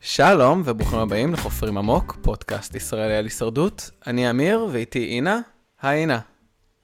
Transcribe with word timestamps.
שלום 0.00 0.62
וברוכים 0.64 0.98
הבאים 0.98 1.32
לחופרים 1.32 1.78
עמוק, 1.78 2.16
פודקאסט 2.22 2.74
ישראלי 2.74 3.16
על 3.16 3.24
הישרדות. 3.24 3.90
אני 4.06 4.30
אמיר 4.30 4.66
ואיתי 4.72 5.04
אינה. 5.04 5.40
היי 5.82 6.00
אינה. 6.00 6.20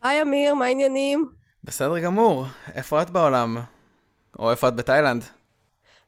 היי 0.02 0.22
אמיר, 0.22 0.54
מה 0.54 0.64
העניינים? 0.64 1.28
בסדר 1.64 1.98
גמור. 1.98 2.46
איפה 2.74 3.02
את 3.02 3.10
בעולם? 3.10 3.58
או 4.38 4.50
איפה 4.50 4.68
את 4.68 4.76
בתאילנד? 4.76 5.24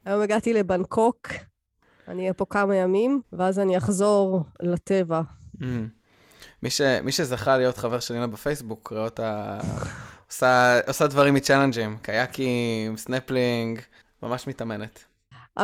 היום 0.05 0.23
הגעתי 0.23 0.53
לבנקוק, 0.53 1.29
אני 2.09 2.23
אהיה 2.23 2.35
פה 2.35 2.45
כמה 2.51 2.77
ימים, 2.77 3.21
ואז 3.33 3.59
אני 3.59 3.77
אחזור 3.77 4.45
לטבע. 4.63 5.21
Mm. 5.57 5.65
מי, 6.63 6.71
ש... 6.71 6.81
מי 6.81 7.13
שזכה 7.13 7.57
להיות 7.57 7.77
חבר 7.79 8.01
של 8.01 8.15
אינה 8.15 8.27
בפייסבוק, 8.27 8.89
רואה 8.93 9.05
אותה 9.05 9.59
עושה, 10.31 10.81
עושה 10.87 11.07
דברים 11.07 11.35
מצ'אלנג'ים, 11.35 11.97
קייקים, 12.03 12.97
סנפלינג, 12.97 13.81
ממש 14.23 14.47
מתאמנת. 14.47 15.05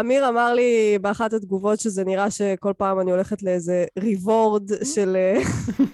אמיר 0.01 0.29
אמר 0.29 0.55
לי 0.55 0.99
באחת 1.01 1.33
התגובות 1.33 1.81
שזה 1.81 2.05
נראה 2.05 2.31
שכל 2.31 2.73
פעם 2.77 3.01
אני 3.01 3.11
הולכת 3.11 3.43
לאיזה 3.43 3.85
ריוורד 3.99 4.71
של, 4.95 5.17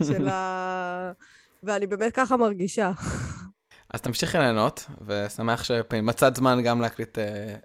של 0.06 0.28
ה... 0.28 1.12
ואני 1.62 1.86
באמת 1.86 2.12
ככה 2.12 2.36
מרגישה. 2.36 2.92
אז 3.91 4.00
תמשיכי 4.00 4.38
ליהנות, 4.38 4.86
ושמח 5.06 5.64
שמצאת 5.64 6.36
זמן 6.36 6.62
גם 6.62 6.80
להקליט 6.80 7.18
uh, 7.18 7.20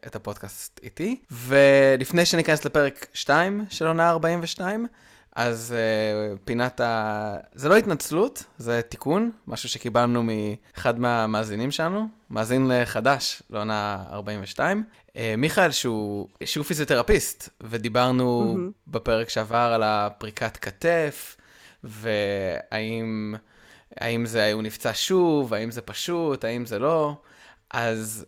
את 0.08 0.16
הפודקאסט 0.16 0.80
איתי. 0.84 1.22
ולפני 1.32 2.26
שניכנס 2.26 2.66
לפרק 2.66 3.08
2 3.14 3.66
של 3.70 3.88
עונה 3.88 4.10
42, 4.10 4.88
אז 5.36 5.76
uh, 5.76 6.38
פינת 6.46 6.82
ה... 6.82 7.38
זה 7.54 7.70
לא 7.70 7.78
התנצלות, 7.78 8.44
זה 8.58 8.82
תיקון, 8.82 9.32
משהו 9.48 9.70
שקיבלנו 9.70 10.24
מאחד 10.24 11.00
מהמאזינים 11.00 11.72
שלנו, 11.72 12.08
מאזין 12.30 12.72
חדש 12.86 13.44
לעונה 13.50 14.04
42. 14.12 14.84
Uh, 15.08 15.12
מיכאל, 15.38 15.72
שהוא, 15.72 16.28
שהוא 16.46 16.66
פיזיותרפיסט, 16.66 17.50
ודיברנו 17.62 18.56
mm-hmm. 18.56 18.74
בפרק 18.88 19.30
שעבר 19.30 19.72
על 19.76 19.84
הפריקת 19.84 20.58
כתף, 20.58 21.38
והאם... 21.84 23.36
האם 23.98 24.26
זה, 24.26 24.52
הוא 24.54 24.64
נפצע 24.64 24.92
שוב, 24.94 25.54
האם 25.54 25.72
זה 25.72 25.82
פשוט, 25.82 26.44
האם 26.44 26.66
זה 26.66 26.80
לא. 26.80 27.18
אז 27.72 28.26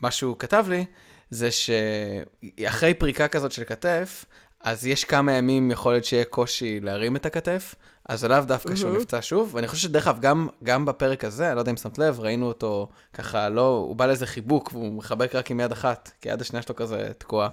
מה 0.00 0.10
שהוא 0.10 0.36
כתב 0.38 0.66
לי, 0.68 0.84
זה 1.30 1.48
שאחרי 1.50 2.94
פריקה 2.94 3.28
כזאת 3.28 3.52
של 3.52 3.64
כתף, 3.64 4.24
אז 4.60 4.86
יש 4.86 5.04
כמה 5.04 5.32
ימים 5.32 5.70
יכול 5.70 5.92
להיות 5.92 6.04
שיהיה 6.04 6.24
קושי 6.24 6.80
להרים 6.80 7.16
את 7.16 7.26
הכתף, 7.26 7.74
אז 8.08 8.24
לאו 8.24 8.40
דווקא 8.40 8.76
שהוא 8.76 8.96
נפצע 8.96 9.18
שוב, 9.22 9.54
ואני 9.54 9.68
חושב 9.68 9.82
שדרך 9.82 10.06
אגב, 10.06 10.20
גם, 10.20 10.48
גם 10.64 10.84
בפרק 10.84 11.24
הזה, 11.24 11.46
אני 11.46 11.54
לא 11.54 11.60
יודע 11.60 11.70
אם 11.70 11.76
שמת 11.76 11.98
לב, 11.98 12.20
ראינו 12.20 12.46
אותו 12.46 12.88
ככה, 13.12 13.48
לא, 13.48 13.84
הוא 13.88 13.96
בא 13.96 14.06
לאיזה 14.06 14.26
חיבוק, 14.26 14.70
והוא 14.72 14.92
מחבק 14.92 15.34
רק 15.34 15.50
עם 15.50 15.60
יד 15.60 15.72
אחת, 15.72 16.10
כי 16.20 16.28
יד 16.28 16.40
השנייה 16.40 16.62
שלו 16.62 16.76
כזה 16.76 17.10
תקועה. 17.18 17.48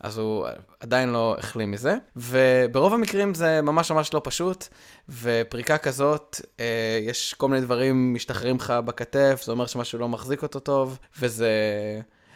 אז 0.00 0.18
הוא 0.18 0.46
עדיין 0.80 1.08
לא 1.08 1.36
החלים 1.38 1.70
מזה. 1.70 1.96
וברוב 2.16 2.94
המקרים 2.94 3.34
זה 3.34 3.60
ממש 3.62 3.90
ממש 3.90 4.14
לא 4.14 4.20
פשוט, 4.24 4.68
ופריקה 5.08 5.78
כזאת, 5.78 6.40
אה, 6.60 6.98
יש 7.02 7.34
כל 7.34 7.48
מיני 7.48 7.62
דברים 7.62 8.14
משתחררים 8.14 8.56
לך 8.56 8.70
בכתף, 8.70 9.42
זה 9.44 9.52
אומר 9.52 9.66
שמשהו 9.66 9.98
לא 9.98 10.08
מחזיק 10.08 10.42
אותו 10.42 10.60
טוב, 10.60 10.98
וזה 11.20 11.50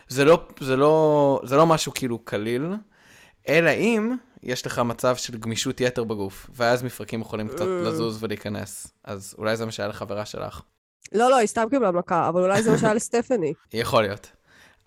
זה 0.09 0.25
לא, 0.25 0.49
זה 0.61 0.77
לא, 0.77 1.41
זה 1.45 1.57
לא 1.57 1.67
משהו 1.67 1.93
כאילו 1.95 2.19
קליל, 2.19 2.67
אלא 3.49 3.71
אם 3.71 4.15
יש 4.43 4.67
לך 4.67 4.79
מצב 4.79 5.17
של 5.17 5.39
גמישות 5.39 5.81
יתר 5.81 6.05
בגוף, 6.05 6.51
ואז 6.55 6.83
מפרקים 6.83 7.21
יכולים 7.21 7.49
קצת 7.49 7.67
אה. 7.67 7.81
לזוז 7.83 8.19
ולהיכנס. 8.21 8.87
אז 9.05 9.35
אולי 9.39 9.57
זה 9.57 9.65
מה 9.67 9.73
שהיה 9.73 9.89
לחברה 9.89 10.25
שלך. 10.25 10.63
לא, 11.13 11.31
לא, 11.31 11.37
היא 11.37 11.47
סתם 11.47 11.65
קיבלה 11.71 11.91
מכה, 11.91 12.29
אבל 12.29 12.43
אולי 12.43 12.63
זה 12.63 12.71
מה 12.71 12.79
שהיה 12.79 12.95
לסטפני. 12.95 13.53
יכול 13.73 14.03
להיות. 14.03 14.31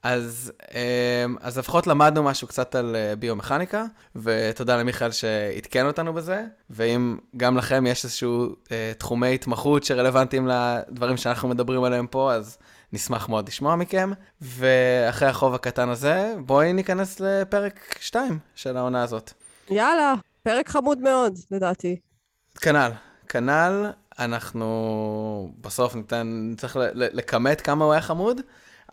אז, 0.03 0.51
אמ, 0.71 1.35
אז 1.41 1.57
לפחות 1.57 1.87
למדנו 1.87 2.23
משהו 2.23 2.47
קצת 2.47 2.75
על 2.75 2.95
אה, 2.95 3.15
ביומכניקה, 3.15 3.85
ותודה 4.15 4.77
למיכאל 4.77 5.11
שעדכן 5.11 5.85
אותנו 5.85 6.13
בזה, 6.13 6.43
ואם 6.69 7.17
גם 7.37 7.57
לכם 7.57 7.85
יש 7.87 8.03
איזשהו 8.03 8.55
אה, 8.71 8.91
תחומי 8.97 9.33
התמחות 9.33 9.83
שרלוונטיים 9.83 10.47
לדברים 10.47 11.17
שאנחנו 11.17 11.47
מדברים 11.49 11.83
עליהם 11.83 12.07
פה, 12.07 12.33
אז 12.33 12.57
נשמח 12.93 13.29
מאוד 13.29 13.47
לשמוע 13.47 13.75
מכם. 13.75 14.11
ואחרי 14.41 15.27
החוב 15.27 15.53
הקטן 15.53 15.89
הזה, 15.89 16.35
בואי 16.45 16.73
ניכנס 16.73 17.19
לפרק 17.19 17.97
2 17.99 18.39
של 18.55 18.77
העונה 18.77 19.03
הזאת. 19.03 19.31
יאללה, 19.69 20.13
פרק 20.43 20.69
חמוד 20.69 20.99
מאוד, 20.99 21.39
לדעתי. 21.51 21.99
כנ"ל, 22.61 22.91
כנ"ל, 23.27 23.91
אנחנו 24.19 25.51
בסוף 25.61 25.95
ניתן, 25.95 26.53
צריך 26.57 26.77
לכמת 26.93 27.61
כמה 27.61 27.85
הוא 27.85 27.93
היה 27.93 28.01
חמוד. 28.01 28.41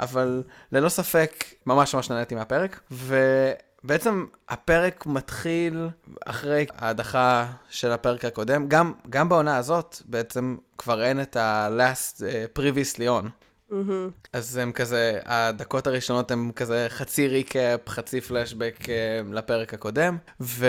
אבל 0.00 0.42
ללא 0.72 0.88
ספק, 0.88 1.44
ממש 1.66 1.94
ממש 1.94 2.10
נהניתי 2.10 2.34
מהפרק. 2.34 2.80
ובעצם 2.90 4.26
הפרק 4.48 5.06
מתחיל 5.06 5.88
אחרי 6.26 6.66
ההדחה 6.76 7.46
של 7.68 7.92
הפרק 7.92 8.24
הקודם. 8.24 8.68
גם, 8.68 8.92
גם 9.10 9.28
בעונה 9.28 9.56
הזאת 9.56 9.96
בעצם 10.04 10.56
כבר 10.78 11.04
אין 11.04 11.22
את 11.22 11.36
ה-last 11.36 12.20
uh, 12.20 12.58
previously 12.58 13.22
on. 13.22 13.28
Mm-hmm. 13.74 14.28
אז 14.32 14.56
הם 14.56 14.72
כזה, 14.72 15.20
הדקות 15.24 15.86
הראשונות 15.86 16.30
הם 16.30 16.52
כזה 16.56 16.86
חצי 16.88 17.28
ריקאפ, 17.28 17.88
חצי 17.88 18.20
פלשבק 18.20 18.76
uh, 18.82 18.88
לפרק 19.32 19.74
הקודם, 19.74 20.16
ו... 20.40 20.66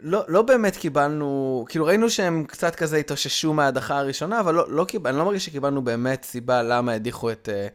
לא, 0.00 0.24
לא 0.28 0.42
באמת 0.42 0.76
קיבלנו, 0.76 1.64
כאילו 1.68 1.86
ראינו 1.86 2.10
שהם 2.10 2.44
קצת 2.44 2.74
כזה 2.74 2.96
התאוששו 2.96 3.54
מההדחה 3.54 3.98
הראשונה, 3.98 4.40
אבל 4.40 4.54
לא, 4.54 4.64
לא 4.68 4.84
קיבל, 4.84 5.10
אני 5.10 5.18
לא 5.18 5.24
מרגיש 5.24 5.44
שקיבלנו 5.44 5.84
באמת 5.84 6.24
סיבה 6.24 6.62
למה 6.62 6.92
הדיחו 6.92 7.30
את, 7.30 7.48
uh, 7.48 7.72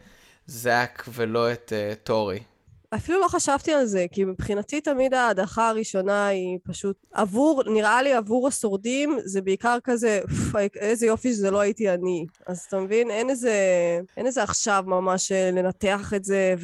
זאק 0.48 1.06
ולא 1.14 1.52
את 1.52 1.74
uh, 1.76 1.96
טורי. 2.04 2.40
אפילו 2.96 3.20
לא 3.20 3.28
חשבתי 3.28 3.74
על 3.74 3.86
זה, 3.86 4.06
כי 4.12 4.26
מבחינתי 4.26 4.82
תמיד 4.82 5.14
ההדחה 5.14 5.70
הראשונה 5.70 6.28
היא 6.28 6.60
פשוט 6.64 6.98
עבור, 7.14 7.64
נראה 7.66 8.02
לי 8.02 8.14
עבור 8.14 8.48
השורדים, 8.48 9.18
זה 9.24 9.42
בעיקר 9.42 9.78
כזה, 9.84 10.22
איזה 10.76 11.06
יופי 11.06 11.32
שזה 11.34 11.52
לא 11.52 11.60
הייתי 11.60 11.90
אני. 11.90 12.26
אז 12.48 12.66
אתה 12.68 12.80
מבין, 12.80 13.12
אין 13.12 13.30
איזה, 13.30 13.54
אין 14.18 14.26
איזה 14.26 14.44
עכשיו 14.44 14.84
ממש 14.88 15.32
אה, 15.32 15.52
לנתח 15.52 16.14
את 16.16 16.24
זה, 16.24 16.56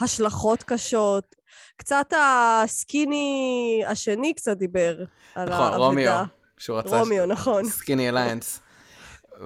והשלכות 0.00 0.62
קשות. 0.62 1.36
קצת 1.76 2.12
הסקיני 2.16 3.82
השני 3.86 4.34
קצת 4.34 4.56
דיבר 4.56 5.04
על 5.34 5.48
נכון, 5.48 5.64
האבדה. 5.64 5.76
נכון, 5.76 5.80
רומיו, 5.80 6.24
שהוא 6.58 6.78
רצה... 6.78 7.00
רומיו, 7.00 7.26
נכון. 7.26 7.64
סקיני 7.64 8.08
אליינס. 8.08 8.60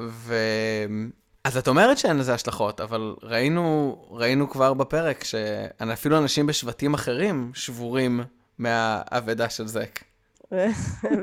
ו... 0.01 0.35
אז 1.47 1.57
את 1.57 1.69
אומרת 1.69 1.99
שאין 1.99 2.17
לזה 2.19 2.35
השלכות, 2.35 2.81
אבל 2.81 3.15
ראינו, 3.23 3.97
ראינו 4.11 4.51
כבר 4.51 4.75
בפרק 4.75 5.25
שאפילו 5.25 6.19
אנשים 6.19 6.47
בשבטים 6.47 6.95
אחרים 6.95 7.51
שבורים 7.55 8.21
מהאבדה 8.59 9.51
של 9.51 9.67
זק. 9.67 10.01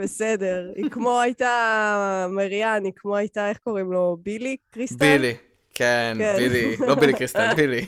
בסדר. 0.02 0.72
היא 0.76 0.90
כמו 0.90 1.22
הייתה, 1.22 2.28
מריאן, 2.30 2.86
היא 2.86 2.92
כמו 2.96 3.16
הייתה, 3.16 3.50
איך 3.50 3.58
קוראים 3.58 3.92
לו? 3.92 4.18
בילי 4.24 4.58
קריסטל? 4.72 4.96
בילי, 4.98 5.36
כן, 5.74 6.16
כן. 6.20 6.36
בילי. 6.38 6.78
לא 6.78 6.96
בילי 6.96 7.14
קריסטל, 7.14 7.54
בילי. 7.58 7.86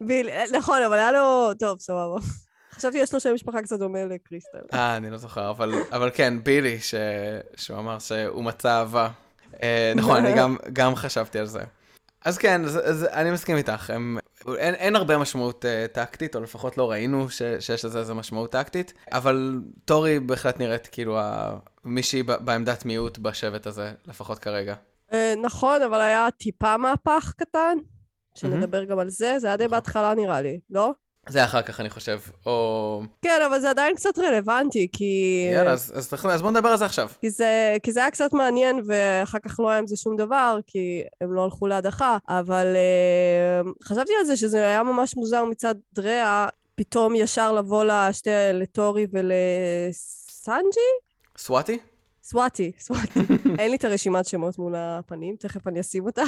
בילי, 0.00 0.32
נכון, 0.52 0.82
אבל 0.82 0.98
היה 0.98 1.12
לו... 1.12 1.50
טוב, 1.58 1.78
סבבה. 1.80 2.18
חשבתי 2.72 2.98
יש 2.98 3.14
לו 3.14 3.20
שם 3.20 3.34
משפחה 3.34 3.62
קצת 3.62 3.78
דומה 3.78 4.04
לקריסטל. 4.04 4.58
אה, 4.72 4.96
אני 4.96 5.10
לא 5.10 5.16
זוכר, 5.16 5.50
אבל, 5.50 5.74
אבל 5.92 6.10
כן, 6.14 6.34
בילי, 6.42 6.80
ש... 6.80 6.94
שהוא 7.56 7.78
אמר 7.78 7.98
שהוא 7.98 8.44
מצא 8.44 8.78
אהבה. 8.78 9.08
אה, 9.62 9.92
נכון, 9.96 10.16
אני 10.16 10.36
גם, 10.38 10.56
גם 10.72 10.94
חשבתי 10.94 11.38
על 11.38 11.46
זה. 11.46 11.60
אז 12.24 12.38
כן, 12.38 12.64
אז, 12.64 12.78
אז 12.84 13.04
אני 13.04 13.30
מסכים 13.30 13.56
איתך. 13.56 13.90
הם, 13.90 14.18
אין, 14.56 14.74
אין 14.74 14.96
הרבה 14.96 15.18
משמעות 15.18 15.64
uh, 15.64 15.94
טקטית, 15.94 16.36
או 16.36 16.40
לפחות 16.40 16.78
לא 16.78 16.90
ראינו 16.90 17.30
ש, 17.30 17.42
שיש 17.60 17.84
לזה 17.84 17.98
איזה 17.98 18.14
משמעות 18.14 18.52
טקטית, 18.52 18.92
אבל 19.12 19.60
טורי 19.84 20.20
בהחלט 20.20 20.58
נראית 20.58 20.86
כאילו 20.86 21.18
ה, 21.18 21.56
מישהי 21.84 22.22
בעמדת 22.22 22.84
מיעוט 22.84 23.18
בשבט 23.18 23.66
הזה, 23.66 23.92
לפחות 24.06 24.38
כרגע. 24.38 24.74
Uh, 25.10 25.14
נכון, 25.42 25.82
אבל 25.82 26.00
היה 26.00 26.28
טיפה 26.38 26.76
מהפך 26.76 27.32
קטן, 27.36 27.78
שנדבר 28.34 28.82
mm-hmm. 28.82 28.90
גם 28.90 28.98
על 28.98 29.10
זה, 29.10 29.38
זה 29.38 29.46
היה 29.46 29.56
די 29.56 29.68
בהתחלה 29.68 30.14
נראה 30.14 30.42
לי, 30.42 30.60
לא? 30.70 30.92
זה 31.28 31.44
אחר 31.44 31.62
כך, 31.62 31.80
אני 31.80 31.90
חושב, 31.90 32.18
או... 32.46 33.02
כן, 33.22 33.40
אבל 33.46 33.60
זה 33.60 33.70
עדיין 33.70 33.94
קצת 33.94 34.18
רלוונטי, 34.18 34.88
כי... 34.92 35.48
יאללה, 35.52 35.72
אז, 35.72 35.92
אז, 35.96 36.14
אז 36.30 36.42
בוא 36.42 36.50
נדבר 36.50 36.68
על 36.68 36.76
זה 36.76 36.84
עכשיו. 36.84 37.08
כי 37.20 37.30
זה, 37.30 37.76
כי 37.82 37.92
זה 37.92 38.00
היה 38.00 38.10
קצת 38.10 38.32
מעניין, 38.32 38.80
ואחר 38.86 39.38
כך 39.38 39.60
לא 39.60 39.70
היה 39.70 39.78
עם 39.78 39.86
זה 39.86 39.96
שום 39.96 40.16
דבר, 40.16 40.58
כי 40.66 41.02
הם 41.20 41.32
לא 41.32 41.44
הלכו 41.44 41.66
להדחה, 41.66 42.18
אבל 42.28 42.76
uh, 43.64 43.88
חשבתי 43.88 44.12
על 44.20 44.24
זה 44.24 44.36
שזה 44.36 44.66
היה 44.66 44.82
ממש 44.82 45.16
מוזר 45.16 45.44
מצד 45.44 45.74
דריה, 45.92 46.48
פתאום 46.74 47.14
ישר 47.14 47.52
לבוא 47.52 47.84
לשתי, 47.84 48.30
לטורי 48.52 49.06
ולסנג'י? 49.12 50.80
סוואטי? 51.38 51.78
סוואטי, 52.24 52.72
סוואטי. 52.78 53.20
אין 53.58 53.70
לי 53.70 53.76
את 53.76 53.84
הרשימת 53.84 54.26
שמות 54.26 54.58
מול 54.58 54.74
הפנים, 54.76 55.36
תכף 55.36 55.66
אני 55.66 55.80
אשים 55.80 56.06
אותה. 56.06 56.22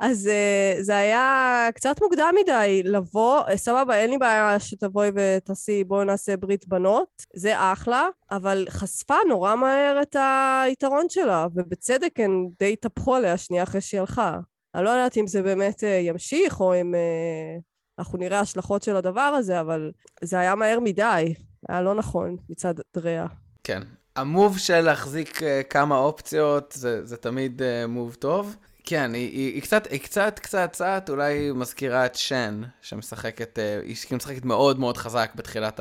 אז 0.00 0.30
uh, 0.30 0.82
זה 0.82 0.96
היה 0.96 1.68
קצת 1.74 2.02
מוקדם 2.02 2.34
מדי 2.42 2.82
לבוא, 2.84 3.42
סבבה, 3.56 3.96
אין 3.96 4.10
לי 4.10 4.18
בעיה 4.18 4.60
שתבואי 4.60 5.10
ותעשי, 5.14 5.84
בואו 5.84 6.04
נעשה 6.04 6.36
ברית 6.36 6.68
בנות, 6.68 7.08
זה 7.34 7.72
אחלה, 7.72 8.08
אבל 8.30 8.66
חשפה 8.70 9.16
נורא 9.28 9.56
מהר 9.56 10.02
את 10.02 10.16
היתרון 10.64 11.06
שלה, 11.08 11.46
ובצדק 11.54 12.20
הן 12.20 12.48
די 12.58 12.72
התהפכו 12.72 13.14
עליה 13.14 13.36
שנייה 13.36 13.62
אחרי 13.62 13.80
שהיא 13.80 14.00
הלכה. 14.00 14.38
אני 14.74 14.84
לא 14.84 14.90
יודעת 14.90 15.16
אם 15.16 15.26
זה 15.26 15.42
באמת 15.42 15.80
uh, 15.80 15.86
ימשיך, 15.86 16.60
או 16.60 16.80
אם 16.80 16.94
uh, 16.94 17.62
אנחנו 17.98 18.18
נראה 18.18 18.40
השלכות 18.40 18.82
של 18.82 18.96
הדבר 18.96 19.20
הזה, 19.20 19.60
אבל 19.60 19.92
זה 20.24 20.38
היה 20.38 20.54
מהר 20.54 20.80
מדי, 20.80 21.34
היה 21.68 21.82
לא 21.82 21.94
נכון 21.94 22.36
מצד 22.48 22.74
דריה. 22.96 23.26
כן. 23.64 23.82
המוב 24.16 24.58
של 24.58 24.80
להחזיק 24.80 25.36
uh, 25.36 25.42
כמה 25.70 25.98
אופציות, 25.98 26.72
זה, 26.76 27.06
זה 27.06 27.16
תמיד 27.16 27.62
uh, 27.62 27.86
מוב 27.86 28.14
טוב. 28.14 28.56
כן, 28.84 29.14
היא, 29.14 29.30
היא, 29.30 29.54
היא 29.54 29.62
קצת, 29.62 29.86
היא 29.90 30.00
קצת, 30.00 30.38
קצת, 30.38 30.70
קצת, 30.72 31.06
אולי 31.08 31.52
מזכירה 31.54 32.06
את 32.06 32.14
שן, 32.14 32.62
שמשחקת, 32.80 33.58
uh, 33.58 33.86
היא 33.86 34.16
משחקת 34.16 34.44
מאוד 34.44 34.78
מאוד 34.78 34.96
חזק 34.96 35.32
בתחילת 35.34 35.80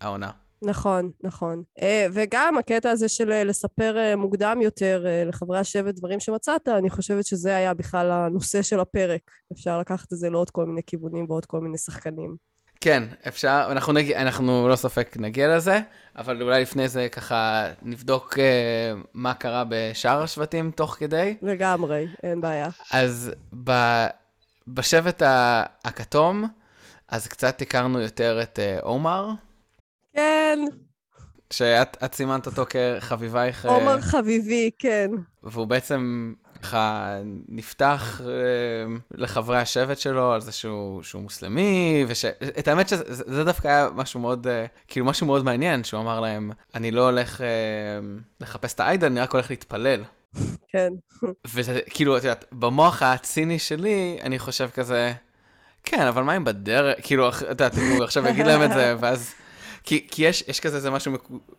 העונה. 0.00 0.30
נכון, 0.62 1.10
נכון. 1.22 1.62
אה, 1.82 2.06
וגם 2.12 2.58
הקטע 2.58 2.90
הזה 2.90 3.08
של 3.08 3.32
אה, 3.32 3.44
לספר 3.44 3.96
אה, 3.98 4.16
מוקדם 4.16 4.58
יותר 4.62 5.04
לחברי 5.26 5.58
השבט 5.58 5.94
דברים 5.94 6.20
שמצאת, 6.20 6.68
אני 6.68 6.90
חושבת 6.90 7.26
שזה 7.26 7.56
היה 7.56 7.74
בכלל 7.74 8.10
הנושא 8.10 8.62
של 8.62 8.80
הפרק. 8.80 9.20
אפשר 9.52 9.80
לקחת 9.80 10.12
את 10.12 10.18
זה 10.18 10.30
לעוד 10.30 10.50
כל 10.50 10.66
מיני 10.66 10.82
כיוונים 10.86 11.26
ועוד 11.28 11.46
כל 11.46 11.60
מיני 11.60 11.78
שחקנים. 11.78 12.47
כן, 12.80 13.04
אפשר, 13.28 13.68
אנחנו, 13.70 13.92
נג... 13.92 14.12
אנחנו 14.12 14.68
לא 14.68 14.76
ספק 14.76 15.16
נגיע 15.20 15.56
לזה, 15.56 15.80
אבל 16.16 16.42
אולי 16.42 16.62
לפני 16.62 16.88
זה 16.88 17.08
ככה 17.08 17.66
נבדוק 17.82 18.34
uh, 18.34 18.38
מה 19.14 19.34
קרה 19.34 19.64
בשאר 19.68 20.22
השבטים 20.22 20.70
תוך 20.70 20.96
כדי. 20.98 21.36
לגמרי, 21.42 22.06
אין 22.22 22.40
בעיה. 22.40 22.68
אז 22.90 23.32
ב... 23.64 23.72
בשבט 24.68 25.22
הכתום, 25.84 26.48
אז 27.08 27.26
קצת 27.26 27.62
הכרנו 27.62 28.00
יותר 28.00 28.42
את 28.42 28.58
uh, 28.58 28.84
עומר. 28.84 29.28
כן. 30.14 30.58
שאת 31.50 32.14
סימנת 32.14 32.46
אותו 32.46 32.64
כחביבייך. 32.68 33.66
אה, 33.66 33.70
עומר 33.70 34.00
חביבי, 34.00 34.70
כן. 34.78 35.10
והוא 35.42 35.66
בעצם 35.66 36.32
ככה 36.62 37.14
נפתח 37.48 38.20
אה, 38.24 38.30
לחברי 39.10 39.58
השבט 39.58 39.98
שלו 39.98 40.32
על 40.32 40.40
זה 40.40 40.52
שהוא, 40.52 41.02
שהוא 41.02 41.22
מוסלמי, 41.22 42.04
ואת 42.08 42.68
האמת 42.68 42.88
שזה 42.88 43.44
דווקא 43.44 43.68
היה 43.68 43.88
משהו 43.94 44.20
מאוד, 44.20 44.46
אה, 44.46 44.66
כאילו 44.88 45.06
משהו 45.06 45.26
מאוד 45.26 45.44
מעניין, 45.44 45.84
שהוא 45.84 46.00
אמר 46.00 46.20
להם, 46.20 46.50
אני 46.74 46.90
לא 46.90 47.04
הולך 47.04 47.40
לחפש 48.40 48.74
את 48.74 48.80
האיידל, 48.80 49.06
אני 49.06 49.20
רק 49.20 49.32
הולך 49.32 49.50
להתפלל. 49.50 50.02
כן. 50.68 50.92
וזה 51.54 51.80
כאילו, 51.90 52.16
את 52.16 52.24
יודעת, 52.24 52.44
במוח 52.52 53.02
הציני 53.02 53.58
שלי, 53.58 54.18
אני 54.22 54.38
חושב 54.38 54.68
כזה, 54.74 55.12
כן, 55.84 56.06
אבל 56.06 56.22
מה 56.22 56.36
אם 56.36 56.44
בדרך, 56.44 56.96
כאילו, 57.02 57.28
את 57.28 57.42
יודעת, 57.42 57.74
הוא 57.74 58.04
עכשיו 58.04 58.28
יגיד 58.28 58.46
להם 58.46 58.62
את 58.62 58.70
זה, 58.70 58.94
ואז... 59.00 59.34
כי, 59.88 60.06
כי 60.10 60.22
יש, 60.26 60.44
יש 60.48 60.60
כזה 60.60 60.76
איזה 60.76 60.90
משהו 60.90 61.12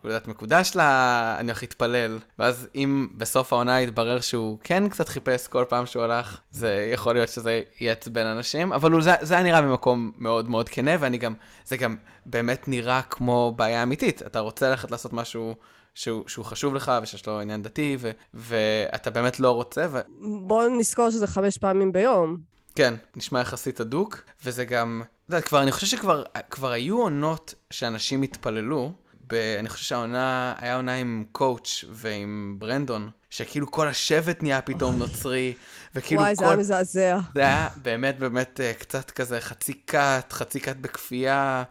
יודעת, 0.04 0.28
מקודש 0.28 0.72
לה, 0.74 1.36
אני 1.38 1.50
הולך 1.50 1.62
להתפלל, 1.62 2.18
ואז 2.38 2.68
אם 2.74 3.08
בסוף 3.16 3.52
העונה 3.52 3.80
יתברר 3.80 4.20
שהוא 4.20 4.58
כן 4.64 4.88
קצת 4.88 5.08
חיפש 5.08 5.48
כל 5.48 5.64
פעם 5.68 5.86
שהוא 5.86 6.02
הלך, 6.02 6.40
זה 6.50 6.90
יכול 6.92 7.14
להיות 7.14 7.28
שזה 7.28 7.62
יעצבן 7.80 8.26
אנשים, 8.26 8.72
אבל 8.72 9.02
זה, 9.02 9.12
זה 9.20 9.34
היה 9.34 9.42
נראה 9.42 9.60
ממקום 9.60 10.12
מאוד 10.18 10.48
מאוד 10.48 10.68
כנה, 10.68 10.90
ואני 11.00 11.18
גם, 11.18 11.34
זה 11.64 11.76
גם 11.76 11.96
באמת 12.26 12.68
נראה 12.68 13.02
כמו 13.02 13.54
בעיה 13.56 13.82
אמיתית. 13.82 14.22
אתה 14.22 14.40
רוצה 14.40 14.70
ללכת 14.70 14.90
לעשות 14.90 15.12
משהו... 15.12 15.54
שהוא, 15.94 16.24
שהוא 16.26 16.44
חשוב 16.44 16.74
לך 16.74 16.92
ושיש 17.02 17.26
לו 17.26 17.40
עניין 17.40 17.62
דתי, 17.62 17.96
ו, 18.00 18.10
ואתה 18.34 19.10
באמת 19.10 19.40
לא 19.40 19.50
רוצה. 19.50 19.86
ו... 19.90 19.98
בוא 20.46 20.68
נזכור 20.78 21.10
שזה 21.10 21.26
חמש 21.26 21.58
פעמים 21.58 21.92
ביום. 21.92 22.36
כן, 22.74 22.94
נשמע 23.16 23.40
יחסית 23.40 23.80
הדוק, 23.80 24.22
וזה 24.44 24.64
גם, 24.64 25.02
אתה 25.30 25.36
יודע, 25.36 25.46
כבר, 25.46 25.62
אני 25.62 25.72
חושב 25.72 25.86
שכבר 25.86 26.70
היו 26.70 26.98
עונות 27.02 27.54
שאנשים 27.70 28.22
התפללו, 28.22 28.92
ב, 29.26 29.34
אני 29.58 29.68
חושב 29.68 29.84
שהעונה, 29.84 30.54
היה 30.58 30.76
עונה 30.76 30.94
עם 30.94 31.24
קואוץ' 31.32 31.84
ועם 31.90 32.56
ברנדון, 32.58 33.10
שכאילו 33.30 33.70
כל 33.70 33.88
השבט 33.88 34.42
נהיה 34.42 34.60
פתאום 34.62 34.98
נוצרי, 34.98 35.54
וכאילו 35.94 36.20
וואי, 36.20 36.36
כל... 36.36 36.44
וואי, 36.44 36.64
זה 36.64 36.74
היה 36.74 36.80
מזעזע. 36.82 37.18
זה 37.34 37.40
היה 37.40 37.68
באמת 37.82 38.18
באמת 38.18 38.60
אה, 38.60 38.72
קצת 38.78 39.10
כזה 39.10 39.40
חצי 39.40 39.80
כת, 39.86 40.26
חצי 40.30 40.60
כת 40.60 40.76
בכפייה, 40.76 41.62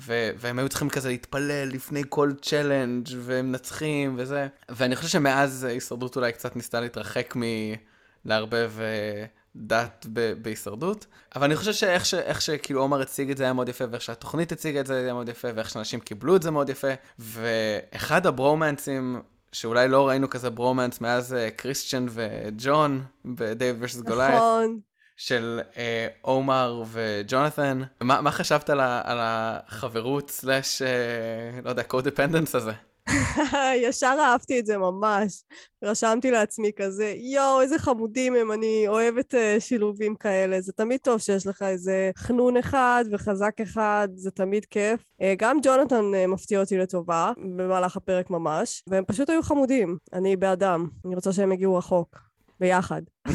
ו- 0.00 0.30
והם 0.36 0.58
היו 0.58 0.68
צריכים 0.68 0.90
כזה 0.90 1.08
להתפלל 1.08 1.68
לפני 1.72 2.02
כל 2.08 2.32
צ'לנג' 2.42 3.08
והם 3.18 3.48
מנצחים 3.48 4.14
וזה. 4.18 4.46
ואני 4.68 4.96
חושב 4.96 5.08
שמאז 5.08 5.64
הישרדות 5.64 6.16
אולי 6.16 6.32
קצת 6.32 6.56
ניסתה 6.56 6.80
להתרחק 6.80 7.34
מלערבב... 7.36 8.72
Uh, 8.78 9.37
דת 9.56 10.06
ב- 10.12 10.32
בהישרדות. 10.42 11.06
אבל 11.36 11.44
אני 11.44 11.56
חושב 11.56 11.72
שאיך 11.72 12.06
ש- 12.06 12.14
שכאילו 12.38 12.80
עומר 12.80 13.00
הציג 13.00 13.30
את 13.30 13.36
זה 13.36 13.44
היה 13.44 13.52
מאוד 13.52 13.68
יפה, 13.68 13.84
ואיך 13.90 14.02
שהתוכנית 14.02 14.52
הציגה 14.52 14.80
את 14.80 14.86
זה 14.86 14.96
היה 14.96 15.12
מאוד 15.12 15.28
יפה, 15.28 15.48
ואיך 15.54 15.70
שאנשים 15.70 16.00
קיבלו 16.00 16.36
את 16.36 16.42
זה 16.42 16.50
מאוד 16.50 16.68
יפה. 16.68 16.88
ואחד 17.18 18.26
הברומנסים, 18.26 19.22
שאולי 19.52 19.88
לא 19.88 20.08
ראינו 20.08 20.30
כזה 20.30 20.50
ברומנס 20.50 21.00
מאז 21.00 21.32
uh, 21.32 21.50
קריסטיאן 21.56 22.06
וג'ון 22.10 23.04
ב 23.24 23.33
David 23.33 23.76
versus 23.80 24.00
Goliath. 24.00 24.34
נכון. 24.34 24.80
של 25.18 25.60
אה, 25.76 26.08
עומר 26.20 26.82
וג'ונתן. 26.92 27.82
מה, 28.00 28.20
מה 28.20 28.30
חשבת 28.30 28.70
על, 28.70 28.80
ה, 28.80 29.02
על 29.04 29.18
החברות 29.20 30.30
slash, 30.30 30.82
אה, 30.82 31.60
לא 31.64 31.70
יודע, 31.70 31.82
codependence 31.82 32.54
הזה? 32.54 32.72
ישר 33.86 34.16
אהבתי 34.20 34.60
את 34.60 34.66
זה 34.66 34.78
ממש. 34.78 35.42
רשמתי 35.84 36.30
לעצמי 36.30 36.70
כזה, 36.76 37.14
יואו, 37.16 37.60
איזה 37.60 37.78
חמודים 37.78 38.34
הם, 38.34 38.52
אני 38.52 38.84
אוהבת 38.88 39.34
uh, 39.34 39.60
שילובים 39.60 40.14
כאלה. 40.14 40.60
זה 40.60 40.72
תמיד 40.72 41.00
טוב 41.00 41.18
שיש 41.18 41.46
לך 41.46 41.62
איזה 41.62 42.10
חנון 42.16 42.56
אחד 42.56 43.04
וחזק 43.12 43.60
אחד, 43.62 44.08
זה 44.14 44.30
תמיד 44.30 44.64
כיף. 44.64 45.00
Uh, 45.00 45.24
גם 45.38 45.58
ג'ונתן 45.62 45.96
uh, 45.96 46.26
מפתיע 46.30 46.60
אותי 46.60 46.78
לטובה, 46.78 47.32
במהלך 47.56 47.96
הפרק 47.96 48.30
ממש, 48.30 48.82
והם 48.86 49.04
פשוט 49.04 49.30
היו 49.30 49.42
חמודים. 49.42 49.96
אני 50.12 50.36
בעדם, 50.36 50.88
אני 51.06 51.14
רוצה 51.14 51.32
שהם 51.32 51.52
יגיעו 51.52 51.76
רחוק, 51.76 52.18
ביחד. 52.60 53.02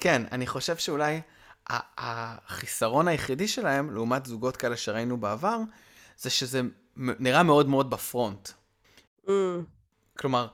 כן, 0.00 0.22
אני 0.32 0.46
חושב 0.46 0.76
שאולי 0.76 1.20
החיסרון 1.68 3.08
היחידי 3.08 3.48
שלהם, 3.48 3.90
לעומת 3.90 4.26
זוגות 4.26 4.56
כאלה 4.56 4.76
שראינו 4.76 5.16
בעבר, 5.16 5.58
זה 6.16 6.30
שזה 6.30 6.60
נראה 6.96 7.42
מאוד 7.42 7.68
מאוד 7.68 7.90
בפרונט. 7.90 8.48
Mm. 9.26 9.30
כלומר, 10.18 10.46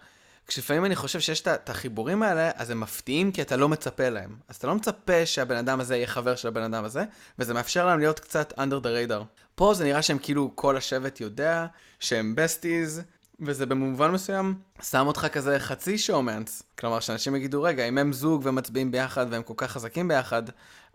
כשלפעמים 0.46 0.84
אני 0.84 0.96
חושב 0.96 1.20
שיש 1.20 1.40
את 1.40 1.70
החיבורים 1.70 2.22
האלה, 2.22 2.50
אז 2.55 2.70
הם 2.70 2.81
מפתיעים 2.81 3.32
כי 3.32 3.43
אתה 3.43 3.56
לא 3.56 3.69
מצפה 3.69 4.08
להם. 4.08 4.37
אז 4.49 4.56
אתה 4.56 4.67
לא 4.67 4.75
מצפה 4.75 5.26
שהבן 5.26 5.56
אדם 5.56 5.81
הזה 5.81 5.96
יהיה 5.96 6.06
חבר 6.06 6.37
של 6.37 6.49
הבן 6.49 6.62
אדם 6.62 6.84
הזה, 6.84 7.05
וזה 7.38 7.55
מאפשר 7.55 7.87
להם 7.87 7.99
להיות 7.99 8.20
קצת 8.20 8.52
under 8.52 8.84
the 8.84 9.11
radar. 9.11 9.25
פה 9.55 9.75
זה 9.75 9.84
נראה 9.84 10.02
שהם 10.02 10.19
כאילו 10.19 10.52
כל 10.55 10.76
השבט 10.76 11.20
יודע 11.20 11.67
שהם 12.00 12.34
בסטיז, 12.34 13.02
וזה 13.40 13.67
במובן 13.67 14.11
מסוים 14.11 14.55
שם 14.82 15.06
אותך 15.06 15.26
כזה 15.32 15.58
חצי 15.58 15.99
שואומנס. 15.99 16.62
כלומר, 16.78 17.00
שאנשים 17.00 17.37
יגידו, 17.37 17.62
רגע, 17.62 17.88
אם 17.88 17.99
הם 17.99 18.12
זוג 18.12 18.43
ומצביעים 18.44 18.90
ביחד 18.90 19.26
והם 19.31 19.43
כל 19.43 19.55
כך 19.56 19.70
חזקים 19.70 20.09
ביחד, 20.09 20.42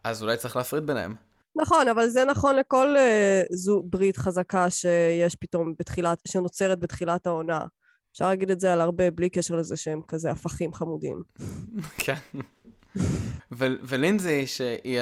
אז 0.04 0.24
אולי 0.24 0.38
צריך 0.38 0.56
להפריד 0.56 0.88
ביניהם. 0.88 1.16
נכון, 1.56 1.88
אבל 1.88 2.08
זה 2.08 2.26
נכון 2.26 2.56
לכל 2.56 2.96
uh, 2.98 3.56
זו 3.56 3.84
ברית 3.86 4.18
חזקה 4.18 4.70
שיש 4.70 5.36
פתאום 5.36 5.74
בתחילת, 5.80 6.20
שנוצרת 6.28 6.80
בתחילת 6.80 7.28
העונה. 7.28 7.60
אפשר 8.12 8.28
להגיד 8.28 8.52
את 8.52 8.60
זה 8.60 8.74
על 8.74 8.82
הרבה, 8.82 9.12
בלי 9.12 9.30
קשר 9.30 9.56
לזה 9.56 9.78
שהם 9.78 10.02
כזה 10.08 10.32
הפכים 10.32 10.74
חמודים. 10.74 11.24
כן. 11.98 12.16
ולינזי, 13.52 14.48
שהיא 14.48 15.00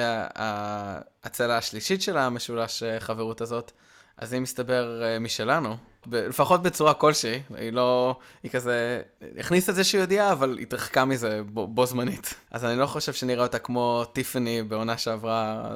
הצלע 1.24 1.56
השלישית 1.56 2.02
של 2.02 2.16
המשולש 2.16 2.82
אה, 2.82 3.00
חברות 3.00 3.40
הזאת, 3.40 3.72
אז 4.16 4.32
היא 4.32 4.40
מסתבר 4.40 5.02
uh, 5.02 5.20
משלנו, 5.20 5.76
לפחות 6.06 6.62
בצורה 6.62 6.94
כלשהי, 6.94 7.42
היא 7.54 7.72
לא, 7.72 8.16
היא 8.42 8.50
כזה, 8.50 9.02
הכניסה 9.38 9.72
איזושהי 9.72 10.00
ידיעה, 10.00 10.32
אבל 10.32 10.58
התרחקה 10.58 11.04
מזה 11.04 11.42
בו, 11.42 11.66
בו 11.66 11.86
זמנית. 11.86 12.34
אז 12.50 12.64
אני 12.64 12.78
לא 12.78 12.86
חושב 12.86 13.12
שנראה 13.12 13.42
אותה 13.42 13.58
כמו 13.58 14.04
טיפני 14.12 14.62
בעונה 14.62 14.98
שעברה 14.98 15.70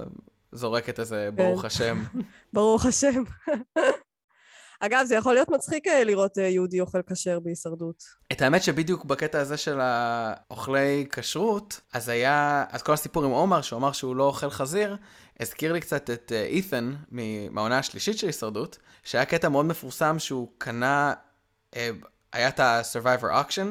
זורקת 0.52 1.00
איזה 1.00 1.28
כן. 1.30 1.36
ברוך 1.36 1.64
השם. 1.64 2.04
ברוך 2.52 2.86
השם. 2.86 3.24
אגב, 4.80 5.04
זה 5.04 5.14
יכול 5.14 5.34
להיות 5.34 5.48
מצחיק 5.48 5.86
אה, 5.86 6.04
לראות 6.04 6.38
אה, 6.38 6.42
יהודי 6.42 6.80
אוכל 6.80 7.02
כשר 7.02 7.40
בהישרדות. 7.40 8.04
את 8.32 8.42
האמת 8.42 8.62
שבדיוק 8.62 9.04
בקטע 9.04 9.40
הזה 9.40 9.56
של 9.56 9.80
האוכלי 9.80 11.06
כשרות, 11.12 11.80
אז 11.92 12.08
היה, 12.08 12.64
אז 12.70 12.82
כל 12.82 12.92
הסיפור 12.92 13.24
עם 13.24 13.30
עומר, 13.30 13.62
שהוא 13.62 13.78
אמר 13.78 13.92
שהוא 13.92 14.16
לא 14.16 14.24
אוכל 14.24 14.50
חזיר, 14.50 14.96
הזכיר 15.40 15.72
לי 15.72 15.80
קצת 15.80 16.10
את 16.10 16.32
אית'ן 16.32 16.92
אה, 17.18 17.46
מהעונה 17.50 17.78
השלישית 17.78 18.18
של 18.18 18.26
הישרדות, 18.26 18.78
שהיה 19.04 19.24
קטע 19.24 19.48
מאוד 19.48 19.66
מפורסם 19.66 20.18
שהוא 20.18 20.48
קנה, 20.58 21.12
היה 22.32 22.48
את 22.48 22.60
ה-survivor 22.60 23.24
auction, 23.24 23.66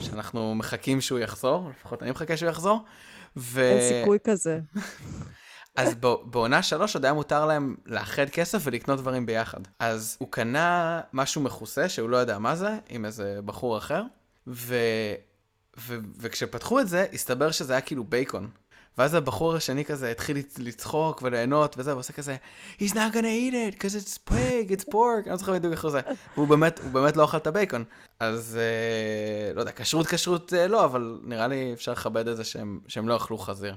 שאנחנו 0.00 0.54
מחכים 0.54 1.00
שהוא 1.00 1.18
יחזור, 1.18 1.70
לפחות 1.70 2.02
אני 2.02 2.10
מחכה 2.10 2.36
שהוא 2.36 2.50
יחזור. 2.50 2.84
ו... 3.36 3.60
אין 3.60 4.00
סיכוי 4.00 4.18
כזה. 4.24 4.60
אז 5.76 5.94
בעונה 6.24 6.62
שלוש 6.62 6.94
עוד 6.94 7.04
היה 7.04 7.14
מותר 7.14 7.46
להם 7.46 7.76
לאחד 7.86 8.30
כסף 8.30 8.62
ולקנות 8.64 8.98
דברים 8.98 9.26
ביחד. 9.26 9.60
אז 9.78 10.16
הוא 10.20 10.28
קנה 10.30 11.00
משהו 11.12 11.42
מכוסה 11.42 11.88
שהוא 11.88 12.10
לא 12.10 12.16
יודע 12.16 12.38
מה 12.38 12.56
זה, 12.56 12.78
עם 12.88 13.04
איזה 13.04 13.40
בחור 13.44 13.78
אחר, 13.78 14.02
ו... 14.46 14.76
ו... 15.78 15.98
וכשפתחו 16.18 16.80
את 16.80 16.88
זה, 16.88 17.06
הסתבר 17.12 17.50
שזה 17.50 17.72
היה 17.72 17.80
כאילו 17.80 18.04
בייקון. 18.04 18.50
ואז 18.98 19.14
הבחור 19.14 19.54
השני 19.54 19.84
כזה 19.84 20.10
התחיל 20.10 20.36
לצחוק 20.58 21.22
וליהנות 21.22 21.74
וזה, 21.78 21.94
ועושה 21.94 22.12
כזה, 22.12 22.36
He's 22.78 22.92
not 22.92 23.12
gonna 23.12 23.50
eat 23.50 23.54
it, 23.54 23.78
because 23.78 23.94
it's 23.94 24.30
pig, 24.30 24.70
it's 24.70 24.92
pork, 24.92 25.22
אני 25.24 25.30
לא 25.30 25.36
זוכר 25.36 25.52
בדיוק 25.52 25.72
איך 25.72 25.88
זה. 25.88 26.00
והוא 26.36 26.48
באמת, 26.48 26.80
הוא 26.84 26.90
באמת 26.90 27.16
לא 27.16 27.24
אכל 27.24 27.36
את 27.36 27.46
הבייקון. 27.46 27.84
אז 28.20 28.58
אה, 28.60 29.54
לא 29.54 29.60
יודע, 29.60 29.72
כשרות 29.76 30.06
כשרות 30.06 30.52
אה, 30.54 30.68
לא, 30.68 30.84
אבל 30.84 31.18
נראה 31.22 31.48
לי 31.48 31.72
אפשר 31.72 31.92
לכבד 31.92 32.28
את 32.28 32.36
זה 32.36 32.44
שהם, 32.44 32.80
שהם 32.88 33.08
לא 33.08 33.16
אכלו 33.16 33.38
חזיר. 33.38 33.74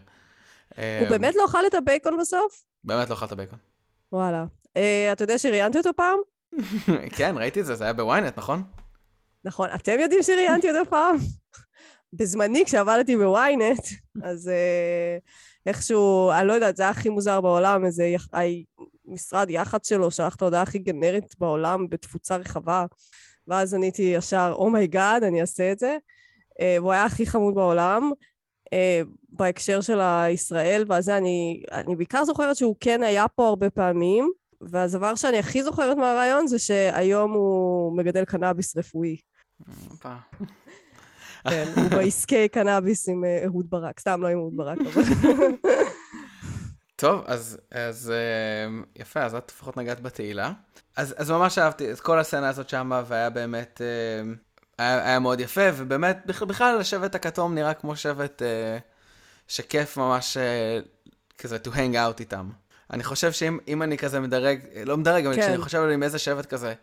אה, 0.77 1.00
הוא 1.00 1.09
באמת 1.09 1.36
לא 1.36 1.45
אכל 1.45 1.67
את 1.67 1.74
הבייקון 1.74 2.17
בסוף? 2.19 2.63
באמת 2.83 3.09
לא 3.09 3.13
אכל 3.13 3.25
את 3.25 3.31
הבייקון. 3.31 3.59
וואלה. 4.12 4.45
אה, 4.77 5.12
אתה 5.12 5.24
יודע 5.24 5.38
שראיינתי 5.38 5.77
אותו 5.77 5.89
פעם? 5.95 6.19
כן, 7.17 7.36
ראיתי 7.38 7.62
את 7.62 7.65
זה, 7.65 7.75
זה 7.75 7.83
היה 7.83 7.93
בוויינט, 7.93 8.38
נכון? 8.38 8.63
נכון. 9.45 9.69
אתם 9.75 10.00
יודעים 10.00 10.24
שראיינתי 10.24 10.71
אותו 10.71 10.89
פעם? 10.89 11.17
בזמני, 12.13 12.65
כשעבדתי 12.65 13.17
בוויינט, 13.17 13.83
אז 14.24 14.50
אה, 14.50 15.17
איכשהו, 15.65 16.31
אני 16.31 16.47
לא 16.47 16.53
יודעת, 16.53 16.77
זה 16.77 16.83
היה 16.83 16.89
הכי 16.89 17.09
מוזר 17.09 17.41
בעולם, 17.41 17.86
איזה. 17.86 18.15
משרד 19.09 19.50
יח"צ 19.50 19.88
שלו 19.88 20.12
שלח 20.12 20.36
את 20.36 20.41
ההודעה 20.41 20.62
הכי 20.62 20.79
גנרית 20.79 21.36
בעולם 21.39 21.89
בתפוצה 21.89 22.36
רחבה, 22.36 22.86
ואז 23.47 23.74
עניתי 23.74 24.01
ישר, 24.01 24.53
oh 24.55 24.72
my 24.72 24.89
God, 24.89 25.24
oh 25.24 25.25
אני 25.25 25.41
אעשה 25.41 25.71
את 25.71 25.79
זה. 25.79 25.97
והוא 26.62 26.91
היה 26.91 27.05
הכי 27.05 27.25
חמוד 27.25 27.55
בעולם. 27.55 28.12
Uh, 28.67 29.07
בהקשר 29.29 29.81
של 29.81 30.00
הישראל, 30.01 30.86
ואז 30.88 31.09
אני, 31.09 31.63
אני 31.71 31.95
בעיקר 31.95 32.25
זוכרת 32.25 32.55
שהוא 32.55 32.75
כן 32.79 33.03
היה 33.03 33.27
פה 33.27 33.47
הרבה 33.47 33.69
פעמים, 33.69 34.31
והדבר 34.62 35.15
שאני 35.15 35.39
הכי 35.39 35.63
זוכרת 35.63 35.97
מהרעיון 35.97 36.47
זה 36.47 36.59
שהיום 36.59 37.31
הוא 37.31 37.97
מגדל 37.97 38.25
קנאביס 38.25 38.77
רפואי. 38.77 39.17
כן, 41.50 41.65
הוא 41.75 41.89
בעסקי 41.89 42.47
קנאביס 42.47 43.09
עם 43.09 43.25
אה, 43.25 43.43
אהוד 43.45 43.65
ברק. 43.69 44.00
סתם, 44.00 44.21
לא 44.21 44.27
עם 44.27 44.38
אהוד 44.38 44.57
ברק, 44.57 44.77
אבל... 44.81 45.03
טוב, 46.95 47.24
אז, 47.25 47.57
אז 47.71 48.12
אה, 48.12 48.81
יפה, 48.95 49.24
אז 49.24 49.36
את 49.36 49.51
לפחות 49.51 49.77
נגעת 49.77 50.00
בתהילה. 50.00 50.51
אז, 50.97 51.15
אז 51.17 51.31
ממש 51.31 51.57
אהבתי 51.57 51.91
את 51.91 52.00
כל 52.00 52.19
הסצנה 52.19 52.50
הזאת 52.50 52.69
שמה, 52.69 53.03
והיה 53.07 53.29
באמת, 53.29 53.81
אה, 53.81 54.33
היה, 54.77 55.07
היה 55.07 55.19
מאוד 55.19 55.39
יפה, 55.39 55.62
ובאמת, 55.74 56.25
בכלל 56.25 56.77
השבט 56.79 57.15
הכתום 57.15 57.55
נראה 57.55 57.74
כמו 57.74 57.96
שבט 57.96 58.41
שכיף 59.48 59.98
ממש 59.98 60.38
כזה 61.38 61.57
to 61.65 61.67
hang 61.67 61.93
out 61.93 62.19
איתם. 62.19 62.50
אני 62.93 63.03
חושב 63.03 63.31
שאם 63.31 63.84
אני 63.84 63.98
כזה 63.98 64.19
מדרג, 64.19 64.60
לא 64.86 64.98
מדרג, 64.98 65.25
אבל 65.25 65.36
כן. 65.36 65.41
כשאני 65.41 65.57
חושב 65.57 65.81
על 65.81 65.91
עם 65.91 66.03
איזה 66.03 66.19
שבט 66.19 66.46
כזה 66.46 66.74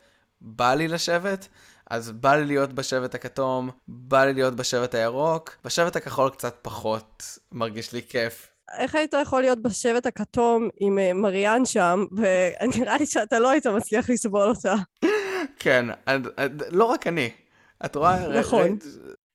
בא 0.41 0.75
לי 0.75 0.89
לשבת, 0.89 1.49
אז 1.91 2.11
בא 2.11 2.37
לי 2.37 2.45
להיות 2.45 2.73
בשבט 2.73 3.15
הכתום, 3.15 3.71
בא 3.89 4.25
לי 4.25 4.33
להיות 4.33 4.57
בשבט 4.57 4.95
הירוק, 4.95 5.57
בשבט 5.65 5.97
הכחול 5.97 6.31
קצת 6.31 6.55
פחות 6.63 7.39
מרגיש 7.53 7.93
לי 7.93 8.03
כיף. 8.09 8.49
איך 8.79 8.95
היית 8.95 9.15
יכול 9.23 9.41
להיות 9.41 9.63
בשבט 9.63 10.07
הכתום 10.07 10.69
עם 10.81 10.99
אה, 10.99 11.13
מריאן 11.13 11.65
שם, 11.65 12.05
ונראה 12.17 12.99
לי 12.99 13.07
שאתה 13.07 13.39
לא 13.39 13.51
היית 13.51 13.67
מצליח 13.67 14.11
לסבול 14.11 14.49
אותה. 14.49 14.75
כן, 15.59 15.87
לא 16.71 16.85
רק 16.85 17.07
אני. 17.07 17.31
את 17.85 17.97
רואה? 17.97 18.39
נכון. 18.41 18.79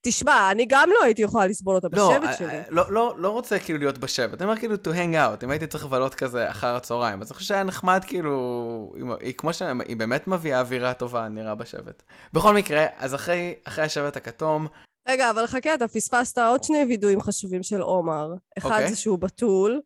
תשמע, 0.01 0.51
אני 0.51 0.65
גם 0.69 0.89
לא 0.99 1.03
הייתי 1.03 1.21
יכולה 1.21 1.47
לסבול 1.47 1.75
אותה 1.75 1.87
לא, 1.93 2.17
בשבט 2.17 2.37
שלי. 2.37 2.47
לא, 2.69 2.83
לא, 2.83 2.91
לא, 2.91 3.15
לא 3.17 3.29
רוצה 3.29 3.59
כאילו 3.59 3.79
להיות 3.79 3.97
בשבט, 3.97 4.41
אני 4.41 4.49
אומר 4.49 4.59
כאילו 4.59 4.75
to 4.75 4.87
hang 4.87 5.15
out, 5.15 5.43
אם 5.43 5.51
הייתי 5.51 5.67
צריך 5.67 5.85
לבלות 5.85 6.15
כזה 6.15 6.49
אחר 6.49 6.75
הצהריים, 6.75 7.21
אז 7.21 7.31
אני 7.31 7.35
חושב 7.35 7.47
שהיה 7.47 7.63
נחמד 7.63 8.01
כאילו, 8.07 8.93
היא 9.19 9.33
כמו 9.37 9.53
שהיא 9.53 9.97
באמת 9.97 10.27
מביאה 10.27 10.59
אווירה 10.59 10.93
טובה, 10.93 11.27
נראה 11.27 11.55
בשבט. 11.55 12.03
בכל 12.33 12.53
מקרה, 12.53 12.85
אז 12.97 13.15
אחרי, 13.15 13.53
אחרי 13.63 13.85
השבט 13.85 14.17
הכתום... 14.17 14.67
רגע, 15.09 15.29
אבל 15.29 15.47
חכה, 15.47 15.73
אתה 15.73 15.87
פספסת 15.87 16.37
עוד 16.37 16.63
שני 16.63 16.85
וידואים 16.87 17.21
חשובים 17.21 17.63
של 17.63 17.81
עומר. 17.81 18.33
אחד 18.57 18.69
okay. 18.69 18.73
אוקיי. 18.73 18.89
זה 18.89 18.95
שהוא 18.95 19.19
בתול. 19.19 19.79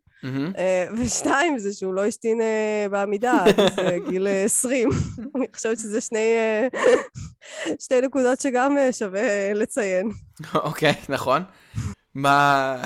ושתיים, 0.98 1.58
זה 1.58 1.72
שהוא 1.72 1.94
לא 1.94 2.04
השתין 2.04 2.40
אה, 2.40 2.86
בעמידה 2.90 3.44
עד 3.44 3.60
אה, 3.78 3.98
גיל 4.08 4.26
20. 4.44 4.88
אני 5.36 5.46
חושבת 5.54 5.78
שזה 5.78 6.00
שני, 6.00 6.34
שתי 7.80 8.00
נקודות 8.00 8.40
שגם 8.40 8.76
שווה 8.92 9.52
לציין. 9.54 10.10
אוקיי, 10.54 10.94
נכון. 11.08 11.42
מה, 12.14 12.76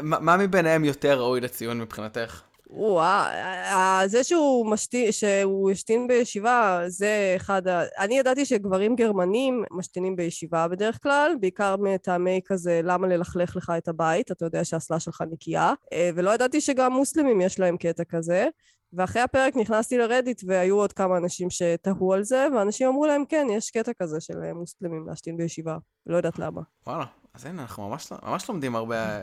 מה 0.00 0.36
מביניהם 0.36 0.84
יותר 0.84 1.20
ראוי 1.20 1.40
לציון 1.40 1.80
מבחינתך? 1.80 2.42
וואו, 2.74 4.08
זה 4.08 4.24
שהוא 4.24 4.66
משתין, 4.66 5.12
שהוא 5.12 5.70
השתין 5.70 6.06
בישיבה, 6.06 6.82
זה 6.86 7.32
אחד 7.36 7.68
ה... 7.68 7.82
אני 7.98 8.18
ידעתי 8.18 8.44
שגברים 8.44 8.96
גרמנים 8.96 9.64
משתינים 9.70 10.16
בישיבה 10.16 10.68
בדרך 10.68 11.02
כלל, 11.02 11.32
בעיקר 11.40 11.76
מטעמי 11.76 12.40
כזה, 12.44 12.80
למה 12.84 13.06
ללכלך 13.06 13.56
לך 13.56 13.72
את 13.78 13.88
הבית, 13.88 14.32
אתה 14.32 14.44
יודע 14.44 14.64
שהאסלה 14.64 15.00
שלך 15.00 15.24
נקייה, 15.30 15.72
אה, 15.92 16.10
ולא 16.14 16.34
ידעתי 16.34 16.60
שגם 16.60 16.92
מוסלמים 16.92 17.40
יש 17.40 17.60
להם 17.60 17.76
קטע 17.76 18.04
כזה. 18.04 18.48
ואחרי 18.92 19.22
הפרק 19.22 19.56
נכנסתי 19.56 19.98
לרדיט 19.98 20.42
והיו 20.46 20.76
עוד 20.76 20.92
כמה 20.92 21.16
אנשים 21.16 21.50
שתהו 21.50 22.12
על 22.12 22.24
זה, 22.24 22.46
ואנשים 22.54 22.88
אמרו 22.88 23.06
להם, 23.06 23.24
כן, 23.28 23.46
יש 23.50 23.70
קטע 23.70 23.92
כזה 23.92 24.20
של 24.20 24.52
מוסלמים 24.54 25.06
להשתין 25.08 25.36
בישיבה. 25.36 25.76
לא 26.06 26.16
יודעת 26.16 26.38
למה. 26.38 26.60
וואלה, 26.86 27.04
אז 27.34 27.46
הנה, 27.46 27.62
אנחנו 27.62 27.88
ממש, 27.88 28.12
ממש 28.22 28.48
לומדים 28.48 28.76
הרבה 28.76 29.20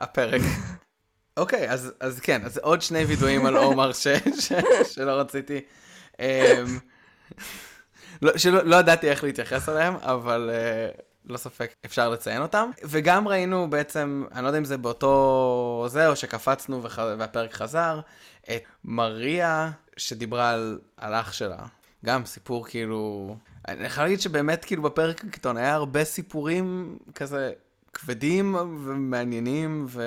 הפרק. 0.00 0.40
אוקיי, 1.36 1.70
אז, 1.70 1.92
אז 2.00 2.20
כן, 2.20 2.44
אז 2.44 2.58
עוד 2.58 2.82
שני 2.82 3.04
וידואים 3.04 3.46
על 3.46 3.56
עומר 3.56 3.92
ש, 3.92 4.06
ש, 4.40 4.52
שלא 4.92 5.10
רציתי, 5.10 5.60
um, 6.12 6.20
לא, 8.22 8.38
שלא 8.38 8.64
לא 8.64 8.76
ידעתי 8.76 9.10
איך 9.10 9.24
להתייחס 9.24 9.68
אליהם, 9.68 9.94
אבל 9.96 10.50
uh, 10.96 11.00
לא 11.26 11.36
ספק 11.36 11.74
אפשר 11.84 12.08
לציין 12.08 12.42
אותם. 12.42 12.70
וגם 12.84 13.28
ראינו 13.28 13.70
בעצם, 13.70 14.24
אני 14.32 14.42
לא 14.42 14.48
יודע 14.48 14.58
אם 14.58 14.64
זה 14.64 14.76
באותו 14.78 15.86
זה, 15.88 16.08
או 16.08 16.16
שקפצנו 16.16 16.82
וח, 16.82 16.98
והפרק 17.18 17.52
חזר, 17.54 18.00
את 18.42 18.62
מריה 18.84 19.70
שדיברה 19.96 20.50
על, 20.50 20.78
על 20.96 21.14
אח 21.14 21.32
שלה. 21.32 21.58
גם 22.04 22.24
סיפור 22.24 22.66
כאילו... 22.66 23.36
אני 23.68 23.86
יכול 23.86 24.04
להגיד 24.04 24.20
שבאמת 24.20 24.64
כאילו 24.64 24.82
בפרק 24.82 25.24
הקטון 25.24 25.56
היה 25.56 25.74
הרבה 25.74 26.04
סיפורים 26.04 26.98
כזה 27.14 27.52
כבדים 27.92 28.54
ומעניינים 28.54 29.86
ו... 29.88 30.02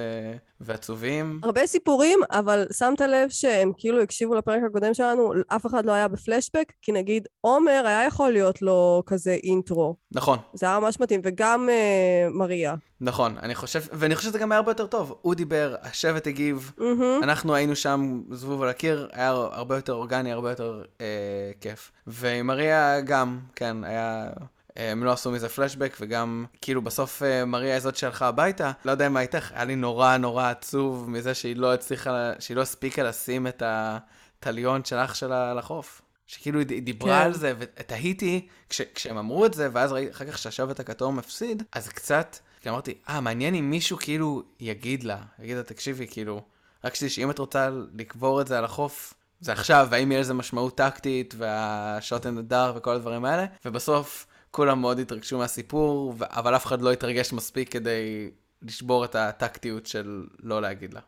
ועצובים. 0.62 1.40
הרבה 1.44 1.68
סיפורים, 1.68 2.20
אבל 2.32 2.66
שמת 2.74 3.02
לב 3.02 3.30
שהם 3.30 3.72
כאילו 3.78 4.02
הקשיבו 4.02 4.36
לפרק 4.36 4.62
הקודם 4.70 4.94
שלנו, 4.94 5.34
אף 5.48 5.66
אחד 5.66 5.86
לא 5.86 5.92
היה 5.92 6.08
בפלשבק, 6.08 6.74
כי 6.82 6.92
נגיד 6.92 7.28
עומר 7.42 7.84
היה 7.86 8.06
יכול 8.06 8.32
להיות 8.32 8.62
לו 8.62 9.04
כזה 9.06 9.38
אינטרו. 9.44 9.96
נכון. 10.12 10.40
זה 10.54 10.66
היה 10.66 10.80
ממש 10.80 11.00
מתאים, 11.00 11.22
וגם 11.24 11.70
uh, 11.70 12.34
מריה. 12.34 12.76
נכון, 13.02 13.38
אני 13.38 13.56
חושב, 13.56 13.82
ואני 13.94 14.16
חושב 14.16 14.30
שזה 14.30 14.40
גם 14.40 14.52
היה 14.52 14.58
הרבה 14.58 14.72
יותר 14.72 14.88
טוב. 14.88 15.16
הוא 15.22 15.36
דיבר, 15.36 15.76
השבט 15.82 16.28
הגיב, 16.28 16.72
mm-hmm. 16.80 17.24
אנחנו 17.24 17.56
היינו 17.56 17.76
שם 17.76 18.22
זבוב 18.32 18.62
על 18.62 18.70
הקיר, 18.70 19.10
היה 19.14 19.30
הרבה 19.30 19.76
יותר 19.76 19.94
אורגני, 19.94 20.32
הרבה 20.32 20.50
יותר 20.50 20.84
אה, 21.02 21.52
כיף. 21.62 21.92
ומריה 22.08 23.02
גם, 23.02 23.40
כן, 23.56 23.84
היה... 23.84 24.30
הם 24.76 25.04
לא 25.04 25.12
עשו 25.12 25.32
מזה 25.32 25.50
פלשבק, 25.50 25.98
וגם, 26.00 26.46
כאילו, 26.62 26.82
בסוף 26.82 27.24
אה, 27.24 27.46
מריה 27.46 27.74
היא 27.74 27.80
זאת 27.80 27.96
שהלכה 27.96 28.28
הביתה. 28.28 28.72
לא 28.86 28.92
יודע 28.92 29.10
מה 29.10 29.22
איתך, 29.22 29.52
היה 29.52 29.66
לי 29.66 29.76
נורא 29.76 30.18
נורא 30.18 30.50
עצוב 30.50 31.10
מזה 31.10 31.34
שהיא 31.34 31.56
לא 31.56 31.74
הצליחה, 31.74 32.32
שהיא 32.40 32.58
לא 32.58 32.62
הספיקה 32.62 33.04
לשים 33.04 33.48
את 33.48 33.64
הטליון 33.66 34.86
של 34.86 34.96
אח 34.96 35.14
שלה 35.14 35.54
לחוף. 35.54 36.02
שכאילו 36.28 36.60
היא 36.60 36.82
דיברה 36.82 37.20
כן. 37.20 37.26
על 37.26 37.34
זה, 37.34 37.54
ותהיתי, 37.60 38.48
כש, 38.70 38.82
כשהם 38.82 39.18
אמרו 39.18 39.46
את 39.46 39.54
זה, 39.54 39.70
ואז 39.74 39.92
ראיתי 39.92 40.12
אחר 40.12 40.26
כך 40.26 40.38
שהשבט 40.38 40.80
הכתום 40.80 41.16
מפסיד, 41.18 41.64
אז 41.72 41.88
קצת, 41.88 42.38
כי 42.62 42.70
אמרתי, 42.70 42.94
אה, 43.10 43.22
מעניין 43.22 43.56
אם 43.56 43.70
מישהו 43.70 43.98
כאילו 43.98 44.44
יגיד 44.60 45.04
לה, 45.04 45.18
יגיד 45.40 45.58
לה, 45.58 45.64
תקשיבי, 45.64 46.08
כאילו, 46.08 46.42
רק 46.84 46.96
שתדעי 46.96 47.10
שאם 47.10 47.32
את 47.32 47.40
רוצה 47.40 47.70
לקבור 47.94 48.42
את 48.42 48.48
זה 48.48 48.58
על 48.58 48.66
החוף, 48.66 49.14
זה 49.42 49.52
עכשיו, 49.52 49.88
והאם 49.90 50.12
יהיה 50.12 50.22
לזה 50.22 50.34
משמעות 50.34 50.78
טקטית, 50.78 51.34
והשוט 51.38 52.26
אין 52.26 52.38
הדר 52.38 52.74
וכל 52.76 52.96
הדברים 52.96 53.26
האלה, 53.26 53.46
ובסוף, 53.66 54.28
כולם 54.56 54.82
מאוד 54.82 55.00
התרגשו 55.00 55.38
מהסיפור, 55.38 56.14
אבל 56.20 56.56
אף 56.56 56.66
אחד 56.66 56.82
לא 56.82 56.92
התרגש 56.92 57.34
מספיק 57.34 57.72
כדי 57.72 58.32
לשבור 58.62 59.06
את 59.06 59.16
הטקטיות 59.16 59.86
של 59.86 60.24
לא 60.40 60.62
להגיד 60.62 60.94
לה. 60.94 61.00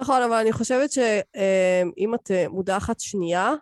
נכון, 0.00 0.22
אבל 0.22 0.32
אני 0.34 0.52
חושבת 0.52 0.92
שאם 0.92 2.14
את 2.14 2.30
אה, 2.30 2.48
מודחת 2.48 3.00
שנייה, 3.00 3.54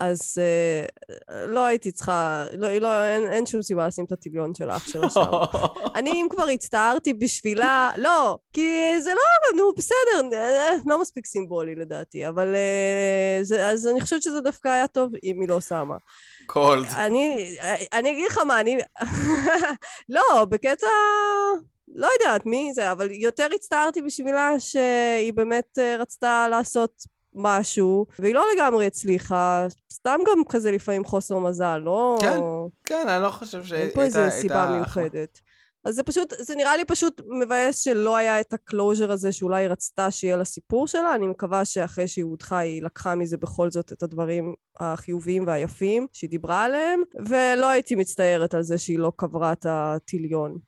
אז 0.00 0.38
uh, 0.38 1.32
לא 1.46 1.64
הייתי 1.64 1.92
צריכה, 1.92 2.44
לא, 2.58 2.68
לא, 2.78 3.04
אין, 3.04 3.32
אין 3.32 3.46
שום 3.46 3.62
סיבה 3.62 3.86
לשים 3.86 4.04
את 4.04 4.12
הטביון 4.12 4.54
של 4.54 4.70
אח 4.70 4.88
שלה 4.88 5.10
שם. 5.10 5.20
אני, 5.96 6.10
אם 6.10 6.26
כבר 6.30 6.48
הצטערתי 6.48 7.14
בשבילה, 7.14 7.90
לא, 7.96 8.38
כי 8.52 9.00
זה 9.00 9.10
לא, 9.14 9.58
נו, 9.58 9.72
בסדר, 9.76 10.38
אה, 10.38 10.70
לא 10.86 11.00
מספיק 11.00 11.26
סימבולי 11.26 11.74
לדעתי, 11.74 12.28
אבל 12.28 12.54
uh, 12.54 13.44
זה, 13.44 13.68
אז 13.68 13.86
אני 13.86 14.00
חושבת 14.00 14.22
שזה 14.22 14.40
דווקא 14.40 14.68
היה 14.68 14.86
טוב 14.86 15.12
אם 15.24 15.40
היא 15.40 15.48
לא 15.48 15.60
שמה. 15.60 15.96
Cold. 16.46 16.86
אני, 16.96 17.56
אני 17.92 18.10
אגיד 18.10 18.26
לך 18.26 18.38
מה, 18.38 18.60
אני... 18.60 18.78
לא, 20.08 20.44
בקטע... 20.44 20.86
לא 21.94 22.08
יודעת 22.20 22.46
מי 22.46 22.70
זה, 22.74 22.92
אבל 22.92 23.10
יותר 23.10 23.48
הצטערתי 23.54 24.02
בשבילה 24.02 24.60
שהיא 24.60 25.32
באמת 25.32 25.78
רצתה 25.98 26.46
לעשות 26.50 27.15
משהו, 27.36 28.06
והיא 28.18 28.34
לא 28.34 28.44
לגמרי 28.54 28.86
הצליחה, 28.86 29.66
סתם 29.92 30.18
גם 30.26 30.44
כזה 30.48 30.70
לפעמים 30.70 31.04
חוסר 31.04 31.38
מזל, 31.38 31.78
לא... 31.78 32.18
כן, 32.20 32.40
כן, 32.84 33.08
אני 33.08 33.22
לא 33.22 33.30
חושב 33.30 33.64
שהייתה... 33.64 33.86
אין 33.86 33.94
פה 33.94 34.02
איזה 34.02 34.30
סיבה 34.30 34.70
מיוחדת. 34.70 35.40
אז 35.86 35.94
זה 35.94 36.02
פשוט, 36.02 36.34
זה 36.38 36.56
נראה 36.56 36.76
לי 36.76 36.84
פשוט 36.84 37.20
מבאס 37.40 37.78
שלא 37.80 38.16
היה 38.16 38.40
את 38.40 38.52
ה 38.52 38.60
closure 38.60 39.12
הזה 39.12 39.32
שאולי 39.32 39.62
היא 39.62 39.68
רצתה 39.68 40.10
שיהיה 40.10 40.36
לסיפור 40.36 40.86
שלה. 40.86 41.14
אני 41.14 41.26
מקווה 41.26 41.64
שאחרי 41.64 42.08
שהיא 42.08 42.24
הודחה 42.24 42.58
היא 42.58 42.82
לקחה 42.82 43.14
מזה 43.14 43.36
בכל 43.36 43.70
זאת 43.70 43.92
את 43.92 44.02
הדברים 44.02 44.54
החיוביים 44.80 45.46
והיפים 45.46 46.06
שהיא 46.12 46.30
דיברה 46.30 46.64
עליהם, 46.64 47.02
ולא 47.26 47.68
הייתי 47.68 47.94
מצטערת 47.94 48.54
על 48.54 48.62
זה 48.62 48.78
שהיא 48.78 48.98
לא 48.98 49.12
קברה 49.16 49.52
את 49.52 49.66
הטיליון. 49.68 50.58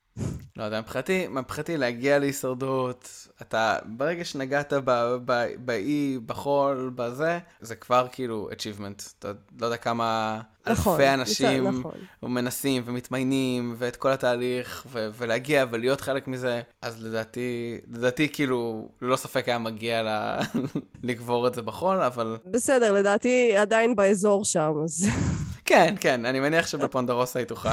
לא 0.56 0.64
יודע, 0.64 0.80
מבחינתי, 0.80 1.28
מבחינתי 1.28 1.76
להגיע 1.76 2.18
להישרדות, 2.18 3.28
אתה, 3.42 3.76
ברגע 3.84 4.24
שנגעת 4.24 4.72
באי, 5.64 6.18
בחול, 6.26 6.92
בזה, 6.94 7.38
זה 7.60 7.76
כבר 7.76 8.06
כאילו 8.12 8.48
achievement. 8.52 9.12
אתה 9.18 9.32
לא 9.60 9.66
יודע 9.66 9.76
כמה 9.76 10.40
נכון, 10.66 11.00
אלפי 11.00 11.14
אנשים 11.14 11.68
נכון. 11.68 11.92
מנסים 12.22 12.82
ומתמיינים, 12.86 13.74
ואת 13.78 13.96
כל 13.96 14.10
התהליך, 14.10 14.86
ו- 14.92 15.08
ולהגיע 15.16 15.64
ולהיות 15.70 16.00
חלק 16.00 16.28
מזה, 16.28 16.60
אז 16.82 17.02
לדעתי, 17.02 17.78
לדעתי 17.90 18.28
כאילו, 18.28 18.88
ללא 19.02 19.16
ספק 19.16 19.48
היה 19.48 19.58
מגיע 19.58 20.02
לה, 20.02 20.40
לקבור 21.02 21.46
את 21.46 21.54
זה 21.54 21.62
בחול, 21.62 22.02
אבל... 22.02 22.36
בסדר, 22.44 22.92
לדעתי 22.92 23.56
עדיין 23.56 23.96
באזור 23.96 24.44
שם, 24.44 24.72
אז... 24.84 25.08
כן, 25.64 25.94
כן, 26.00 26.26
אני 26.26 26.40
מניח 26.40 26.66
שבפונדרוסה 26.66 27.38
היא 27.38 27.46
תוכל. 27.46 27.68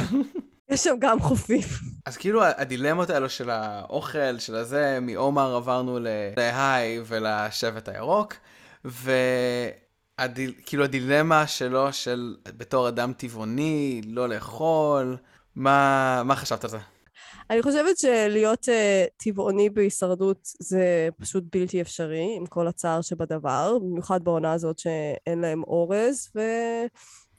יש 0.69 0.83
שם 0.83 0.95
גם 0.99 1.19
חופים. 1.19 1.61
אז 2.05 2.17
כאילו 2.17 2.43
הדילמות 2.43 3.09
האלו 3.09 3.29
של 3.29 3.49
האוכל, 3.49 4.39
של 4.39 4.55
הזה, 4.55 4.99
מעומר 5.01 5.55
עברנו 5.55 5.99
להיי 6.37 6.99
ולשבט 7.05 7.89
הירוק, 7.89 8.33
וכאילו 8.85 10.83
הדילמה 10.83 11.47
שלו 11.47 11.93
של 11.93 12.35
בתור 12.47 12.87
אדם 12.87 13.13
טבעוני, 13.13 14.01
לא 14.05 14.29
לאכול, 14.29 15.17
מה, 15.55 16.21
מה 16.25 16.35
חשבת 16.35 16.63
על 16.63 16.69
זה? 16.69 16.77
אני 17.49 17.61
חושבת 17.61 17.97
שלהיות 17.97 18.63
uh, 18.63 18.69
טבעוני 19.17 19.69
בהישרדות 19.69 20.47
זה 20.59 21.09
פשוט 21.19 21.43
בלתי 21.51 21.81
אפשרי, 21.81 22.35
עם 22.37 22.45
כל 22.45 22.67
הצער 22.67 23.01
שבדבר, 23.01 23.77
במיוחד 23.79 24.23
בעונה 24.23 24.53
הזאת 24.53 24.79
שאין 24.79 25.41
להם 25.41 25.63
אורז 25.63 26.29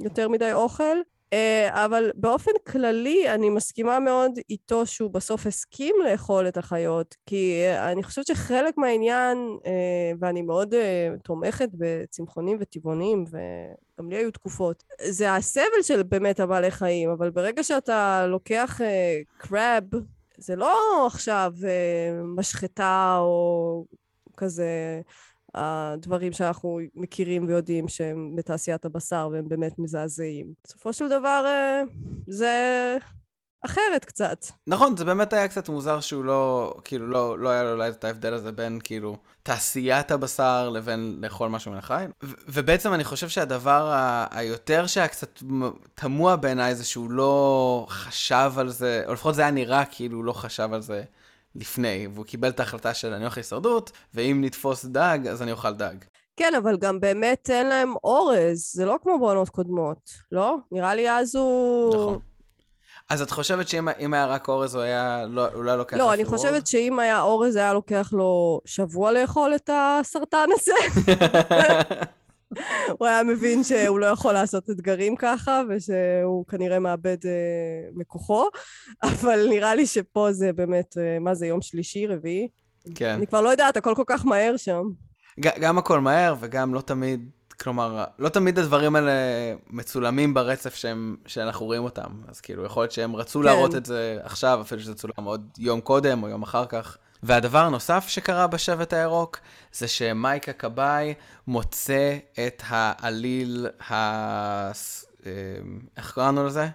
ויותר 0.01 0.29
מדי 0.29 0.53
אוכל. 0.53 0.97
אה, 1.33 1.85
אבל 1.85 2.11
באופן 2.15 2.51
כללי 2.67 3.29
אני 3.35 3.51
מסכימה 3.51 4.01
מאוד 4.01 4.33
איתו 4.51 4.87
שהוא 4.87 5.11
בסוף 5.11 5.47
הסכים 5.47 5.95
לאכול 6.05 6.49
את 6.49 6.57
החיות, 6.57 7.15
כי 7.27 7.63
אה, 7.65 7.93
אני 7.93 8.03
חושבת 8.03 8.27
שחלק 8.27 8.79
מהעניין, 8.79 9.39
אה, 9.67 10.13
ואני 10.21 10.43
מאוד 10.43 10.75
תומכת 11.25 11.69
בצמחונים 11.73 12.59
וטבעונים, 12.61 13.25
וגם 13.31 14.11
לי 14.11 14.17
היו 14.17 14.31
תקופות, 14.31 14.85
זה 15.09 15.35
הסבל 15.35 15.83
של 15.83 16.03
באמת 16.03 16.41
הבעלי 16.41 16.71
חיים, 16.71 17.11
אבל 17.11 17.31
ברגע 17.31 17.63
שאתה 17.63 18.27
לוקח 18.27 18.81
קראב, 19.39 19.85
זה 20.39 20.57
לא 20.57 21.07
עכשיו 21.07 21.53
משחטה 22.37 23.17
או 23.21 23.85
כזה 24.37 25.01
הדברים 25.57 26.33
שאנחנו 26.33 26.79
מכירים 26.95 27.47
ויודעים 27.49 27.89
שהם 27.89 28.33
בתעשיית 28.37 28.85
הבשר 28.85 29.29
והם 29.33 29.49
באמת 29.49 29.79
מזעזעים. 29.79 30.47
בסופו 30.65 30.93
של 30.93 31.09
דבר 31.09 31.45
אה, 31.47 31.83
זה 32.29 32.97
אחרת 33.65 34.05
קצת. 34.05 34.47
נכון, 34.67 34.97
זה 34.97 35.05
באמת 35.05 35.33
היה 35.33 35.49
קצת 35.49 35.69
מוזר 35.69 36.01
שהוא 36.01 36.25
לא, 36.25 36.75
כאילו, 36.85 37.07
לא, 37.07 37.39
לא 37.39 37.49
היה 37.49 37.63
לו 37.63 37.73
אולי 37.73 37.89
את 37.89 38.05
ההבדל 38.05 38.35
הזה 38.35 38.53
בין, 38.53 38.79
כאילו, 38.85 39.17
תעשיית 39.43 40.11
הבשר 40.11 40.69
לבין 40.71 41.19
לאכול 41.23 41.49
משהו 41.49 41.73
מן 41.73 41.79
החי. 41.79 42.07
ובעצם 42.49 42.95
אני 42.95 43.05
חושב 43.05 43.29
שהדבר 43.29 43.91
ה- 43.93 44.27
היותר 44.31 44.87
שהיה 44.87 45.09
קצת 45.09 45.43
תמוה 45.95 46.37
בעיניי 46.37 46.75
זה 46.75 46.85
שהוא 46.85 47.11
לא 47.11 47.87
חשב 47.89 48.53
על 48.57 48.69
זה, 48.69 49.03
או 49.07 49.13
לפחות 49.13 49.35
זה 49.35 49.43
היה 49.43 49.51
נראה 49.51 49.85
כאילו 49.85 50.17
הוא 50.17 50.25
לא 50.25 50.33
חשב 50.33 50.69
על 50.73 50.83
זה 50.83 51.05
לפני, 51.61 52.09
והוא 52.15 52.25
קיבל 52.25 52.49
את 52.49 52.61
ההחלטה 52.61 52.95
של 52.95 53.13
אני 53.13 53.23
הולך 53.23 53.37
להישרדות, 53.37 53.91
ואם 54.15 54.39
נתפוס 54.45 54.85
דג, 54.85 55.19
אז 55.31 55.43
אני 55.43 55.53
אוכל 55.53 55.73
דג. 55.73 55.95
כן, 56.37 56.53
אבל 56.55 56.77
גם 56.77 57.01
באמת 57.01 57.51
אין 57.51 57.67
להם 57.69 57.95
אורז, 58.05 58.71
זה 58.73 58.85
לא 58.85 58.97
כמו 59.03 59.19
בעונות 59.19 59.49
קודמות, 59.49 60.11
לא? 60.33 60.57
נראה 60.73 60.95
לי 60.95 61.11
אז 61.11 61.37
הוא... 61.37 61.95
נכון. 61.95 62.19
אז 63.11 63.23
את 63.23 63.31
חושבת 63.31 63.69
שאם 63.69 64.15
היה 64.15 64.27
רק 64.27 64.49
אורז, 64.49 64.75
הוא 64.75 64.83
היה, 64.83 65.25
לא, 65.29 65.47
אולי 65.55 65.67
לא 65.67 65.79
לוקח 65.79 65.97
לא, 65.97 66.15
אני 66.15 66.25
חושבת 66.25 66.67
שאם 66.67 66.99
היה 66.99 67.21
אורז, 67.21 67.57
היה 67.57 67.73
לוקח 67.73 68.11
לו 68.13 68.61
שבוע 68.65 69.13
לאכול 69.13 69.55
את 69.55 69.71
הסרטן 69.73 70.49
הזה. 70.53 70.73
הוא 72.99 73.07
היה 73.07 73.23
מבין 73.23 73.65
שהוא 73.65 73.99
לא 73.99 74.07
יכול 74.07 74.33
לעשות 74.33 74.71
אתגרים 74.71 75.17
ככה, 75.17 75.63
ושהוא 75.69 76.47
כנראה 76.47 76.79
מאבד 76.79 77.17
אה, 77.27 77.31
מכוחו, 77.95 78.45
אבל 79.03 79.47
נראה 79.49 79.75
לי 79.75 79.87
שפה 79.87 80.29
זה 80.33 80.53
באמת, 80.53 80.99
אה, 80.99 81.19
מה 81.21 81.35
זה, 81.35 81.47
יום 81.47 81.63
שלישי, 81.63 82.07
רביעי? 82.07 82.49
כן. 82.95 83.15
אני 83.15 83.27
כבר 83.27 83.41
לא 83.41 83.49
יודעת, 83.49 83.77
הכל 83.77 83.95
כל 83.97 84.05
כך 84.07 84.27
מהר 84.27 84.57
שם. 84.57 84.83
גם 85.41 85.79
הכל 85.79 86.01
מהר, 86.01 86.35
וגם 86.41 86.75
לא 86.75 86.81
תמיד, 86.81 87.31
כלומר, 87.61 88.05
לא 88.19 88.29
תמיד 88.29 88.59
הדברים 88.59 88.97
האלה 88.97 89.13
מצולמים 89.71 90.35
ברצף 90.35 90.75
שהם, 90.75 91.17
שאנחנו 91.27 91.67
רואים 91.67 91.85
אותם. 91.85 92.09
אז 92.29 92.41
כאילו, 92.41 92.65
יכול 92.65 92.83
להיות 92.83 92.93
שהם 92.93 93.17
רצו 93.17 93.39
כן. 93.39 93.45
להראות 93.45 93.75
את 93.75 93.87
זה 93.87 94.19
עכשיו, 94.23 94.61
אפילו 94.61 94.81
שזה 94.81 94.95
צולם 94.95 95.25
עוד 95.25 95.49
יום 95.59 95.81
קודם 95.81 96.23
או 96.23 96.29
יום 96.29 96.43
אחר 96.43 96.67
כך. 96.67 96.99
והדבר 97.23 97.59
הנוסף 97.59 98.05
שקרה 98.09 98.47
בשבט 98.47 98.93
הירוק, 98.93 99.39
זה 99.73 99.89
שמייק 99.89 100.49
הכבאי 100.49 101.15
מוצא 101.47 102.17
את 102.47 102.63
העליל 102.67 103.67
ה... 103.91 104.73
איך 105.97 106.13
קראנו 106.15 106.47
לזה? 106.47 106.69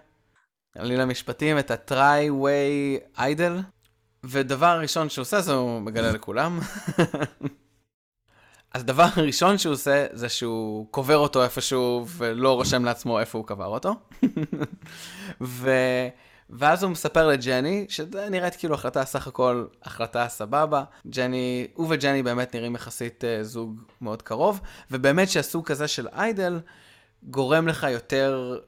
עליל 0.77 1.01
המשפטים, 1.01 1.59
את 1.59 1.71
ה-Tri-Way 1.71 3.17
Idol. 3.17 3.61
ודבר 4.23 4.79
ראשון 4.81 5.09
שהוא 5.09 5.21
עושה 5.21 5.41
זה 5.41 5.53
הוא 5.53 5.81
מגלה 5.81 6.11
לכולם. 6.11 6.59
אז 8.73 8.81
הדבר 8.81 9.07
הראשון 9.15 9.57
שהוא 9.57 9.73
עושה 9.73 10.05
זה 10.11 10.29
שהוא 10.29 10.87
קובר 10.91 11.17
אותו 11.17 11.43
איפשהו 11.43 12.05
ולא 12.07 12.53
רושם 12.53 12.85
לעצמו 12.85 13.19
איפה 13.19 13.37
הוא 13.37 13.47
קבר 13.47 13.65
אותו. 13.65 13.95
ו... 15.41 15.71
ואז 16.51 16.83
הוא 16.83 16.91
מספר 16.91 17.27
לג'ני, 17.27 17.85
שזה 17.89 18.29
נראית 18.29 18.55
כאילו 18.55 18.75
החלטה 18.75 19.05
סך 19.05 19.27
הכל 19.27 19.65
החלטה 19.83 20.27
סבבה. 20.27 20.83
ג'ני, 21.07 21.67
הוא 21.73 21.87
וג'ני 21.89 22.23
באמת 22.23 22.55
נראים 22.55 22.75
יחסית 22.75 23.23
uh, 23.23 23.43
זוג 23.43 23.81
מאוד 24.01 24.21
קרוב, 24.21 24.61
ובאמת 24.91 25.29
שהסוג 25.29 25.65
כזה 25.65 25.87
של 25.87 26.07
איידל 26.07 26.59
גורם 27.23 27.67
לך 27.67 27.87
יותר 27.91 28.59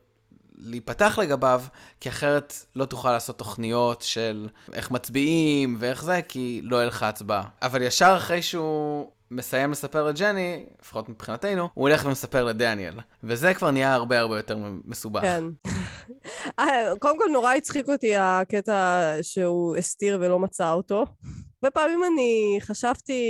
להיפתח 0.58 1.20
לגביו, 1.22 1.64
כי 2.00 2.10
אחרת 2.10 2.54
לא 2.76 2.86
תוכל 2.86 3.12
לעשות 3.12 3.38
תוכניות 3.38 4.02
של 4.02 4.48
איך 4.74 4.92
מצביעים 4.92 5.76
ואיך 5.80 6.04
זה, 6.04 6.22
כי 6.28 6.62
לא 6.64 6.76
יהיה 6.76 6.86
לך 6.88 7.04
הצבעה. 7.04 7.44
אבל 7.62 7.82
ישר 7.82 8.14
אחרי 8.18 8.42
שהוא 8.42 9.12
מסיים 9.36 9.72
לספר 9.72 10.04
לג'ני, 10.08 10.66
לפחות 10.82 11.10
מבחינתנו, 11.10 11.70
הוא 11.74 11.90
הולך 11.90 12.06
ומספר 12.06 12.44
לדניאל. 12.44 12.94
וזה 13.24 13.54
כבר 13.54 13.72
נהיה 13.72 13.94
הרבה 13.94 14.20
הרבה 14.20 14.38
יותר 14.38 14.58
מסובך. 14.86 15.22
כן. 15.22 15.44
קודם 17.00 17.20
כל 17.20 17.30
נורא 17.34 17.54
הצחיק 17.54 17.90
אותי 17.90 18.16
הקטע 18.16 19.12
שהוא 19.22 19.76
הסתיר 19.76 20.18
ולא 20.22 20.40
מצא 20.40 20.72
אותו. 20.72 21.06
הרבה 21.64 21.72
פעמים 21.74 22.02
אני 22.14 22.58
חשבתי, 22.62 23.22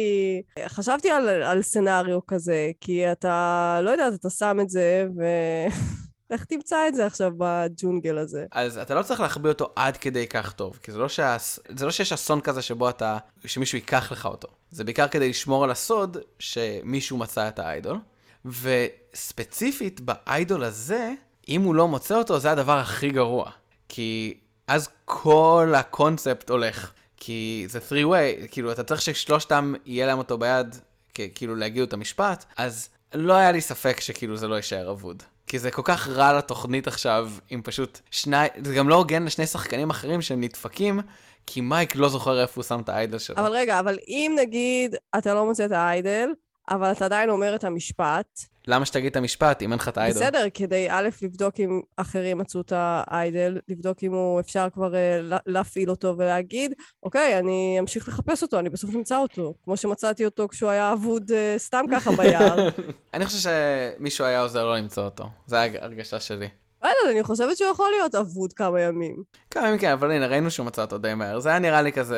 חשבתי 0.68 1.10
על, 1.10 1.30
על 1.30 1.62
סצנריו 1.62 2.26
כזה, 2.28 2.72
כי 2.82 3.12
אתה, 3.12 3.80
לא 3.84 3.90
יודעת, 3.90 4.14
אתה 4.14 4.30
שם 4.30 4.58
את 4.62 4.70
זה 4.70 5.06
ו... 5.18 5.24
איך 6.30 6.46
תמצא 6.46 6.88
את 6.88 6.96
זה 6.96 7.06
עכשיו 7.06 7.32
בג'ונגל 7.38 8.18
הזה? 8.18 8.46
אז 8.52 8.78
אתה 8.78 8.96
לא 8.96 9.04
צריך 9.04 9.20
להחביא 9.20 9.50
אותו 9.50 9.70
עד 9.76 9.98
כדי 9.98 10.28
כך 10.28 10.52
טוב, 10.52 10.80
כי 10.84 10.92
זה 10.92 10.98
לא, 10.98 11.10
שה... 11.10 11.38
זה 11.78 11.86
לא 11.86 11.92
שיש 11.92 12.14
אסון 12.14 12.42
כזה 12.42 12.62
שבו 12.62 12.90
אתה, 12.90 13.18
שמישהו 13.46 13.78
ייקח 13.78 14.12
לך 14.12 14.26
אותו. 14.26 14.48
זה 14.72 14.84
בעיקר 14.84 15.08
כדי 15.08 15.30
לשמור 15.30 15.64
על 15.64 15.72
הסוד 15.72 16.18
שמישהו 16.40 17.18
מצא 17.18 17.48
את 17.48 17.60
האיידול. 17.60 18.00
וספציפית 18.46 20.02
באיידול 20.02 20.64
הזה, 20.64 21.14
אם 21.50 21.62
הוא 21.62 21.76
לא 21.76 21.88
מוצא 21.88 22.16
אותו, 22.16 22.40
זה 22.40 22.52
הדבר 22.52 22.78
הכי 22.78 23.10
גרוע. 23.10 23.52
כי 23.90 24.38
אז 24.68 24.90
כל 25.06 25.74
הקונספט 25.78 26.50
הולך. 26.50 26.92
כי 27.18 27.66
זה 27.70 27.80
three 27.80 28.06
way, 28.06 28.48
כאילו, 28.48 28.72
אתה 28.72 28.84
צריך 28.84 29.02
ששלושתם 29.02 29.74
יהיה 29.86 30.06
להם 30.06 30.18
אותו 30.18 30.38
ביד, 30.38 30.76
כאילו 31.14 31.56
להגיד 31.56 31.82
את 31.82 31.94
המשפט, 31.94 32.46
אז 32.58 32.90
לא 33.14 33.34
היה 33.34 33.52
לי 33.52 33.62
ספק 33.62 34.00
שכאילו 34.00 34.38
זה 34.38 34.48
לא 34.48 34.56
יישאר 34.56 34.92
אבוד. 34.92 35.24
כי 35.48 35.60
זה 35.60 35.72
כל 35.72 35.82
כך 35.86 36.08
רע 36.08 36.38
לתוכנית 36.38 36.88
עכשיו, 36.88 37.32
אם 37.52 37.62
פשוט 37.64 38.00
שני... 38.12 38.48
זה 38.64 38.76
גם 38.76 38.90
לא 38.90 38.96
הוגן 38.96 39.24
לשני 39.24 39.48
שחקנים 39.48 39.90
אחרים 39.90 40.22
שהם 40.22 40.42
נדפקים, 40.42 41.00
כי 41.48 41.62
מייק 41.62 41.96
לא 41.96 42.10
זוכר 42.10 42.42
איפה 42.42 42.54
הוא 42.56 42.64
שם 42.64 42.80
את 42.80 42.90
האיידל 42.90 43.18
שלו. 43.18 43.36
אבל 43.38 43.52
רגע, 43.52 43.80
אבל 43.80 43.98
אם 44.08 44.36
נגיד 44.40 44.96
אתה 45.18 45.34
לא 45.34 45.46
מוצא 45.46 45.66
את 45.66 45.72
האיידל, 45.72 46.30
אבל 46.70 46.92
אתה 46.92 47.06
עדיין 47.06 47.30
אומר 47.30 47.56
את 47.56 47.64
המשפט. 47.64 48.40
למה 48.68 48.86
שתגיד 48.86 49.06
את 49.06 49.16
המשפט 49.16 49.62
אם 49.62 49.72
אין 49.72 49.80
לך 49.80 49.88
את 49.88 49.98
האיידל? 49.98 50.20
בסדר, 50.20 50.46
כדי 50.54 50.88
א', 50.90 51.10
לבדוק 51.22 51.60
אם 51.60 51.82
אחרים 51.98 52.38
מצאו 52.38 52.62
את 52.62 52.74
האיידל, 52.76 53.60
לבדוק 53.68 54.04
אם 54.04 54.14
הוא 54.14 54.40
אפשר 54.40 54.68
כבר 54.74 54.92
uh, 54.92 55.36
להפעיל 55.46 55.90
אותו 55.90 56.16
ולהגיד, 56.18 56.74
אוקיי, 57.04 57.40
אני 57.40 57.78
אמשיך 57.80 58.08
לחפש 58.08 58.44
אותו, 58.44 58.60
אני 58.60 58.70
בסוף 58.70 58.94
נמצא 58.94 59.18
אותו. 59.18 59.54
כמו 59.64 59.78
שמצאתי 59.78 60.26
אותו 60.26 60.48
כשהוא 60.48 60.70
היה 60.70 60.94
אבוד 60.94 61.32
uh, 61.32 61.60
סתם 61.60 61.86
ככה 61.92 62.12
ביער. 62.12 62.70
אני 63.14 63.26
חושב 63.26 63.50
שמישהו 63.50 64.26
היה 64.26 64.42
עוזר 64.42 64.66
לו 64.66 64.76
למצוא 64.76 65.04
אותו. 65.04 65.30
זו 65.48 65.58
הרגשה 65.58 66.20
שלי. 66.20 66.48
לא 66.84 66.88
יודעת, 66.88 67.16
אני 67.16 67.24
חושבת 67.24 67.58
שהוא 67.58 67.72
יכול 67.72 67.92
להיות 67.92 68.16
אבוד 68.16 68.54
כמה 68.54 68.82
ימים. 68.82 69.24
כמה 69.52 69.68
ימים 69.68 69.80
כן, 69.80 69.92
אבל 69.92 70.12
הנה, 70.12 70.28
ראינו 70.28 70.52
שהוא 70.52 70.66
מצא 70.66 70.82
אותו 70.82 70.98
די 70.98 71.14
מהר. 71.14 71.40
זה 71.40 71.50
היה 71.50 71.60
נראה 71.60 71.82
לי 71.82 71.92
כזה... 71.92 72.18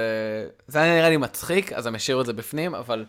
זה 0.67 0.81
היה 0.81 0.95
נראה 0.95 1.10
לי 1.10 1.17
מצחיק, 1.17 1.73
אז 1.73 1.86
הם 1.86 1.95
השאירו 1.95 2.21
את 2.21 2.25
זה 2.25 2.34
בפנים, 2.34 2.75
אבל 2.75 3.05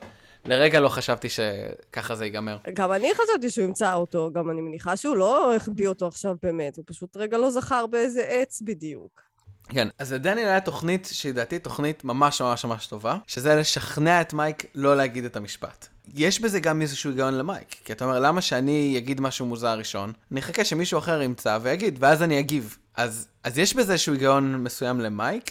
לרגע 0.48 0.80
לא 0.80 0.88
חשבתי 0.88 1.28
שככה 1.28 2.14
זה 2.14 2.24
ייגמר. 2.24 2.56
גם 2.74 2.92
אני 2.92 3.09
חשבתי 3.14 3.50
שהוא 3.50 3.64
ימצא 3.64 3.94
אותו, 3.94 4.30
גם 4.32 4.50
אני 4.50 4.61
מניחה 4.61 4.96
שהוא 4.96 5.16
לא 5.16 5.56
החביא 5.56 5.88
אותו 5.88 6.06
עכשיו 6.06 6.37
באמת, 6.42 6.76
הוא 6.76 6.85
פשוט 6.88 7.16
רגע 7.16 7.38
לא 7.38 7.50
זכר 7.50 7.87
באיזה 7.87 8.22
עץ 8.22 8.62
בדיוק. 8.62 9.26
כן, 9.68 9.88
אז 9.98 10.12
לדניאל 10.12 10.48
היה 10.48 10.61
תוכנית 10.61 11.09
שהיא 11.12 11.32
לדעתי 11.32 11.59
תוכנית 11.59 12.04
ממש 12.04 12.40
ממש 12.40 12.64
ממש 12.64 12.87
טובה, 12.87 13.16
שזה 13.26 13.54
לשכנע 13.54 14.20
את 14.20 14.32
מייק 14.32 14.66
לא 14.74 14.96
להגיד 14.96 15.24
את 15.24 15.37
המשפט. 15.37 15.87
יש 16.14 16.40
בזה 16.40 16.61
גם 16.61 16.82
איזשהו 16.82 17.11
היגיון 17.11 17.35
למייק, 17.35 17.76
כי 17.85 17.92
אתה 17.92 18.04
אומר, 18.04 18.20
למה 18.20 18.40
שאני 18.40 18.94
אגיד 18.98 19.20
משהו 19.20 19.46
מוזר 19.46 19.78
ראשון? 19.78 20.12
אני 20.32 20.40
אחכה 20.40 20.64
שמישהו 20.64 20.98
אחר 20.98 21.22
ימצא 21.22 21.59
ויגיד, 21.62 21.96
ואז 22.00 22.22
אני 22.22 22.38
אגיב. 22.38 22.78
אז, 22.96 23.28
אז 23.44 23.59
יש 23.59 23.74
בזה 23.74 23.92
איזשהו 23.92 24.12
היגיון 24.12 24.56
מסוים 24.56 25.00
למייק, 25.00 25.50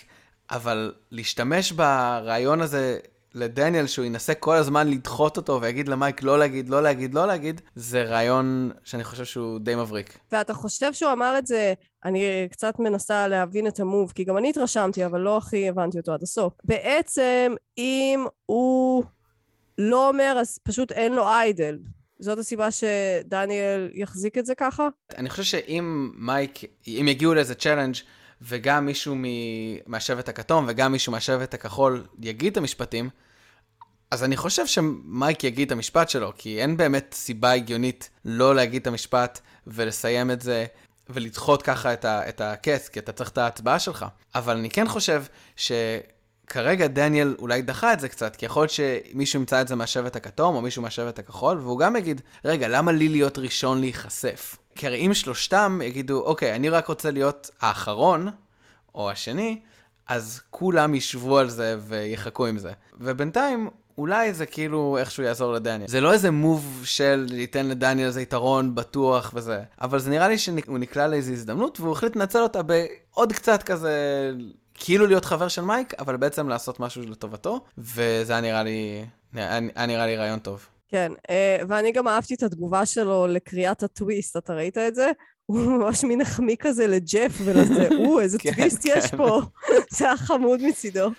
אבל 0.52 0.94
להשתמש 1.12 1.72
ברעיון 1.72 2.62
הזה 2.62 3.00
לדניאל 3.36 3.88
שהוא 3.88 4.06
ינסה 4.06 4.34
כל 4.34 4.56
הזמן 4.56 4.88
לדחות 4.88 5.38
אותו 5.38 5.62
ויגיד 5.62 5.88
למייק 5.88 6.24
לא 6.24 6.40
להגיד, 6.40 6.70
לא 6.70 6.84
להגיד, 6.84 7.14
לא 7.14 7.28
להגיד, 7.28 7.62
זה 7.76 8.04
רעיון 8.04 8.72
שאני 8.84 9.04
חושב 9.04 9.26
שהוא 9.26 9.60
די 9.60 9.76
מבריק. 9.76 10.18
ואתה 10.32 10.54
חושב 10.54 10.94
שהוא 10.94 11.12
אמר 11.12 11.38
את 11.38 11.48
זה, 11.48 11.74
אני 12.06 12.48
קצת 12.52 12.80
מנסה 12.80 13.28
להבין 13.28 13.68
את 13.68 13.80
המוב, 13.80 14.12
כי 14.16 14.24
גם 14.24 14.38
אני 14.38 14.50
התרשמתי, 14.50 15.06
אבל 15.06 15.20
לא 15.20 15.38
הכי 15.38 15.70
הבנתי 15.70 15.98
אותו 15.98 16.14
עד 16.14 16.24
הסוף. 16.24 16.54
בעצם, 16.64 17.56
אם 17.78 18.26
הוא 18.46 19.04
לא 19.78 20.08
אומר, 20.10 20.38
אז 20.40 20.60
פשוט 20.64 20.92
אין 20.92 21.14
לו 21.14 21.28
איידל. 21.28 21.80
זאת 22.20 22.38
הסיבה 22.38 22.68
שדניאל 22.72 23.90
יחזיק 23.94 24.38
את 24.38 24.46
זה 24.46 24.56
ככה? 24.56 24.88
אני 25.18 25.30
חושב 25.30 25.44
שאם 25.44 26.12
מייק, 26.18 26.60
אם 26.88 27.06
יגיעו 27.10 27.34
לאיזה 27.34 27.56
challenge 27.56 27.96
וגם 28.48 28.86
מישהו 28.86 29.16
מהשבט 29.88 30.30
הכתום 30.30 30.66
וגם 30.68 30.92
מישהו 30.92 31.12
מהשבט 31.12 31.54
הכחול 31.54 32.06
יגיד 32.22 32.52
את 32.52 32.58
המשפטים, 32.58 33.10
אז 34.12 34.24
אני 34.24 34.38
חושב 34.38 34.68
שמייק 34.68 35.44
יגיד 35.44 35.66
את 35.66 35.72
המשפט 35.72 36.10
שלו, 36.10 36.34
כי 36.38 36.62
אין 36.62 36.78
באמת 36.78 37.14
סיבה 37.18 37.52
הגיונית 37.52 38.10
לא 38.26 38.56
להגיד 38.56 38.82
את 38.82 38.88
המשפט 38.88 39.40
ולסיים 39.68 40.32
את 40.32 40.42
זה 40.42 40.66
ולדחות 41.10 41.62
ככה 41.62 41.94
את, 41.94 42.06
ה- 42.06 42.30
את 42.30 42.42
הקץ, 42.42 42.88
כי 42.88 43.00
אתה 43.00 43.12
צריך 43.12 43.30
את 43.30 43.38
ההצבעה 43.38 43.80
שלך. 43.80 44.06
אבל 44.36 44.58
אני 44.58 44.70
כן 44.70 44.88
חושב 44.88 45.24
שכרגע 45.56 46.88
דניאל 46.88 47.36
אולי 47.40 47.62
דחה 47.62 47.94
את 47.94 48.00
זה 48.00 48.10
קצת, 48.10 48.36
כי 48.36 48.46
יכול 48.46 48.62
להיות 48.62 48.72
שמישהו 48.72 49.40
ימצא 49.40 49.62
את 49.62 49.68
זה 49.68 49.76
מהשבט 49.76 50.16
הכתום 50.16 50.56
או 50.56 50.62
מישהו 50.62 50.82
מהשבט 50.82 51.20
הכחול, 51.20 51.60
והוא 51.60 51.80
גם 51.80 51.96
יגיד, 51.96 52.22
רגע, 52.46 52.68
למה 52.68 52.92
לי 52.92 53.10
להיות 53.10 53.40
ראשון 53.40 53.80
להיחשף? 53.80 54.56
כי 54.76 54.88
הרי 54.88 54.98
אם 55.06 55.14
שלושתם 55.14 55.80
יגידו, 55.84 56.22
אוקיי, 56.22 56.56
אני 56.56 56.70
רק 56.70 56.88
רוצה 56.88 57.12
להיות 57.12 57.50
האחרון, 57.62 58.28
או 58.96 59.12
השני, 59.12 59.60
אז 60.08 60.42
כולם 60.50 60.96
ישבו 60.96 61.38
על 61.38 61.50
זה 61.50 61.78
ויחכו 61.88 62.46
עם 62.46 62.58
זה. 62.58 62.72
ובינתיים, 63.00 63.70
אולי 63.98 64.34
זה 64.34 64.46
כאילו 64.46 64.98
איכשהו 64.98 65.24
יעזור 65.24 65.54
לדניאל. 65.54 65.88
זה 65.88 66.02
לא 66.02 66.14
איזה 66.14 66.32
מוב 66.32 66.82
של 66.86 67.28
ייתן 67.34 67.66
לדניאל 67.66 68.08
איזה 68.08 68.22
יתרון 68.22 68.76
בטוח 68.76 69.32
וזה, 69.34 69.62
אבל 69.82 70.00
זה 70.00 70.10
נראה 70.10 70.28
לי 70.28 70.38
שהוא 70.38 70.80
נקלע 70.80 71.08
לאיזו 71.08 71.32
הזדמנות 71.32 71.80
והוא 71.80 71.92
החליט 71.92 72.16
לנצל 72.16 72.40
אותה 72.40 72.62
בעוד 72.64 73.34
קצת 73.34 73.64
כזה, 73.64 74.32
כאילו 74.74 75.08
להיות 75.08 75.26
חבר 75.26 75.48
של 75.48 75.62
מייק, 75.62 75.94
אבל 76.00 76.18
בעצם 76.18 76.50
לעשות 76.50 76.80
משהו 76.80 77.02
לטובתו, 77.02 77.60
וזה 77.78 78.34
היה 78.34 78.42
נראה 78.42 78.64
לי, 78.64 79.06
היה 79.34 79.86
נראה 79.88 80.06
לי 80.06 80.18
רעיון 80.18 80.40
טוב. 80.40 80.68
כן, 80.88 81.12
אה, 81.30 81.58
ואני 81.68 81.92
גם 81.92 82.08
אהבתי 82.08 82.34
את 82.34 82.44
התגובה 82.44 82.86
שלו 82.86 83.28
לקריאת 83.28 83.84
הטוויסט, 83.84 84.38
אתה 84.38 84.54
ראית 84.54 84.78
את 84.78 84.96
זה? 84.96 85.12
הוא 85.46 85.60
ממש 85.60 86.04
מין 86.04 86.22
החמיא 86.22 86.56
כזה 86.60 86.88
לג'ף 86.88 87.32
ולזה, 87.44 87.88
או, 88.06 88.20
איזה 88.20 88.38
כן, 88.40 88.52
טוויסט 88.52 88.86
יש 88.86 89.06
כן. 89.06 89.18
פה. 89.18 89.42
זה 89.96 90.06
היה 90.06 90.18
חמוד 90.18 90.62
מצידו. 90.62 91.12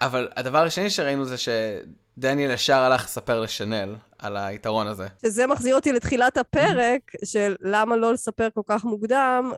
אבל 0.00 0.28
הדבר 0.36 0.58
השני 0.58 0.90
שראינו 0.90 1.24
זה 1.24 1.36
שדניאל 1.36 2.50
ישר 2.50 2.78
הלך 2.78 3.04
לספר 3.04 3.40
לשנל 3.40 3.94
על 4.18 4.36
היתרון 4.36 4.86
הזה. 4.86 5.06
שזה 5.22 5.46
מחזיר 5.46 5.74
אותי 5.74 5.92
לתחילת 5.92 6.36
הפרק, 6.36 7.12
של 7.24 7.56
למה 7.60 7.96
לא 7.96 8.12
לספר 8.12 8.48
כל 8.54 8.62
כך 8.66 8.84
מוקדם 8.84 9.52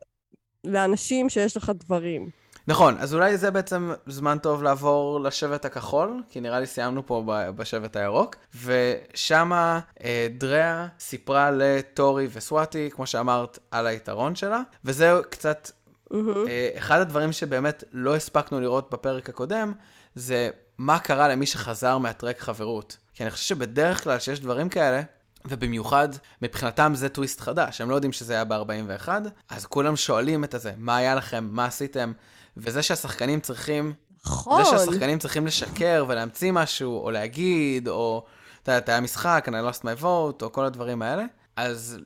לאנשים 0.64 1.28
שיש 1.28 1.56
לך 1.56 1.72
דברים. 1.74 2.30
נכון, 2.68 2.96
אז 2.98 3.14
אולי 3.14 3.36
זה 3.38 3.50
בעצם 3.50 3.92
זמן 4.06 4.38
טוב 4.38 4.62
לעבור 4.62 5.20
לשבט 5.20 5.64
הכחול, 5.64 6.22
כי 6.30 6.40
נראה 6.40 6.60
לי 6.60 6.66
סיימנו 6.66 7.06
פה 7.06 7.22
בשבט 7.56 7.96
הירוק, 7.96 8.36
ושמה 8.64 9.80
אה, 10.04 10.26
דריה 10.38 10.86
סיפרה 10.98 11.50
לטורי 11.50 12.28
וסואטי, 12.32 12.90
כמו 12.92 13.06
שאמרת, 13.06 13.58
על 13.70 13.86
היתרון 13.86 14.34
שלה, 14.34 14.60
וזה 14.84 15.12
קצת, 15.30 15.70
mm-hmm. 15.70 16.16
אה, 16.48 16.68
אחד 16.78 17.00
הדברים 17.00 17.32
שבאמת 17.32 17.84
לא 17.92 18.16
הספקנו 18.16 18.60
לראות 18.60 18.90
בפרק 18.90 19.28
הקודם, 19.28 19.72
זה 20.14 20.50
מה 20.78 20.98
קרה 20.98 21.28
למי 21.28 21.46
שחזר 21.46 21.98
מהטרק 21.98 22.38
חברות. 22.38 22.96
כי 23.14 23.22
אני 23.22 23.30
חושב 23.30 23.44
שבדרך 23.44 24.04
כלל 24.04 24.18
שיש 24.18 24.40
דברים 24.40 24.68
כאלה, 24.68 25.02
ובמיוחד, 25.44 26.08
מבחינתם 26.42 26.92
זה 26.94 27.08
טוויסט 27.08 27.40
חדש, 27.40 27.80
הם 27.80 27.90
לא 27.90 27.94
יודעים 27.94 28.12
שזה 28.12 28.32
היה 28.32 28.44
ב-41, 28.44 29.08
אז 29.50 29.66
כולם 29.66 29.96
שואלים 29.96 30.44
את 30.44 30.54
הזה, 30.54 30.72
מה 30.76 30.96
היה 30.96 31.14
לכם, 31.14 31.48
מה 31.50 31.64
עשיתם, 31.64 32.12
וזה 32.56 32.82
שהשחקנים 32.82 33.40
צריכים... 33.40 33.92
נכון. 34.26 34.64
זה 34.64 34.70
שהשחקנים 34.70 35.18
צריכים 35.18 35.46
לשקר 35.46 36.04
ולהמציא 36.08 36.52
משהו, 36.52 37.04
או 37.04 37.10
להגיד, 37.10 37.88
או... 37.88 38.24
אתה 38.62 38.72
יודע, 38.72 38.92
היה 38.92 39.00
משחק, 39.00 39.48
I 39.48 39.72
lost 39.72 39.80
my 39.80 40.02
vote, 40.02 40.42
או 40.42 40.52
כל 40.52 40.64
הדברים 40.64 41.02
האלה. 41.02 41.24
אז 41.56 41.98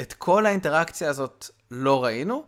את 0.00 0.12
כל 0.12 0.46
האינטראקציה 0.46 1.10
הזאת 1.10 1.46
לא 1.70 2.04
ראינו, 2.04 2.44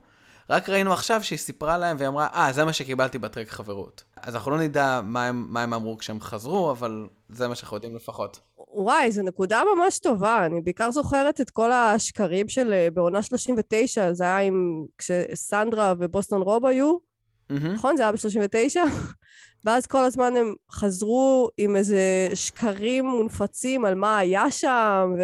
רק 0.50 0.68
ראינו 0.68 0.92
עכשיו 0.92 1.24
שהיא 1.24 1.38
סיפרה 1.38 1.78
להם 1.78 1.96
והיא 1.98 2.08
אמרה, 2.08 2.26
אה, 2.26 2.48
ah, 2.48 2.52
זה 2.52 2.64
מה 2.64 2.72
שקיבלתי 2.72 3.18
בטרק 3.18 3.48
חברות. 3.48 4.04
אז 4.16 4.34
אנחנו 4.34 4.50
לא 4.50 4.58
נדע 4.58 5.00
מה 5.04 5.26
הם, 5.26 5.46
מה 5.48 5.62
הם 5.62 5.74
אמרו 5.74 5.98
כשהם 5.98 6.20
חזרו, 6.20 6.70
אבל 6.70 7.08
זה 7.28 7.48
מה 7.48 7.54
שאנחנו 7.54 7.76
יודעים 7.76 7.96
לפחות. 7.96 8.40
וואי, 8.74 9.12
זו 9.12 9.22
נקודה 9.22 9.62
ממש 9.76 9.98
טובה. 9.98 10.46
אני 10.46 10.60
בעיקר 10.60 10.90
זוכרת 10.90 11.40
את 11.40 11.50
כל 11.50 11.72
השקרים 11.72 12.48
של 12.48 12.72
אה, 12.72 12.88
בעונה 12.94 13.22
39, 13.22 14.12
זה 14.12 14.24
היה 14.24 14.38
עם... 14.38 14.84
כשסנדרה 14.98 15.94
ובוסטון 15.98 16.42
רוב 16.42 16.66
היו. 16.66 17.11
Mm-hmm. 17.50 17.68
נכון? 17.68 17.96
זה 17.96 18.02
היה 18.02 18.12
ב-39? 18.12 18.76
ואז 19.64 19.86
כל 19.86 20.04
הזמן 20.04 20.36
הם 20.36 20.54
חזרו 20.72 21.48
עם 21.56 21.76
איזה 21.76 22.28
שקרים 22.34 23.06
מונפצים 23.06 23.84
על 23.84 23.94
מה 23.94 24.18
היה 24.18 24.50
שם, 24.50 25.14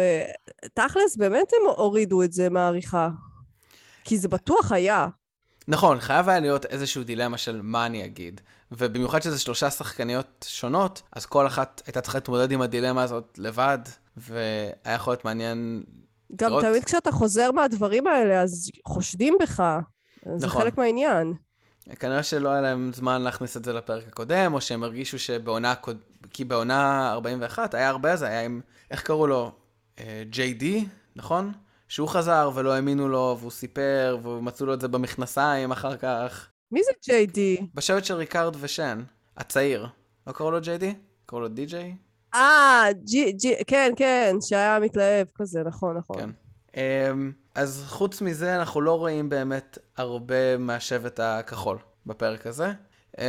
ותכלס, 0.65 1.17
באמת 1.17 1.51
הם 1.53 1.69
הורידו 1.77 2.23
את 2.23 2.33
זה 2.33 2.49
מהעריכה. 2.49 3.09
כי 4.03 4.17
זה 4.17 4.27
בטוח 4.27 4.71
היה. 4.71 5.07
נכון, 5.67 5.99
חייב 5.99 6.29
היה 6.29 6.39
להיות 6.39 6.65
איזשהו 6.65 7.03
דילמה 7.03 7.37
של 7.37 7.61
מה 7.63 7.85
אני 7.85 8.05
אגיד. 8.05 8.41
ובמיוחד 8.71 9.21
שזה 9.21 9.39
שלושה 9.39 9.69
שחקניות 9.69 10.45
שונות, 10.49 11.01
אז 11.11 11.25
כל 11.25 11.47
אחת 11.47 11.81
הייתה 11.85 12.01
צריכה 12.01 12.17
להתמודד 12.17 12.51
עם 12.51 12.61
הדילמה 12.61 13.03
הזאת 13.03 13.39
לבד, 13.41 13.79
והיה 14.17 14.95
יכול 14.95 15.13
להיות 15.13 15.25
מעניין 15.25 15.83
גם 16.35 16.49
לראות. 16.49 16.63
תמיד 16.63 16.83
כשאתה 16.83 17.11
חוזר 17.11 17.51
מהדברים 17.51 18.07
האלה, 18.07 18.41
אז 18.41 18.71
חושדים 18.87 19.37
בך. 19.41 19.59
נכון. 19.59 20.39
זה 20.39 20.49
חלק 20.49 20.77
מהעניין. 20.77 21.33
כנראה 21.95 22.23
שלא 22.23 22.49
היה 22.49 22.61
להם 22.61 22.91
זמן 22.93 23.21
להכניס 23.21 23.57
את 23.57 23.65
זה 23.65 23.73
לפרק 23.73 24.07
הקודם, 24.07 24.53
או 24.53 24.61
שהם 24.61 24.83
הרגישו 24.83 25.19
שבעונה, 25.19 25.73
כי 26.33 26.45
בעונה 26.45 27.11
41 27.11 27.73
היה 27.73 27.89
הרבה, 27.89 28.15
זה 28.15 28.27
היה 28.27 28.41
עם, 28.41 28.61
איך 28.91 29.03
קראו 29.03 29.27
לו? 29.27 29.51
J 30.29 30.51
uh, 30.51 30.59
D, 30.59 30.85
נכון? 31.15 31.51
שהוא 31.87 32.07
חזר 32.07 32.51
ולא 32.55 32.73
האמינו 32.73 33.07
לו, 33.07 33.37
והוא 33.39 33.51
סיפר, 33.51 34.17
ומצאו 34.23 34.65
לו 34.65 34.73
את 34.73 34.81
זה 34.81 34.87
במכנסיים 34.87 35.71
אחר 35.71 35.97
כך. 35.97 36.47
מי 36.71 36.83
זה 36.83 36.91
JD? 37.05 37.57
בשבט 37.73 38.05
של 38.05 38.13
ריקארד 38.13 38.55
ושן, 38.59 39.03
הצעיר. 39.37 39.87
לא 40.27 40.31
קראו 40.31 40.51
לו 40.51 40.61
JD? 40.61 40.93
קראו 41.25 41.41
לו 41.41 41.47
די-ג'יי? 41.47 41.95
אה, 42.35 42.85
כן, 43.67 43.91
כן, 43.97 44.35
שהיה 44.41 44.79
מתלהב 44.79 45.27
כזה, 45.35 45.59
נכון, 45.65 45.97
נכון. 45.97 46.19
כן. 46.19 46.29
Um, 46.71 46.75
אז 47.55 47.83
חוץ 47.87 48.21
מזה, 48.21 48.55
אנחנו 48.55 48.81
לא 48.81 48.97
רואים 48.97 49.29
באמת 49.29 49.77
הרבה 49.97 50.57
מהשבט 50.57 51.19
הכחול 51.19 51.77
בפרק 52.05 52.47
הזה, 52.47 52.71
uh, 53.15 53.19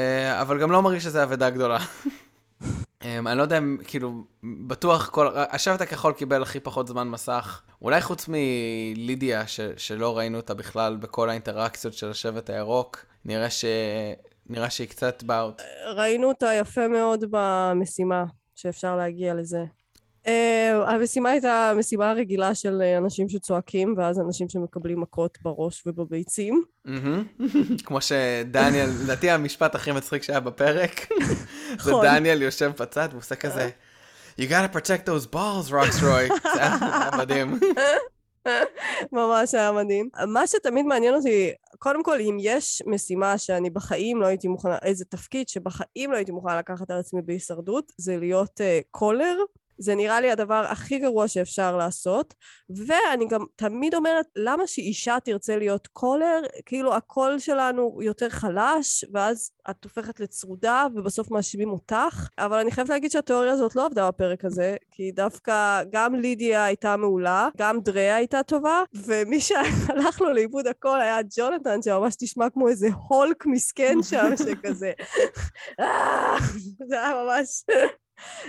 אבל 0.40 0.60
גם 0.60 0.72
לא 0.72 0.82
מרגיש 0.82 1.04
שזה 1.04 1.22
אבדה 1.22 1.50
גדולה. 1.50 1.78
um, 1.78 3.06
אני 3.26 3.38
לא 3.38 3.42
יודע 3.42 3.58
אם, 3.58 3.76
כאילו, 3.84 4.24
בטוח 4.66 5.08
כל... 5.08 5.28
השבט 5.34 5.80
הכחול 5.80 6.12
קיבל 6.12 6.42
הכי 6.42 6.60
פחות 6.60 6.88
זמן 6.88 7.08
מסך, 7.08 7.62
אולי 7.82 8.00
חוץ 8.00 8.28
מלידיה, 8.28 9.46
ש... 9.46 9.60
שלא 9.76 10.18
ראינו 10.18 10.36
אותה 10.36 10.54
בכלל 10.54 10.96
בכל 10.96 11.30
האינטראקציות 11.30 11.94
של 11.94 12.10
השבט 12.10 12.50
הירוק, 12.50 13.04
נראה 13.24 13.50
ש... 13.50 13.64
נראה 14.46 14.70
שהיא 14.70 14.88
קצת 14.88 15.22
באוט. 15.22 15.62
ראינו 15.96 16.28
אותה 16.28 16.54
יפה 16.54 16.88
מאוד 16.88 17.24
במשימה, 17.30 18.24
שאפשר 18.54 18.96
להגיע 18.96 19.34
לזה. 19.34 19.64
Uh, 20.24 20.28
אה, 20.28 20.94
המשימה 20.94 21.30
הייתה 21.30 21.72
משימה 21.76 22.12
רגילה 22.12 22.54
של 22.54 22.82
אה, 22.82 22.98
אנשים 22.98 23.28
שצועקים, 23.28 23.94
ואז 23.96 24.20
אנשים 24.20 24.48
שמקבלים 24.48 25.00
מכות 25.00 25.38
בראש 25.42 25.82
ובביצים. 25.86 26.62
כמו 27.86 28.00
שדניאל, 28.00 28.90
לדעתי 29.04 29.30
המשפט 29.30 29.74
הכי 29.74 29.92
מצחיק 29.92 30.22
שהיה 30.22 30.40
בפרק, 30.40 31.08
זה 31.84 31.90
נכון. 31.90 32.04
דניאל 32.04 32.42
יושב 32.42 32.72
בצד 32.78 33.08
והוא 33.10 33.18
עושה 33.18 33.34
כזה, 33.34 33.70
You 34.38 34.42
gotta 34.42 34.68
protect 34.76 35.06
those 35.06 35.34
balls, 35.34 35.74
רוקסרוי. 35.74 36.28
זה 36.54 36.60
היה 36.60 37.10
מדהים. 37.18 37.60
ממש 39.12 39.54
היה 39.54 39.72
מדהים. 39.72 40.08
מה 40.26 40.46
שתמיד 40.46 40.86
מעניין 40.86 41.14
אותי, 41.14 41.50
קודם 41.78 42.02
כל, 42.02 42.20
אם 42.20 42.36
יש 42.40 42.82
משימה 42.86 43.38
שאני 43.38 43.70
בחיים 43.70 44.20
לא 44.20 44.26
הייתי 44.26 44.48
מוכנה, 44.48 44.78
איזה 44.82 45.04
תפקיד 45.04 45.48
שבחיים 45.48 46.12
לא 46.12 46.16
הייתי 46.16 46.32
מוכנה 46.32 46.58
לקחת 46.58 46.90
על 46.90 46.98
עצמי 46.98 47.22
בהישרדות, 47.22 47.92
זה 47.96 48.16
להיות 48.16 48.60
uh, 48.60 48.84
קולר. 48.90 49.36
זה 49.80 49.94
נראה 49.94 50.20
לי 50.20 50.30
הדבר 50.30 50.64
הכי 50.68 50.98
גרוע 50.98 51.28
שאפשר 51.28 51.76
לעשות. 51.76 52.34
ואני 52.86 53.28
גם 53.28 53.44
תמיד 53.56 53.94
אומרת, 53.94 54.26
למה 54.36 54.66
שאישה 54.66 55.18
תרצה 55.24 55.56
להיות 55.56 55.86
קולר? 55.86 56.40
כאילו 56.66 56.94
הקול 56.94 57.38
שלנו 57.38 57.98
יותר 58.02 58.28
חלש, 58.28 59.04
ואז 59.12 59.50
את 59.70 59.84
הופכת 59.84 60.20
לצרודה, 60.20 60.86
ובסוף 60.94 61.30
מאשימים 61.30 61.70
אותך. 61.70 62.28
אבל 62.38 62.58
אני 62.58 62.70
חייבת 62.70 62.90
להגיד 62.90 63.10
שהתיאוריה 63.10 63.52
הזאת 63.52 63.76
לא 63.76 63.86
עבדה 63.86 64.08
בפרק 64.08 64.44
הזה, 64.44 64.76
כי 64.90 65.12
דווקא 65.12 65.82
גם 65.92 66.14
לידיה 66.14 66.64
הייתה 66.64 66.96
מעולה, 66.96 67.48
גם 67.56 67.80
דריה 67.80 68.16
הייתה 68.16 68.42
טובה, 68.42 68.82
ומי 68.94 69.40
שהלך 69.40 70.20
לו 70.20 70.32
לאיבוד 70.32 70.66
הקול 70.66 71.00
היה 71.00 71.18
ג'ונתן, 71.36 71.82
שממש 71.82 72.14
נשמע 72.22 72.50
כמו 72.50 72.68
איזה 72.68 72.88
הולק 73.08 73.46
מסכן 73.46 73.96
שם, 74.02 74.30
שכזה... 74.36 74.92
"אה", 75.80 76.36
זה 76.88 77.02
היה 77.02 77.14
ממש... 77.24 77.64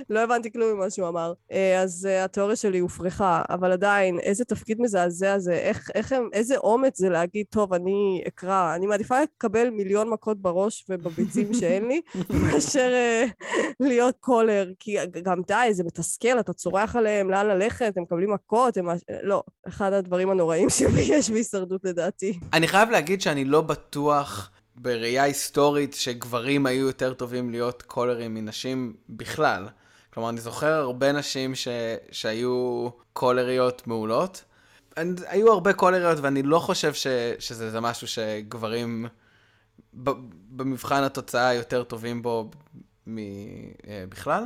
לא 0.10 0.20
הבנתי 0.20 0.52
כלום 0.52 0.74
ממה 0.74 0.90
שהוא 0.90 1.08
אמר. 1.08 1.34
אה, 1.52 1.82
אז 1.82 2.08
אה, 2.10 2.24
התיאוריה 2.24 2.56
שלי 2.56 2.80
הופרכה, 2.80 3.42
אבל 3.50 3.72
עדיין, 3.72 4.20
איזה 4.20 4.46
תפקיד 4.46 4.82
מזעזע 4.82 5.40
זה, 5.40 5.54
איך, 5.54 5.90
איך 5.96 6.12
הם, 6.12 6.30
איזה 6.34 6.58
אומץ 6.58 6.98
זה 6.98 7.10
להגיד, 7.10 7.46
טוב, 7.50 7.74
אני 7.74 8.24
אקרא, 8.28 8.76
אני 8.76 8.86
מעדיפה 8.86 9.16
לקבל 9.22 9.70
מיליון 9.70 10.10
מכות 10.10 10.42
בראש 10.42 10.86
ובביצים 10.90 11.54
שאין 11.60 11.88
לי, 11.88 12.02
מאשר 12.30 12.92
אה, 12.94 13.26
להיות 13.80 14.16
קולר, 14.20 14.72
כי 14.80 14.98
גם 15.24 15.42
די, 15.48 15.70
זה 15.72 15.84
מתסכל, 15.84 16.40
אתה 16.40 16.54
צורח 16.54 16.96
עליהם, 16.96 17.30
לאן 17.30 17.48
ללכת, 17.48 17.94
הם 17.98 18.04
מקבלים 18.04 18.34
מכות, 18.34 18.78
הם... 18.78 18.88
לא, 19.24 19.44
אחד 19.68 19.94
הדברים 19.94 20.30
הנוראים 20.30 20.70
שיש 20.76 21.30
בהישרדות 21.30 21.82
לדעתי. 21.84 22.40
אני 22.54 22.68
חייב 22.68 22.90
להגיד 22.90 23.22
שאני 23.22 23.46
לא 23.46 23.62
בטוח 23.62 24.52
בראייה 24.82 25.24
היסטורית 25.24 25.94
שגברים 25.94 26.66
היו 26.66 26.88
יותר 26.88 27.14
טובים 27.14 27.50
להיות 27.50 27.82
קולרים 27.82 28.34
מנשים 28.34 28.94
בכלל. 29.10 29.68
כלומר, 30.14 30.30
אני 30.30 30.42
זוכר 30.42 30.74
הרבה 30.74 31.12
נשים 31.12 31.56
ש... 31.56 31.68
שהיו 32.12 32.90
קולריות 33.14 33.88
מעולות. 33.88 34.44
היו 35.28 35.52
הרבה 35.52 35.74
קולריות 35.74 36.20
ואני 36.22 36.44
לא 36.44 36.60
חושב 36.60 36.94
ש... 36.94 37.08
שזה 37.40 37.72
זה 37.72 37.80
משהו 37.80 38.08
שגברים 38.08 39.06
ב... 40.04 40.10
במבחן 40.50 41.04
התוצאה 41.04 41.54
יותר 41.54 41.84
טובים 41.84 42.22
בו 42.22 42.50
מבכלל. 43.08 44.44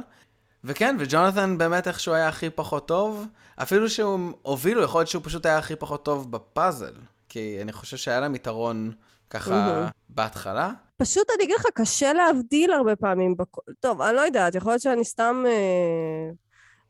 וכן, 0.63 0.95
וג'ונתן 1.00 1.58
באמת 1.58 1.88
איכשהו 1.88 2.13
היה 2.13 2.28
הכי 2.28 2.50
פחות 2.50 2.88
טוב. 2.88 3.26
אפילו 3.56 3.89
שהוא 3.89 4.32
הובילו, 4.41 4.82
יכול 4.82 5.00
להיות 5.00 5.10
שהוא 5.10 5.24
פשוט 5.26 5.45
היה 5.45 5.58
הכי 5.58 5.76
פחות 5.76 6.06
טוב 6.06 6.32
בפאזל. 6.32 6.93
כי 7.30 7.58
אני 7.62 7.71
חושב 7.71 7.98
שהיה 7.98 8.19
להם 8.19 8.36
יתרון 8.36 8.91
ככה 9.39 9.88
בהתחלה. 10.10 10.71
פשוט, 10.98 11.28
אני 11.36 11.43
אגיד 11.43 11.56
לך, 11.56 11.65
קשה 11.74 12.13
להבדיל 12.13 12.71
הרבה 12.71 12.95
פעמים. 12.95 13.38
בכ... 13.38 13.56
טוב, 13.80 14.02
אני 14.02 14.15
לא 14.15 14.21
יודעת, 14.21 14.56
יכול 14.56 14.71
להיות 14.71 14.82
שאני 14.82 15.06
סתם 15.06 15.43
אה, 15.48 16.32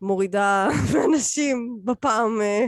מורידה 0.01 0.67
אנשים 1.10 1.79
בפעם, 1.84 2.41
אה, 2.41 2.65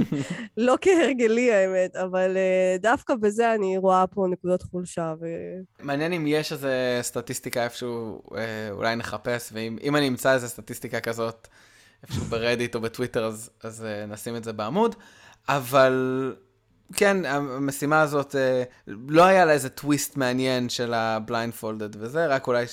לא 0.56 0.76
כהרגלי 0.80 1.52
האמת, 1.52 1.96
אבל 1.96 2.36
אה, 2.36 2.76
דווקא 2.78 3.14
בזה 3.14 3.54
אני 3.54 3.78
רואה 3.78 4.06
פה 4.06 4.26
נקודות 4.30 4.62
חולשה. 4.62 5.14
ו... 5.20 5.26
מעניין 5.80 6.12
אם 6.12 6.26
יש 6.26 6.52
איזה 6.52 6.98
סטטיסטיקה 7.02 7.64
איפשהו, 7.64 8.22
אה, 8.36 8.70
אולי 8.70 8.96
נחפש, 8.96 9.50
ואם 9.52 9.76
אם 9.82 9.96
אני 9.96 10.08
אמצא 10.08 10.34
איזה 10.34 10.48
סטטיסטיקה 10.48 11.00
כזאת 11.00 11.48
איפשהו 12.02 12.24
ברדיט 12.24 12.74
או 12.74 12.80
בטוויטר, 12.80 13.24
אז, 13.24 13.50
אז 13.62 13.84
אה, 13.84 14.06
נשים 14.06 14.36
את 14.36 14.44
זה 14.44 14.52
בעמוד. 14.52 14.94
אבל 15.48 16.34
כן, 16.94 17.24
המשימה 17.24 18.00
הזאת, 18.00 18.36
אה, 18.36 18.62
לא 18.86 19.24
היה 19.24 19.44
לה 19.44 19.52
איזה 19.52 19.68
טוויסט 19.68 20.16
מעניין 20.16 20.68
של 20.68 20.94
הבליינדפולדד 20.94 22.02
וזה, 22.02 22.26
רק 22.26 22.46
אולי... 22.46 22.66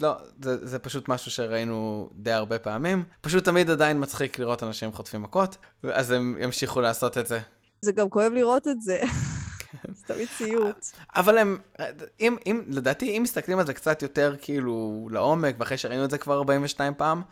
לא, 0.00 0.16
זה, 0.42 0.66
זה 0.66 0.78
פשוט 0.78 1.08
משהו 1.08 1.30
שראינו 1.30 2.10
די 2.14 2.32
הרבה 2.32 2.58
פעמים. 2.58 3.04
פשוט 3.20 3.44
תמיד 3.44 3.70
עדיין 3.70 4.02
מצחיק 4.02 4.38
לראות 4.38 4.62
אנשים 4.62 4.92
חוטפים 4.92 5.22
מכות, 5.22 5.56
אז 5.92 6.10
הם 6.10 6.36
ימשיכו 6.40 6.80
לעשות 6.80 7.18
את 7.18 7.26
זה. 7.26 7.40
זה 7.80 7.92
גם 7.92 8.08
כואב 8.08 8.32
לראות 8.32 8.68
את 8.68 8.82
זה. 8.82 9.00
זה 9.96 10.06
תמיד 10.06 10.28
סיוט. 10.36 10.86
אבל 11.16 11.38
הם, 11.38 11.58
אם, 12.20 12.36
אם, 12.46 12.62
לדעתי, 12.68 13.16
אם 13.18 13.22
מסתכלים 13.22 13.58
על 13.58 13.66
זה 13.66 13.74
קצת 13.74 14.02
יותר 14.02 14.36
כאילו 14.40 15.08
לעומק, 15.10 15.54
ואחרי 15.58 15.78
שראינו 15.78 16.04
את 16.04 16.10
זה 16.10 16.18
כבר 16.18 16.34
42 16.38 16.94
פעם, 16.94 17.22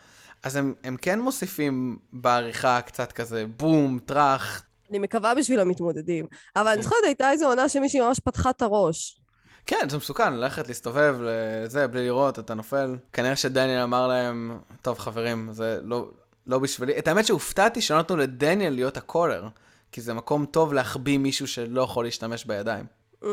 אז 0.42 0.56
הם, 0.56 0.74
הם 0.84 0.96
כן 0.96 1.20
מוסיפים 1.20 1.98
בעריכה 2.12 2.80
קצת 2.80 3.12
כזה 3.12 3.44
בום, 3.56 3.98
טראח. 4.04 4.62
אני 4.90 4.98
מקווה 4.98 5.34
בשביל 5.34 5.60
המתמודדים. 5.60 6.26
אבל 6.56 6.68
אני 6.68 6.82
זוכרת, 6.82 7.04
הייתה 7.04 7.30
איזו 7.30 7.46
עונה 7.46 7.68
שמישהי 7.68 8.00
ממש 8.00 8.20
פתחה 8.20 8.50
את 8.50 8.62
הראש. 8.62 9.20
כן, 9.66 9.88
זה 9.88 9.96
מסוכן, 9.96 10.34
ללכת 10.34 10.68
להסתובב 10.68 11.16
לזה 11.20 11.86
בלי 11.86 12.04
לראות, 12.04 12.38
אתה 12.38 12.54
נופל. 12.54 12.96
כנראה 13.12 13.36
שדניאל 13.36 13.82
אמר 13.82 14.08
להם, 14.08 14.58
טוב 14.82 14.98
חברים, 14.98 15.48
זה 15.52 15.80
לא, 15.82 16.08
לא 16.46 16.58
בשבילי. 16.58 16.98
את 16.98 17.08
האמת 17.08 17.26
שהופתעתי 17.26 17.80
שלא 17.80 17.98
נתנו 17.98 18.16
לדניאל 18.16 18.72
להיות 18.72 18.96
הקולר, 18.96 19.48
כי 19.92 20.00
זה 20.00 20.14
מקום 20.14 20.46
טוב 20.46 20.72
להחביא 20.72 21.18
מישהו 21.18 21.46
שלא 21.46 21.82
יכול 21.82 22.04
להשתמש 22.04 22.44
בידיים. 22.44 22.84
Mm. 23.22 23.26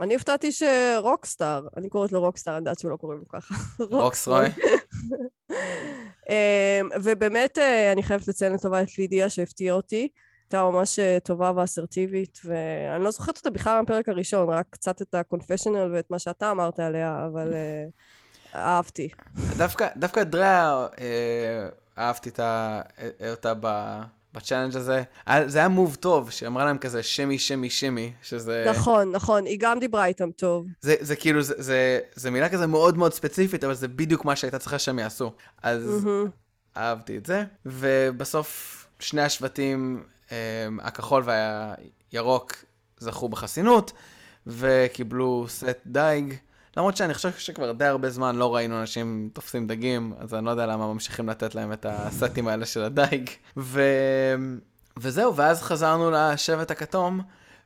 אני 0.00 0.14
הופתעתי 0.14 0.52
שרוקסטאר, 0.52 1.66
אני 1.76 1.88
קוראת 1.88 2.12
לו 2.12 2.20
רוקסטאר, 2.20 2.52
אני 2.52 2.60
יודעת 2.60 2.78
שהוא 2.78 2.90
לא 2.90 2.96
קוראים 2.96 3.18
לו 3.18 3.28
ככה. 3.28 3.54
רוקסרוי. 3.90 4.46
אמ, 6.30 6.88
ובאמת, 7.02 7.58
אה, 7.58 7.92
אני 7.92 8.02
חייבת 8.02 8.28
לציין 8.28 8.52
לטובה 8.52 8.82
את 8.82 8.98
לידיה 8.98 9.28
שהפתיעה 9.28 9.76
אותי. 9.76 10.08
הייתה 10.54 10.70
ממש 10.70 10.98
אה, 10.98 11.18
טובה 11.24 11.52
ואסרטיבית, 11.56 12.40
ואני 12.44 13.04
לא 13.04 13.10
זוכרת 13.10 13.36
אותה 13.36 13.50
בכלל 13.50 13.80
מהפרק 13.80 14.08
הראשון, 14.08 14.48
רק 14.48 14.66
קצת 14.70 15.02
את 15.02 15.14
ה-confessional 15.14 15.92
ואת 15.92 16.10
מה 16.10 16.18
שאתה 16.18 16.50
אמרת 16.50 16.80
עליה, 16.80 17.26
אבל 17.26 17.52
אה, 17.54 17.84
אהבתי. 18.54 19.08
דווקא, 19.56 19.88
דווקא 19.96 20.22
דריה 20.22 20.86
אה, 21.00 21.68
אהבתי 21.98 22.28
את 22.28 22.40
ה- 22.40 22.80
אותה 23.30 23.52
ב... 23.60 23.98
בצ'אלנג' 24.34 24.76
הזה. 24.76 25.02
היה- 25.26 25.48
זה 25.48 25.58
היה 25.58 25.68
מוב 25.68 25.94
טוב, 25.94 26.30
שאמרה 26.30 26.64
להם 26.64 26.78
כזה 26.78 27.02
שמי, 27.02 27.38
שמי, 27.38 27.70
שמי, 27.70 28.12
שזה... 28.22 28.64
נכון, 28.70 29.12
נכון, 29.12 29.44
היא 29.44 29.58
גם 29.60 29.78
דיברה 29.78 30.06
איתם 30.06 30.30
טוב. 30.30 30.66
זה, 30.80 30.94
זה 31.00 31.16
כאילו, 31.16 31.42
זה, 31.42 31.54
זה, 31.58 32.00
זה 32.14 32.30
מילה 32.30 32.48
כזה 32.48 32.66
מאוד 32.66 32.98
מאוד 32.98 33.12
ספציפית, 33.14 33.64
אבל 33.64 33.74
זה 33.74 33.88
בדיוק 33.88 34.24
מה 34.24 34.36
שהייתה 34.36 34.58
צריכה 34.58 34.78
שהם 34.78 34.98
יעשו. 34.98 35.32
אז 35.62 35.86
מהמם. 36.04 36.30
אהבתי 36.76 37.16
את 37.18 37.26
זה. 37.26 37.44
ובסוף 37.66 38.78
שני 38.98 39.22
השבטים, 39.22 40.02
אה, 40.04 40.11
הכחול 40.80 41.24
והירוק, 41.26 42.52
זכו 42.98 43.28
בחסינות, 43.28 43.92
וקיבלו 44.46 45.44
סט 45.48 45.78
דייג. 45.86 46.34
למרות 46.76 46.96
שאני 46.96 47.14
חושב 47.14 47.32
שכבר 47.32 47.72
די 47.72 47.84
הרבה 47.84 48.10
זמן 48.10 48.36
לא 48.36 48.54
ראינו 48.54 48.80
אנשים 48.80 49.30
תופסים 49.32 49.66
דגים, 49.66 50.12
אז 50.18 50.34
אני 50.34 50.44
לא 50.44 50.50
יודע 50.50 50.66
למה 50.66 50.92
ממשיכים 50.92 51.28
לתת 51.28 51.54
להם 51.54 51.72
את 51.72 51.86
הסטים 51.88 52.48
האלה 52.48 52.66
של 52.66 52.82
הדייג. 52.82 53.30
ו... 53.56 53.82
וזהו, 54.98 55.36
ואז 55.36 55.62
חזרנו 55.62 56.10
לשבט 56.10 56.70
הכתום, 56.70 57.20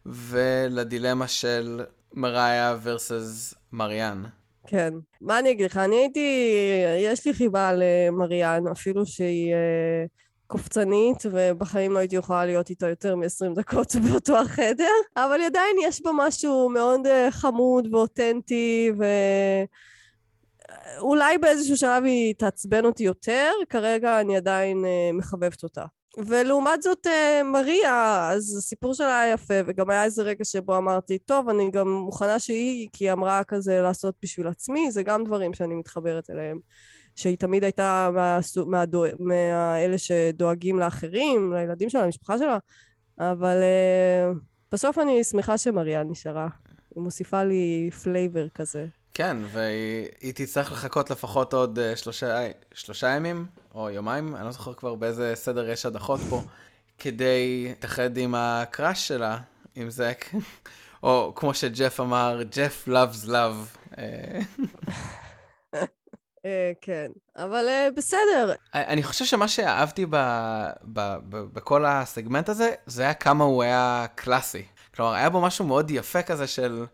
ולדילמה 0.06 1.28
של 1.28 1.84
מריה 2.12 2.76
versus 2.84 3.54
מריאן. 3.72 4.24
כן. 4.66 4.94
מה 5.20 5.38
אני 5.38 5.50
אגיד 5.50 5.66
לך? 5.70 5.76
אני 5.76 5.96
הייתי... 5.96 6.54
יש 6.98 7.26
לי 7.26 7.34
חיבה 7.34 7.72
למריאן, 7.72 8.66
אפילו 8.72 9.06
שהיא 9.06 9.54
אה, 9.54 10.04
קופצנית, 10.46 11.26
ובחיים 11.32 11.92
לא 11.92 11.98
הייתי 11.98 12.16
יכולה 12.16 12.46
להיות 12.46 12.70
איתה 12.70 12.88
יותר 12.88 13.16
מ-20 13.16 13.54
דקות 13.54 13.96
באותו 14.10 14.38
החדר, 14.38 14.92
אבל 15.16 15.40
עדיין 15.40 15.76
יש 15.82 16.02
בה 16.02 16.10
משהו 16.14 16.68
מאוד 16.68 17.06
אה, 17.06 17.30
חמוד 17.30 17.94
ואותנטי, 17.94 18.90
ו... 18.98 19.04
אולי 20.98 21.38
באיזשהו 21.38 21.76
שלב 21.76 22.04
היא 22.04 22.34
תעצבן 22.34 22.84
אותי 22.84 23.04
יותר, 23.04 23.50
כרגע 23.68 24.20
אני 24.20 24.36
עדיין 24.36 24.84
אה, 24.84 25.10
מחבבת 25.12 25.62
אותה. 25.62 25.84
ולעומת 26.18 26.82
זאת, 26.82 27.06
אה, 27.06 27.42
מריה, 27.44 28.28
אז 28.32 28.56
הסיפור 28.56 28.94
שלה 28.94 29.20
היה 29.20 29.32
יפה, 29.32 29.54
וגם 29.66 29.90
היה 29.90 30.04
איזה 30.04 30.22
רגע 30.22 30.44
שבו 30.44 30.76
אמרתי, 30.76 31.18
טוב, 31.18 31.48
אני 31.48 31.70
גם 31.70 31.88
מוכנה 31.88 32.38
שהיא, 32.38 32.88
כי 32.92 33.04
היא 33.04 33.12
אמרה 33.12 33.44
כזה 33.44 33.80
לעשות 33.82 34.14
בשביל 34.22 34.48
עצמי, 34.48 34.90
זה 34.90 35.02
גם 35.02 35.24
דברים 35.24 35.54
שאני 35.54 35.74
מתחברת 35.74 36.30
אליהם. 36.30 36.58
שהיא 37.16 37.36
תמיד 37.36 37.64
הייתה 37.64 38.10
מאלה 39.18 39.98
שדואגים 39.98 40.78
לאחרים, 40.78 41.52
לילדים 41.52 41.90
שלה, 41.90 42.04
למשפחה 42.04 42.38
שלה, 42.38 42.58
אבל 43.18 43.62
אה, 43.62 44.32
בסוף 44.72 44.98
אני 44.98 45.24
שמחה 45.24 45.58
שמריה 45.58 46.02
נשארה. 46.02 46.48
היא 46.94 47.02
מוסיפה 47.02 47.42
לי 47.42 47.90
flavor 48.02 48.48
כזה. 48.48 48.86
כן, 49.14 49.36
והיא 49.52 50.32
תצטרך 50.34 50.72
לחכות 50.72 51.10
לפחות 51.10 51.52
עוד 51.52 51.78
uh, 51.78 51.96
שלושה, 51.96 52.48
שלושה 52.74 53.08
ימים, 53.08 53.46
או 53.74 53.90
יומיים, 53.90 54.36
אני 54.36 54.44
לא 54.44 54.50
זוכר 54.50 54.74
כבר 54.74 54.94
באיזה 54.94 55.32
סדר 55.34 55.68
יש 55.68 55.86
הדחות 55.86 56.20
פה, 56.30 56.42
כדי 56.98 57.64
להתאחד 57.68 58.16
עם 58.16 58.34
ה 58.34 58.46
crush 58.46 59.08
שלה, 59.08 59.38
עם 59.74 59.90
זק, 59.90 60.24
או 61.02 61.32
כמו 61.36 61.54
שג'ף 61.54 62.00
אמר, 62.00 62.42
ג'ף 62.56 62.88
loves 62.88 63.28
love. 63.28 63.96
אה. 66.46 66.50
אה, 66.50 66.72
כן, 66.80 67.10
אבל 67.36 67.66
בסדר. 67.96 68.52
אני 68.74 69.02
חושב 69.02 69.24
שמה 69.24 69.48
שאהבתי 69.48 70.06
בכל 71.52 71.84
הסגמנט 71.84 72.48
הזה, 72.48 72.74
זה 72.86 73.02
היה 73.02 73.14
כמה 73.14 73.44
הוא 73.44 73.62
היה 73.62 74.06
קלאסי. 74.14 74.62
כלומר, 74.94 75.12
היה 75.14 75.30
בו 75.30 75.40
משהו 75.40 75.64
מאוד 75.64 75.90
יפה 75.90 76.22
כזה 76.22 76.46
של... 76.46 76.86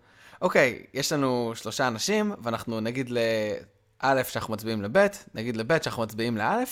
אוקיי, 0.43 0.83
יש 0.95 1.12
לנו 1.12 1.53
שלושה 1.55 1.88
אנשים, 1.88 2.33
ואנחנו 2.43 2.81
נגיד 2.81 3.11
לא' 3.11 4.23
שאנחנו 4.23 4.55
מצביעים 4.55 4.83
לב', 4.83 5.07
נגיד 5.35 5.57
לב' 5.57 5.83
שאנחנו 5.83 6.03
מצביעים 6.03 6.37
לא', 6.37 6.65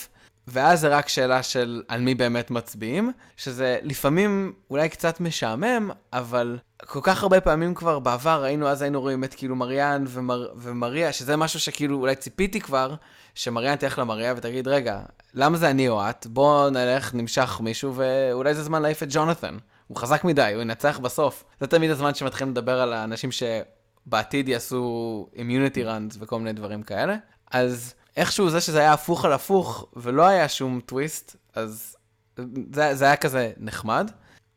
ואז 0.48 0.80
זה 0.80 0.88
רק 0.88 1.08
שאלה 1.08 1.42
של 1.42 1.82
על 1.88 2.00
מי 2.00 2.14
באמת 2.14 2.50
מצביעים, 2.50 3.12
שזה 3.36 3.78
לפעמים 3.82 4.52
אולי 4.70 4.88
קצת 4.88 5.20
משעמם, 5.20 5.90
אבל 6.12 6.58
כל 6.86 7.00
כך 7.02 7.22
הרבה 7.22 7.40
פעמים 7.40 7.74
כבר 7.74 7.98
בעבר 7.98 8.42
ראינו, 8.42 8.68
אז 8.68 8.82
היינו 8.82 9.00
רואים 9.00 9.24
את 9.24 9.34
כאילו 9.34 9.56
מריאן 9.56 10.04
ומר, 10.08 10.48
ומריה, 10.56 11.12
שזה 11.12 11.36
משהו 11.36 11.60
שכאילו 11.60 11.98
אולי 11.98 12.14
ציפיתי 12.14 12.60
כבר, 12.60 12.94
שמריאן 13.34 13.76
תלך 13.76 13.98
למריה 13.98 14.34
ותגיד, 14.36 14.68
רגע, 14.68 15.00
למה 15.34 15.56
זה 15.56 15.70
אני 15.70 15.88
או 15.88 16.10
את? 16.10 16.26
בוא 16.26 16.70
נלך, 16.70 17.14
נמשך 17.14 17.60
מישהו, 17.60 17.92
ואולי 17.94 18.54
זה 18.54 18.62
זמן 18.62 18.82
להעיף 18.82 19.02
את 19.02 19.08
ג'ונתן. 19.10 19.56
הוא 19.86 19.96
חזק 19.96 20.24
מדי, 20.24 20.52
הוא 20.54 20.62
ינצח 20.62 20.98
בסוף. 20.98 21.44
זה 21.60 21.66
תמיד 21.66 21.90
הזמן 21.90 22.14
שמתחילים 22.14 22.52
לדבר 22.52 22.80
על 22.80 22.92
האנשים 22.92 23.30
שבעתיד 23.32 24.48
יעשו 24.48 25.26
אימיוניטי 25.36 25.82
ראנס 25.82 26.16
וכל 26.20 26.38
מיני 26.38 26.52
דברים 26.52 26.82
כאלה. 26.82 27.16
אז 27.50 27.94
איכשהו 28.16 28.50
זה 28.50 28.60
שזה 28.60 28.78
היה 28.78 28.92
הפוך 28.92 29.24
על 29.24 29.32
הפוך 29.32 29.86
ולא 29.96 30.26
היה 30.26 30.48
שום 30.48 30.80
טוויסט, 30.80 31.36
אז 31.54 31.96
זה, 32.72 32.94
זה 32.94 33.04
היה 33.04 33.16
כזה 33.16 33.52
נחמד. 33.56 34.10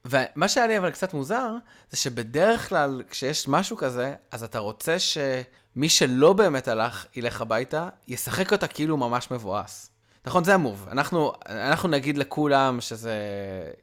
ומה 0.05 0.47
שהיה 0.47 0.67
לי 0.67 0.77
אבל 0.77 0.91
קצת 0.91 1.13
מוזר, 1.13 1.51
זה 1.89 1.97
שבדרך 1.97 2.69
כלל 2.69 3.01
כשיש 3.09 3.47
משהו 3.47 3.77
כזה, 3.77 4.15
אז 4.31 4.43
אתה 4.43 4.59
רוצה 4.59 4.99
שמי 4.99 5.89
שלא 5.89 6.33
באמת 6.33 6.67
הלך, 6.67 7.05
ילך 7.15 7.41
הביתה, 7.41 7.89
ישחק 8.07 8.51
אותה 8.51 8.67
כאילו 8.67 8.97
ממש 8.97 9.31
מבואס. 9.31 9.89
נכון, 10.25 10.43
זה 10.43 10.53
המוב. 10.53 10.87
אנחנו, 10.91 11.33
אנחנו 11.49 11.89
נגיד 11.89 12.17
לכולם 12.17 12.81
שזה 12.81 13.13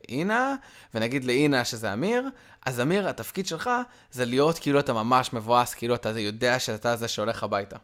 אינה, 0.09 0.55
ונגיד 0.95 1.25
לאינה 1.25 1.65
שזה 1.65 1.93
אמיר, 1.93 2.29
אז 2.67 2.81
אמיר, 2.81 3.09
התפקיד 3.09 3.47
שלך 3.47 3.71
זה 4.13 4.25
להיות 4.25 4.59
כאילו 4.59 4.81
אתה 4.81 4.93
ממש 4.93 5.33
מבואס, 5.33 5.75
כאילו 5.75 5.95
אתה 5.95 6.19
יודע 6.19 6.59
שאתה 6.59 6.97
זה 6.97 7.09
שהולך 7.09 7.43
הביתה. 7.43 7.77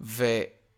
ו... 0.00 0.24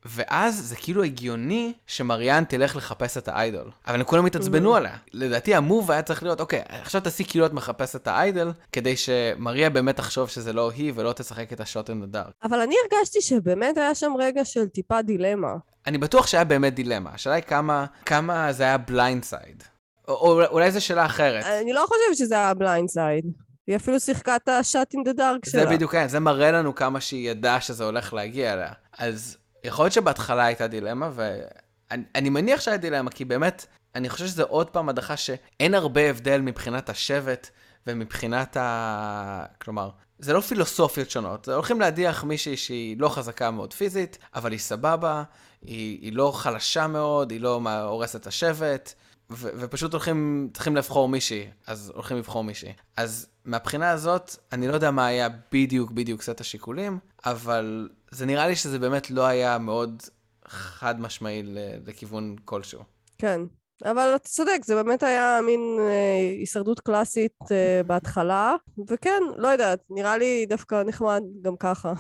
ואז 0.05 0.69
זה 0.69 0.77
כאילו 0.77 1.03
הגיוני 1.03 1.73
שמריאן 1.87 2.45
תלך 2.45 2.77
לחפש 2.77 3.17
את 3.17 3.29
האיידול. 3.29 3.71
אבל 3.87 4.01
הם 4.01 4.05
כולם 4.05 4.27
התעצבנו 4.27 4.75
mm-hmm. 4.75 4.77
עליה. 4.77 4.97
לדעתי 5.13 5.55
המוב 5.55 5.91
היה 5.91 6.03
צריך 6.03 6.23
להיות, 6.23 6.41
אוקיי, 6.41 6.63
עכשיו 6.69 7.01
תעשי 7.01 7.25
כאילו 7.25 7.47
את 7.47 7.53
מחפשת 7.53 7.97
את 7.97 8.09
האיידול, 8.09 8.53
כדי 8.73 8.97
שמריה 8.97 9.71
באמת 9.71 9.97
תחשוב 9.97 10.29
שזה 10.29 10.53
לא 10.53 10.71
היא 10.71 10.93
ולא 10.95 11.13
תשחק 11.13 11.53
את 11.53 11.61
השוט 11.61 11.91
אין 11.91 12.03
הדארק. 12.03 12.33
אבל 12.43 12.61
אני 12.61 12.75
הרגשתי 12.83 13.21
שבאמת 13.21 13.79
היה 13.79 13.95
שם 13.95 14.13
רגע 14.19 14.45
של 14.45 14.69
טיפה 14.69 15.03
דילמה. 15.03 15.55
אני 15.87 15.99
בטוח 15.99 16.27
שהיה 16.27 16.45
באמת 16.45 16.75
דילמה. 16.75 17.11
השאלה 17.15 17.35
היא 17.35 17.45
כמה, 17.45 17.87
כמה 18.07 18.53
זה 18.53 18.63
היה 18.63 18.79
blindside. 18.79 19.63
או, 20.09 20.15
או 20.15 20.45
אולי 20.47 20.71
זו 20.71 20.81
שאלה 20.81 21.07
אחרת. 21.07 21.45
אני 21.45 21.73
לא 21.73 21.85
חושבת 21.87 22.17
שזה 22.17 22.35
היה 22.35 22.55
blindside. 22.55 23.25
היא 23.71 23.77
אפילו 23.77 24.01
שיחקה 24.01 24.37
את 24.37 24.49
ה 24.49 24.58
shot 24.58 24.95
in 24.95 25.05
the 25.05 25.13
dark 25.13 25.45
שלה. 25.45 25.65
זה 25.65 25.71
בדיוק, 25.71 25.93
כן, 25.93 26.09
זה 26.09 26.21
מראה 26.21 26.51
לנו 26.51 26.75
כמה 26.75 27.01
שהיא 27.01 27.31
ידעה 27.31 27.61
שזה 27.61 27.85
הולך 27.85 28.15
להגיע 28.15 28.53
אליה. 28.53 28.73
אז 28.99 29.37
יכול 29.65 29.85
להיות 29.85 29.93
שבהתחלה 29.93 30.45
הייתה 30.45 30.67
דילמה, 30.67 31.11
ואני 31.15 32.31
מניח 32.31 32.61
שהיה 32.61 32.77
דילמה, 32.77 33.11
כי 33.11 33.25
באמת, 33.25 33.67
אני 33.95 34.09
חושב 34.09 34.27
שזה 34.27 34.43
עוד 34.43 34.71
פעם 34.71 34.89
הדחה 34.89 35.17
שאין 35.17 35.75
הרבה 35.75 36.11
הבדל 36.11 36.41
מבחינת 36.41 36.89
השבט 36.89 37.51
ומבחינת 37.87 38.57
ה... 38.57 39.45
כלומר, 39.63 39.91
זה 40.19 40.33
לא 40.33 40.41
פילוסופיות 40.41 41.11
שונות, 41.11 41.45
זה 41.45 41.55
הולכים 41.55 41.81
להדיח 41.81 42.25
מישהי 42.25 42.57
שהיא 42.57 42.97
לא 42.99 43.09
חזקה 43.09 43.51
מאוד 43.51 43.73
פיזית, 43.73 44.19
אבל 44.35 44.53
היא 44.53 44.61
סבבה, 44.61 45.23
היא, 45.63 45.99
היא 46.03 46.13
לא 46.13 46.33
חלשה 46.35 46.87
מאוד, 46.87 47.31
היא 47.31 47.41
לא 47.41 47.61
הורסת 47.83 48.21
את 48.21 48.27
השבט, 48.27 48.95
ו- 49.31 49.49
ופשוט 49.61 49.93
הולכים, 49.93 50.49
צריכים 50.55 50.77
לבחור 50.77 51.09
מישהי, 51.09 51.47
אז 51.67 51.93
הולכים 51.95 52.17
לבחור 52.17 52.45
מישהי. 52.45 52.73
אז 52.97 53.27
מהבחינה 53.45 53.91
הזאת, 53.91 54.37
אני 54.53 54.69
לא 54.69 54.75
יודע 54.75 54.91
מה 54.91 55.07
היה 55.07 55.29
בדיוק 55.53 55.91
בדיוק 55.91 56.23
סט 56.23 56.41
השיקולים, 56.41 56.99
אבל 57.25 57.89
זה 58.11 58.27
נראה 58.27 58.49
לי 58.49 58.57
שזה 58.57 58.79
באמת 58.79 59.11
לא 59.11 59.27
היה 59.27 59.59
מאוד 59.59 60.03
חד 60.47 61.01
משמעי 61.01 61.43
לכיוון 61.87 62.37
כלשהו. 62.45 62.81
כן, 63.19 63.41
אבל 63.85 64.13
אתה 64.17 64.29
צודק, 64.29 64.59
זה 64.65 64.75
באמת 64.75 65.03
היה 65.03 65.39
מין 65.47 65.61
אה, 65.81 66.39
הישרדות 66.39 66.81
קלאסית 66.81 67.39
אה, 67.53 67.81
בהתחלה, 67.87 68.55
וכן, 68.89 69.23
לא 69.37 69.49
יודעת, 69.49 69.81
נראה 69.91 70.19
לי 70.19 70.47
דווקא 70.47 70.83
נחמד 70.87 71.23
גם 71.43 71.57
ככה. 71.57 71.93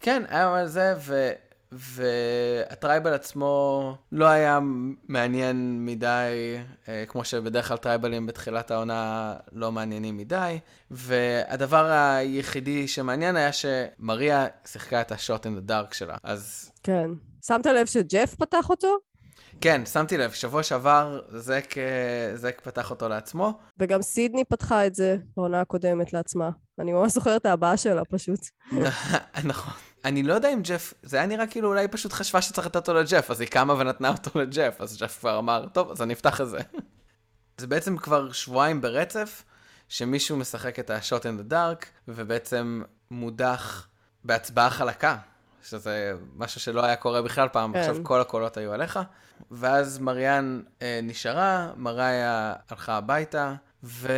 כן, 0.00 0.22
היה 0.28 0.58
על 0.58 0.66
זה, 0.66 0.94
ו... 0.98 1.30
וה 1.72 2.08
tribal 2.08 3.14
עצמו 3.14 3.94
לא 4.12 4.26
היה 4.26 4.58
מעניין 5.08 5.86
מדי, 5.86 6.56
אה, 6.88 7.04
כמו 7.08 7.24
שבדרך 7.24 7.68
כלל 7.68 7.76
טרייבלים 7.76 8.26
בתחילת 8.26 8.70
העונה 8.70 9.34
לא 9.52 9.72
מעניינים 9.72 10.16
מדי, 10.16 10.58
והדבר 10.90 11.84
היחידי 11.84 12.88
שמעניין 12.88 13.36
היה 13.36 13.50
שמריה 13.52 14.46
שיחקה 14.66 15.00
את 15.00 15.12
ה 15.12 15.19
shot 15.19 15.46
in 15.46 15.54
the 15.54 15.60
dark 15.60 15.94
שלה, 15.94 16.16
אז... 16.22 16.72
כן. 16.82 17.10
שמת 17.46 17.66
לב 17.66 17.86
שג'ף 17.86 18.34
פתח 18.34 18.70
אותו? 18.70 18.98
כן, 19.60 19.86
שמתי 19.86 20.16
לב, 20.16 20.30
שבוע 20.30 20.62
שעבר 20.62 21.20
זק, 21.28 21.74
זק 22.34 22.60
פתח 22.64 22.90
אותו 22.90 23.08
לעצמו. 23.08 23.58
וגם 23.78 24.02
סידני 24.02 24.44
פתחה 24.44 24.86
את 24.86 24.94
זה 24.94 25.16
בעונה 25.36 25.60
הקודמת 25.60 26.12
לעצמה. 26.12 26.50
אני 26.78 26.92
ממש 26.92 27.12
זוכרת 27.12 27.40
את 27.40 27.46
הבאה 27.46 27.76
שלה 27.76 28.04
פשוט. 28.04 28.40
נכון. 29.44 29.87
אני 30.04 30.22
לא 30.22 30.34
יודע 30.34 30.52
אם 30.52 30.62
ג'ף, 30.62 30.94
זה 31.02 31.16
היה 31.16 31.26
נראה 31.26 31.46
כאילו 31.46 31.68
אולי 31.68 31.88
פשוט 31.88 32.12
חשבה 32.12 32.42
שצריך 32.42 32.66
לתת 32.66 32.76
אותו 32.76 32.94
לג'ף, 32.94 33.30
אז 33.30 33.40
היא 33.40 33.48
קמה 33.48 33.74
ונתנה 33.74 34.08
אותו 34.08 34.40
לג'ף, 34.40 34.76
אז 34.78 34.96
ג'ף 34.96 35.18
כבר 35.18 35.38
אמר, 35.38 35.66
טוב, 35.72 35.90
אז 35.90 36.02
אני 36.02 36.12
אפתח 36.12 36.40
את 36.40 36.48
זה. 36.48 36.58
זה 37.58 37.66
בעצם 37.66 37.96
כבר 37.96 38.32
שבועיים 38.32 38.80
ברצף, 38.80 39.44
שמישהו 39.88 40.36
משחק 40.36 40.78
את 40.78 40.90
ה-shot 40.90 41.22
in 41.22 41.50
the 41.50 41.52
dark, 41.52 41.86
ובעצם 42.08 42.82
מודח 43.10 43.88
בהצבעה 44.24 44.70
חלקה, 44.70 45.16
שזה 45.62 46.12
משהו 46.36 46.60
שלא 46.60 46.84
היה 46.84 46.96
קורה 46.96 47.22
בכלל 47.22 47.48
פעם, 47.48 47.72
כן. 47.72 47.78
עכשיו 47.78 47.96
כל 48.02 48.20
הקולות 48.20 48.56
היו 48.56 48.72
עליך. 48.72 48.98
ואז 49.50 49.98
מריאן 49.98 50.60
אה, 50.82 51.00
נשארה, 51.02 51.72
מריה 51.76 52.54
הלכה 52.70 52.96
הביתה, 52.96 53.54
ו... 53.84 54.12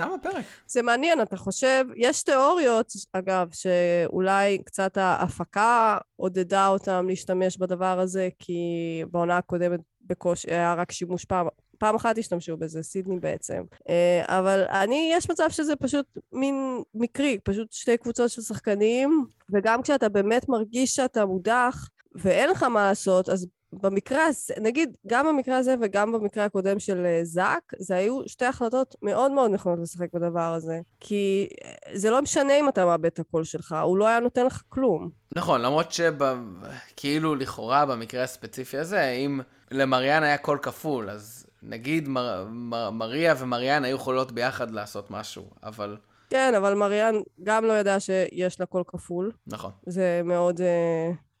גם 0.00 0.14
הפרק. 0.14 0.44
זה 0.66 0.82
מעניין, 0.82 1.22
אתה 1.22 1.36
חושב, 1.36 1.84
יש 1.96 2.22
תיאוריות, 2.22 2.92
אגב, 3.12 3.48
שאולי 3.52 4.58
קצת 4.58 4.96
ההפקה 4.96 5.98
עודדה 6.16 6.66
אותם 6.68 7.06
להשתמש 7.08 7.56
בדבר 7.56 8.00
הזה, 8.00 8.28
כי 8.38 8.62
בעונה 9.10 9.36
הקודמת 9.36 9.80
בקושי 10.00 10.50
היה 10.50 10.74
רק 10.74 10.92
שימוש 10.92 11.24
פעם, 11.24 11.46
פעם 11.78 11.94
אחת 11.94 12.18
השתמשו 12.18 12.56
בזה, 12.56 12.82
סידני 12.82 13.18
בעצם. 13.18 13.62
אה, 13.88 14.38
אבל 14.38 14.64
אני, 14.70 15.10
יש 15.12 15.30
מצב 15.30 15.50
שזה 15.50 15.76
פשוט 15.76 16.06
מין 16.32 16.82
מקרי, 16.94 17.38
פשוט 17.44 17.72
שתי 17.72 17.96
קבוצות 17.96 18.30
של 18.30 18.42
שחקנים, 18.42 19.26
וגם 19.52 19.82
כשאתה 19.82 20.08
באמת 20.08 20.48
מרגיש 20.48 20.94
שאתה 20.94 21.26
מודח, 21.26 21.88
ואין 22.14 22.50
לך 22.50 22.62
מה 22.62 22.82
לעשות, 22.88 23.28
אז 23.28 23.46
במקרה 23.82 24.22
נגיד, 24.60 24.96
גם 25.06 25.26
במקרה 25.26 25.56
הזה 25.56 25.74
וגם 25.80 26.12
במקרה 26.12 26.44
הקודם 26.44 26.78
של 26.78 27.06
אה, 27.06 27.20
זאק, 27.22 27.72
זה 27.78 27.96
היו 27.96 28.20
שתי 28.26 28.44
החלטות 28.44 28.94
מאוד 29.02 29.32
מאוד 29.32 29.50
נכונות 29.50 29.78
לשחק 29.78 30.14
בדבר 30.14 30.54
הזה. 30.54 30.80
כי 31.00 31.48
אה, 31.64 31.72
זה 31.94 32.10
לא 32.10 32.22
משנה 32.22 32.60
אם 32.60 32.68
אתה 32.68 32.84
מאבד 32.84 33.04
את 33.04 33.18
הקול 33.18 33.44
שלך, 33.44 33.76
הוא 33.82 33.98
לא 33.98 34.08
היה 34.08 34.20
נותן 34.20 34.46
לך 34.46 34.62
כלום. 34.68 35.10
נכון, 35.36 35.60
למרות 35.60 35.92
שכאילו 35.92 37.34
לכאורה 37.34 37.86
במקרה 37.86 38.22
הספציפי 38.22 38.78
הזה, 38.78 39.10
אם 39.10 39.40
למריאן 39.70 40.22
היה 40.22 40.38
קול 40.38 40.58
כפול, 40.62 41.10
אז 41.10 41.46
נגיד 41.62 42.08
מר, 42.08 42.46
מר, 42.50 42.90
מריה 42.90 43.34
ומריאן 43.38 43.84
היו 43.84 43.96
יכולות 43.96 44.32
ביחד 44.32 44.70
לעשות 44.70 45.10
משהו, 45.10 45.50
אבל... 45.62 45.96
כן, 46.30 46.54
אבל 46.56 46.74
מריאן 46.74 47.14
גם 47.42 47.64
לא 47.64 47.72
ידע 47.72 48.00
שיש 48.00 48.60
לה 48.60 48.66
קול 48.66 48.82
כפול. 48.86 49.32
נכון. 49.46 49.70
זה 49.86 50.20
מאוד... 50.24 50.60
Uh... 50.60 51.33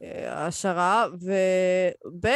העשרה, 0.00 1.06
וב' 1.12 2.26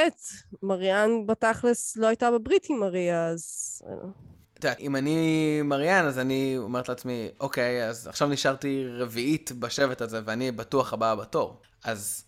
מריאן 0.62 1.11
בתכלס 1.27 1.96
לא 1.96 2.07
הייתה 2.07 2.31
בברית 2.31 2.66
עם 2.70 2.81
מריה, 2.81 3.27
אז... 3.27 3.83
אה. 3.87 3.94
אתה 4.59 4.68
יודע, 4.68 4.79
אם 4.81 4.96
אני 4.96 5.61
מריאן, 5.64 6.05
אז 6.05 6.18
אני 6.18 6.55
אומרת 6.59 6.88
לעצמי, 6.88 7.29
אוקיי, 7.40 7.88
אז 7.88 8.07
עכשיו 8.07 8.29
נשארתי 8.29 8.85
רביעית 8.88 9.53
בשבט 9.53 10.00
הזה, 10.00 10.20
ואני 10.24 10.53
בטוח 10.53 10.92
הבאה 10.92 11.16
בתור. 11.16 11.61
אז 11.85 12.24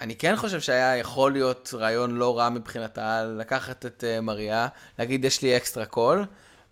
אני 0.00 0.16
כן 0.18 0.36
חושב 0.36 0.60
שהיה 0.60 0.96
יכול 0.96 1.32
להיות 1.32 1.74
רעיון 1.74 2.10
לא 2.10 2.38
רע 2.38 2.48
מבחינתה 2.48 3.24
לקחת 3.24 3.86
את 3.86 4.04
uh, 4.04 4.20
מריה, 4.20 4.68
להגיד, 4.98 5.24
יש 5.24 5.42
לי 5.42 5.56
אקסטרה 5.56 5.86
קול, 5.86 6.24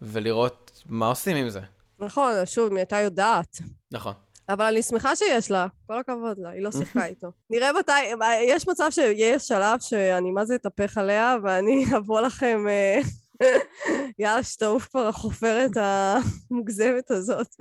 ולראות 0.03 0.83
מה 0.87 1.09
עושים 1.09 1.37
עם 1.37 1.49
זה. 1.49 1.61
נכון, 1.99 2.33
שוב, 2.45 2.71
היא 2.71 2.79
הייתה 2.79 2.97
יודעת. 2.97 3.59
נכון. 3.93 4.15
אבל 4.49 4.65
אני 4.65 4.83
שמחה 4.83 5.17
שיש 5.17 5.51
לה, 5.51 5.67
כל 5.87 5.99
הכבוד 5.99 6.39
לה, 6.39 6.51
היא 6.51 6.63
לא 6.63 6.71
שיחקה 6.73 7.05
איתו. 7.13 7.29
נראה 7.51 7.73
מתי, 7.73 7.93
יש 8.43 8.69
מצב 8.69 8.89
שיש 8.91 9.49
שלב 9.49 9.81
שאני 9.81 10.31
מה 10.31 10.45
זה 10.45 10.55
אתהפך 10.55 10.99
עליה, 10.99 11.37
ואני 11.43 11.85
אבוא 11.97 12.21
לכם, 12.21 12.65
אה, 12.69 13.01
יאללה, 14.19 14.43
שתעוף 14.43 14.89
כבר 14.89 15.09
החופרת 15.09 15.71
המוגזמת 15.77 17.11
הזאת. 17.11 17.61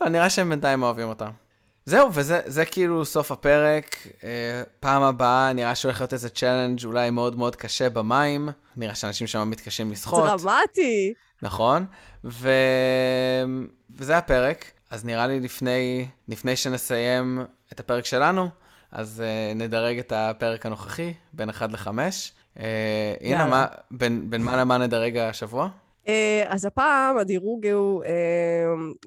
לא, 0.00 0.08
נראה 0.08 0.30
שהם 0.30 0.50
בינתיים 0.50 0.82
אוהבים 0.82 1.08
אותה. 1.08 1.28
זהו, 1.86 2.10
וזה 2.12 2.40
זה 2.46 2.64
כאילו 2.64 3.04
סוף 3.04 3.32
הפרק. 3.32 3.96
אה, 4.24 4.62
פעם 4.80 5.02
הבאה 5.02 5.52
נראה 5.52 5.74
שהולך 5.74 6.00
להיות 6.00 6.12
איזה 6.12 6.28
challenge 6.28 6.84
אולי 6.84 7.10
מאוד 7.10 7.36
מאוד 7.36 7.56
קשה 7.56 7.90
במים. 7.90 8.48
נראה 8.76 8.94
שאנשים 8.94 9.26
שם 9.26 9.50
מתקשים 9.50 9.90
לשחות. 9.90 10.24
דרמטי. 10.24 11.14
נכון, 11.42 11.86
ו... 12.24 12.48
וזה 13.96 14.16
הפרק. 14.16 14.70
אז 14.90 15.04
נראה 15.04 15.26
לי 15.26 15.40
לפני, 15.40 16.06
לפני 16.28 16.56
שנסיים 16.56 17.44
את 17.72 17.80
הפרק 17.80 18.04
שלנו, 18.04 18.48
אז 18.92 19.22
uh, 19.22 19.58
נדרג 19.58 19.98
את 19.98 20.12
הפרק 20.16 20.66
הנוכחי, 20.66 21.14
בין 21.32 21.48
1 21.48 21.72
ל-5. 21.72 21.88
Uh, 22.56 22.60
הנה, 23.20 23.46
מה, 23.46 23.66
בין, 23.90 24.30
בין 24.30 24.42
מה 24.42 24.56
למה 24.56 24.78
נדרג 24.78 25.16
השבוע? 25.16 25.68
Uh, 26.04 26.08
אז 26.46 26.64
הפעם 26.64 27.18
הדירוג 27.18 27.66
הוא 27.66 28.04
uh, 28.04 28.08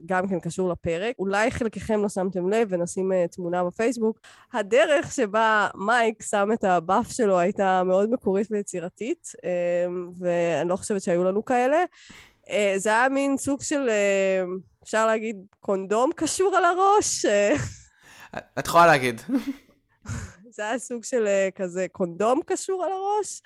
גם 0.06 0.28
כן 0.28 0.40
קשור 0.40 0.70
לפרק. 0.70 1.16
אולי 1.20 1.52
חלקכם 1.52 2.02
לא 2.02 2.10
שמתם 2.10 2.50
לב 2.50 2.68
ונשים 2.72 3.12
uh, 3.12 3.36
תמונה 3.36 3.64
בפייסבוק. 3.64 4.20
הדרך 4.54 5.12
שבה 5.12 5.68
מייק 5.76 6.24
שם 6.24 6.50
את 6.54 6.64
הבאף 6.64 7.12
שלו 7.12 7.40
הייתה 7.40 7.84
מאוד 7.84 8.10
מקורית 8.12 8.48
ויצירתית, 8.52 9.32
ואני 10.20 10.70
לא 10.70 10.76
חושבת 10.76 11.02
שהיו 11.02 11.24
לנו 11.24 11.46
כאלה. 11.46 11.84
זה 12.78 12.90
היה 12.90 13.10
מין 13.10 13.38
סוג 13.38 13.62
של... 13.62 13.90
אפשר 14.84 15.06
להגיד 15.08 15.36
קונדום 15.60 16.12
קשור 16.16 16.56
על 16.56 16.66
הראש. 16.66 17.26
את 18.60 18.68
יכולה 18.68 18.86
להגיד. 18.86 19.22
זה 20.52 20.64
היה 20.70 20.80
סוג 20.80 21.04
של 21.04 21.28
אה, 21.28 21.50
כזה 21.56 21.86
קונדום 21.92 22.42
קשור 22.46 22.84
על 22.84 22.92
הראש. 22.92 23.42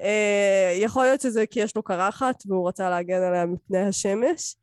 אה, 0.00 0.72
יכול 0.74 1.04
להיות 1.04 1.20
שזה 1.20 1.46
כי 1.46 1.60
יש 1.60 1.76
לו 1.76 1.82
קרחת 1.82 2.42
והוא 2.46 2.68
רצה 2.68 2.90
להגן 2.90 3.22
עליה 3.22 3.46
מפני 3.46 3.78
השמש. 3.78 4.56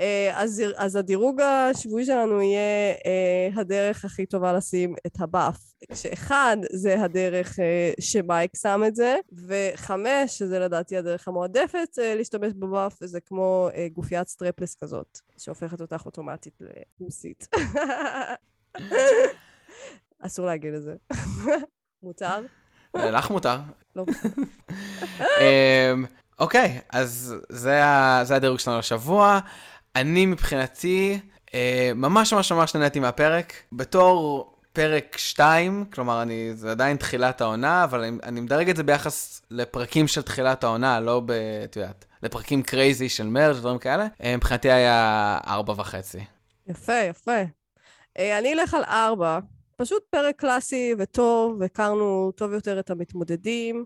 אה, 0.00 0.32
אז, 0.34 0.62
אז 0.76 0.96
הדירוג 0.96 1.40
השבועי 1.40 2.04
שלנו 2.04 2.42
יהיה 2.42 2.94
אה, 3.06 3.60
הדרך 3.60 4.04
הכי 4.04 4.26
טובה 4.26 4.52
לשים 4.52 4.94
את 5.06 5.20
הבאף. 5.20 5.58
שאחד 5.94 6.56
זה 6.72 7.02
הדרך 7.02 7.60
אה, 7.60 7.92
שמייק 8.00 8.50
שם 8.56 8.82
את 8.86 8.96
זה, 8.96 9.16
וחמש, 9.46 10.38
שזה 10.38 10.58
לדעתי 10.58 10.96
הדרך 10.96 11.28
המועדפת 11.28 11.98
אה, 11.98 12.14
להשתמש 12.14 12.52
בבאף, 12.52 12.96
זה 13.00 13.20
כמו 13.20 13.68
אה, 13.74 13.86
גופיית 13.92 14.28
סטרפלס 14.28 14.74
כזאת, 14.74 15.18
שהופכת 15.38 15.80
אותך 15.80 16.02
אוטומטית 16.06 16.58
לרוסית. 17.00 17.48
אסור 20.22 20.46
להגיד 20.46 20.74
את 20.74 20.82
זה. 20.82 20.94
מותר? 22.02 22.40
לך 22.94 23.30
מותר. 23.30 23.56
לא. 23.96 24.04
אמ, 25.40 26.04
אוקיי, 26.38 26.80
אז 26.88 27.34
זה 27.48 28.36
הדירוג 28.36 28.58
שלנו 28.58 28.78
לשבוע. 28.78 29.40
אני 29.96 30.26
מבחינתי 30.26 31.20
אה, 31.54 31.92
ממש 31.94 32.32
ממש 32.32 32.52
ממש 32.52 32.74
נהניתי 32.74 33.00
מהפרק. 33.00 33.52
בתור 33.72 34.46
פרק 34.72 35.18
2, 35.18 35.84
כלומר, 35.92 36.22
אני, 36.22 36.50
זה 36.54 36.70
עדיין 36.70 36.96
תחילת 36.96 37.40
העונה, 37.40 37.84
אבל 37.84 38.04
אני, 38.04 38.18
אני 38.22 38.40
מדרג 38.40 38.70
את 38.70 38.76
זה 38.76 38.82
ביחס 38.82 39.42
לפרקים 39.50 40.08
של 40.08 40.22
תחילת 40.22 40.64
העונה, 40.64 41.00
לא 41.00 41.22
ב... 41.26 41.30
את 41.64 41.76
יודעת, 41.76 42.04
לפרקים 42.22 42.62
קרייזי 42.62 43.08
של 43.08 43.26
מרג' 43.26 43.56
ודברים 43.56 43.78
כאלה. 43.78 44.06
אה, 44.22 44.36
מבחינתי 44.36 44.70
היה 44.70 45.38
ארבע 45.46 45.72
וחצי. 45.76 46.18
יפה, 46.66 46.98
יפה. 47.10 47.42
אה, 48.18 48.38
אני 48.38 48.52
אלך 48.52 48.74
על 48.74 48.84
ארבע. 48.84 49.38
פשוט 49.76 50.02
פרק 50.10 50.36
קלאסי 50.36 50.94
וטוב, 50.98 51.56
והכרנו 51.60 52.32
טוב 52.36 52.52
יותר 52.52 52.80
את 52.80 52.90
המתמודדים. 52.90 53.84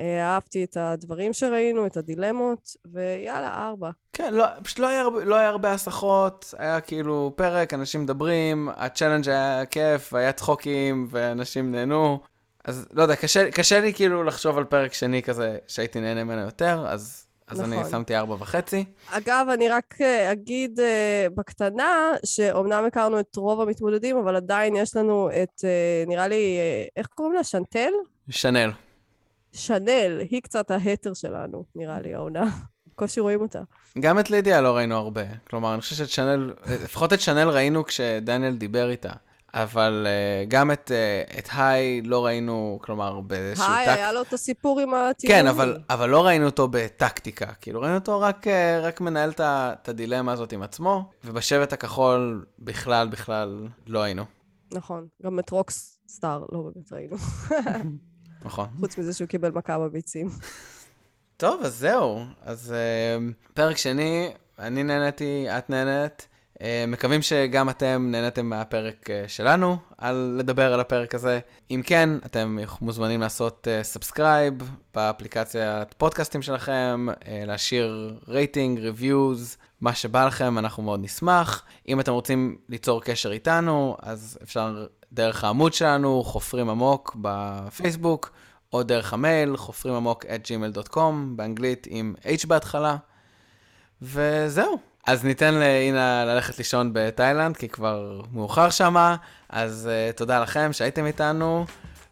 אה, 0.00 0.24
אהבתי 0.24 0.64
את 0.64 0.76
הדברים 0.76 1.32
שראינו, 1.32 1.86
את 1.86 1.96
הדילמות, 1.96 2.76
ויאללה, 2.92 3.68
ארבע. 3.68 3.90
כן, 4.12 4.34
לא, 4.34 4.44
פשוט 4.62 4.78
לא 4.78 4.88
היה, 4.88 5.00
הרבה, 5.00 5.24
לא 5.24 5.34
היה 5.34 5.48
הרבה 5.48 5.72
הסחות, 5.72 6.54
היה 6.58 6.80
כאילו 6.80 7.32
פרק, 7.36 7.74
אנשים 7.74 8.02
מדברים, 8.02 8.68
ה 8.76 8.81
challenge 8.81 9.28
היה 9.28 9.66
כיף, 9.66 10.14
היה 10.14 10.32
צחוקים, 10.32 11.06
ואנשים 11.10 11.72
נהנו. 11.72 12.18
אז 12.64 12.88
לא 12.92 13.02
יודע, 13.02 13.16
קשה, 13.16 13.50
קשה 13.50 13.80
לי 13.80 13.94
כאילו 13.94 14.24
לחשוב 14.24 14.58
על 14.58 14.64
פרק 14.64 14.92
שני 14.92 15.22
כזה 15.22 15.58
שהייתי 15.66 16.00
נהנה 16.00 16.24
ממנו 16.24 16.40
יותר, 16.40 16.84
אז, 16.88 17.26
אז 17.46 17.60
נכון. 17.60 17.72
אני 17.72 17.90
שמתי 17.90 18.16
ארבע 18.16 18.34
וחצי. 18.34 18.84
אגב, 19.10 19.46
אני 19.54 19.68
רק 19.68 19.94
אה, 20.00 20.32
אגיד 20.32 20.80
uh, 20.80 21.34
בקטנה, 21.34 22.12
שאומנם 22.24 22.84
הכרנו 22.84 23.20
את 23.20 23.36
רוב 23.36 23.60
המתמודדים, 23.60 24.16
אבל 24.16 24.36
עדיין 24.36 24.76
יש 24.76 24.96
לנו 24.96 25.30
את, 25.42 25.60
uh, 25.60 26.08
נראה 26.08 26.28
לי, 26.28 26.58
uh, 26.58 26.92
איך 26.96 27.06
קוראים 27.06 27.34
לה? 27.34 27.44
שנטל? 27.44 27.92
שנל. 28.30 28.70
שנל, 29.52 30.22
היא 30.30 30.42
קצת 30.42 30.70
ההטר 30.70 31.14
שלנו, 31.14 31.64
נראה 31.74 32.00
לי, 32.00 32.14
העונה. 32.14 32.50
בקושי 32.86 33.20
רואים 33.20 33.40
אותה. 33.40 33.60
גם 34.00 34.18
את 34.18 34.30
לידיה 34.30 34.60
לא 34.60 34.76
ראינו 34.76 34.96
הרבה. 34.96 35.22
כלומר, 35.50 35.72
אני 35.74 35.80
חושב 35.80 35.96
שאת 35.96 36.08
שנל, 36.08 36.54
לפחות 36.66 37.12
את 37.12 37.20
שנל 37.20 37.48
ראינו 37.48 37.84
כשדניאל 37.84 38.56
דיבר 38.56 38.90
איתה. 38.90 39.12
אבל 39.54 40.06
uh, 40.06 40.48
גם 40.48 40.70
את, 40.70 40.90
uh, 40.90 41.38
את 41.38 41.48
היי 41.52 42.02
לא 42.02 42.26
ראינו, 42.26 42.78
כלומר, 42.82 43.20
באיזשהו 43.20 43.66
טקט... 43.66 43.76
היי, 43.76 43.88
היה 43.88 44.12
לו 44.12 44.22
את 44.22 44.32
הסיפור 44.32 44.80
עם 44.80 44.94
הטיעון. 44.94 45.36
כן, 45.36 45.46
אבל, 45.46 45.78
אבל 45.90 46.08
לא 46.08 46.26
ראינו 46.26 46.46
אותו 46.46 46.68
בטקטיקה. 46.68 47.46
כאילו, 47.60 47.80
ראינו 47.80 47.94
אותו 47.94 48.20
רק, 48.20 48.46
uh, 48.46 48.50
רק 48.82 49.00
מנהל 49.00 49.32
את 49.40 49.88
הדילמה 49.88 50.32
הזאת 50.32 50.52
עם 50.52 50.62
עצמו, 50.62 51.10
ובשבט 51.24 51.72
הכחול 51.72 52.44
בכלל, 52.58 53.08
בכלל 53.08 53.68
לא 53.86 54.02
היינו. 54.02 54.24
נכון, 54.72 55.06
גם 55.22 55.38
את 55.38 55.50
רוקס 55.50 55.98
סטאר 56.08 56.44
לא 56.52 56.62
באמת 56.74 56.92
ראינו. 56.92 57.16
נכון. 58.44 58.68
חוץ 58.80 58.98
מזה 58.98 59.12
שהוא 59.12 59.28
קיבל 59.28 59.50
מכה 59.50 59.78
בביצים. 59.78 60.28
טוב, 61.36 61.60
אז 61.64 61.76
זהו. 61.76 62.24
אז 62.42 62.74
uh, 62.74 63.52
פרק 63.54 63.76
שני, 63.76 64.30
אני 64.58 64.82
נהניתי, 64.82 65.46
את 65.58 65.70
נהנית. 65.70 66.28
Uh, 66.54 66.64
מקווים 66.88 67.22
שגם 67.22 67.70
אתם 67.70 68.08
נהניתם 68.10 68.46
מהפרק 68.46 69.06
uh, 69.10 69.28
שלנו, 69.28 69.76
על 69.98 70.36
לדבר 70.38 70.72
על 70.72 70.80
הפרק 70.80 71.14
הזה. 71.14 71.40
אם 71.70 71.82
כן, 71.86 72.10
אתם 72.26 72.58
מוזמנים 72.80 73.20
לעשות 73.20 73.68
subscribe 73.82 74.60
uh, 74.60 74.64
באפליקציית 74.94 75.94
פודקאסטים 75.94 76.42
שלכם, 76.42 77.06
uh, 77.10 77.26
להשאיר 77.46 78.18
רייטינג, 78.28 78.78
reviews, 78.78 79.56
מה 79.80 79.94
שבא 79.94 80.26
לכם, 80.26 80.58
אנחנו 80.58 80.82
מאוד 80.82 81.00
נשמח. 81.02 81.64
אם 81.88 82.00
אתם 82.00 82.12
רוצים 82.12 82.56
ליצור 82.68 83.02
קשר 83.02 83.32
איתנו, 83.32 83.96
אז 84.02 84.38
אפשר 84.42 84.86
דרך 85.12 85.44
העמוד 85.44 85.72
שלנו, 85.72 86.24
חופרים 86.24 86.70
עמוק 86.70 87.16
בפייסבוק, 87.20 88.30
או 88.72 88.82
דרך 88.82 89.12
המייל, 89.12 89.56
חופרים 89.56 89.94
עמוק 89.94 90.24
at 90.34 90.46
gmail.com, 90.46 91.12
באנגלית 91.36 91.86
עם 91.90 92.14
H 92.22 92.46
בהתחלה. 92.46 92.96
וזהו. 94.02 94.78
אז 95.06 95.24
ניתן 95.24 95.54
לאינה 95.54 96.24
ללכת 96.24 96.58
לישון 96.58 96.90
בתאילנד, 96.92 97.56
כי 97.56 97.68
כבר 97.68 98.20
מאוחר 98.32 98.70
שמה, 98.70 99.16
אז 99.48 99.90
uh, 100.12 100.16
תודה 100.16 100.40
לכם 100.40 100.72
שהייתם 100.72 101.06
איתנו, 101.06 101.66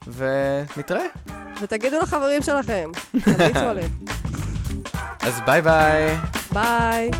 ונתראה. 0.06 1.06
ותגידו 1.60 1.98
לחברים 1.98 2.42
שלכם, 2.42 2.90
אז 5.20 5.40
ביי 5.46 5.62
ביי. 5.62 6.16
ביי. 6.52 7.10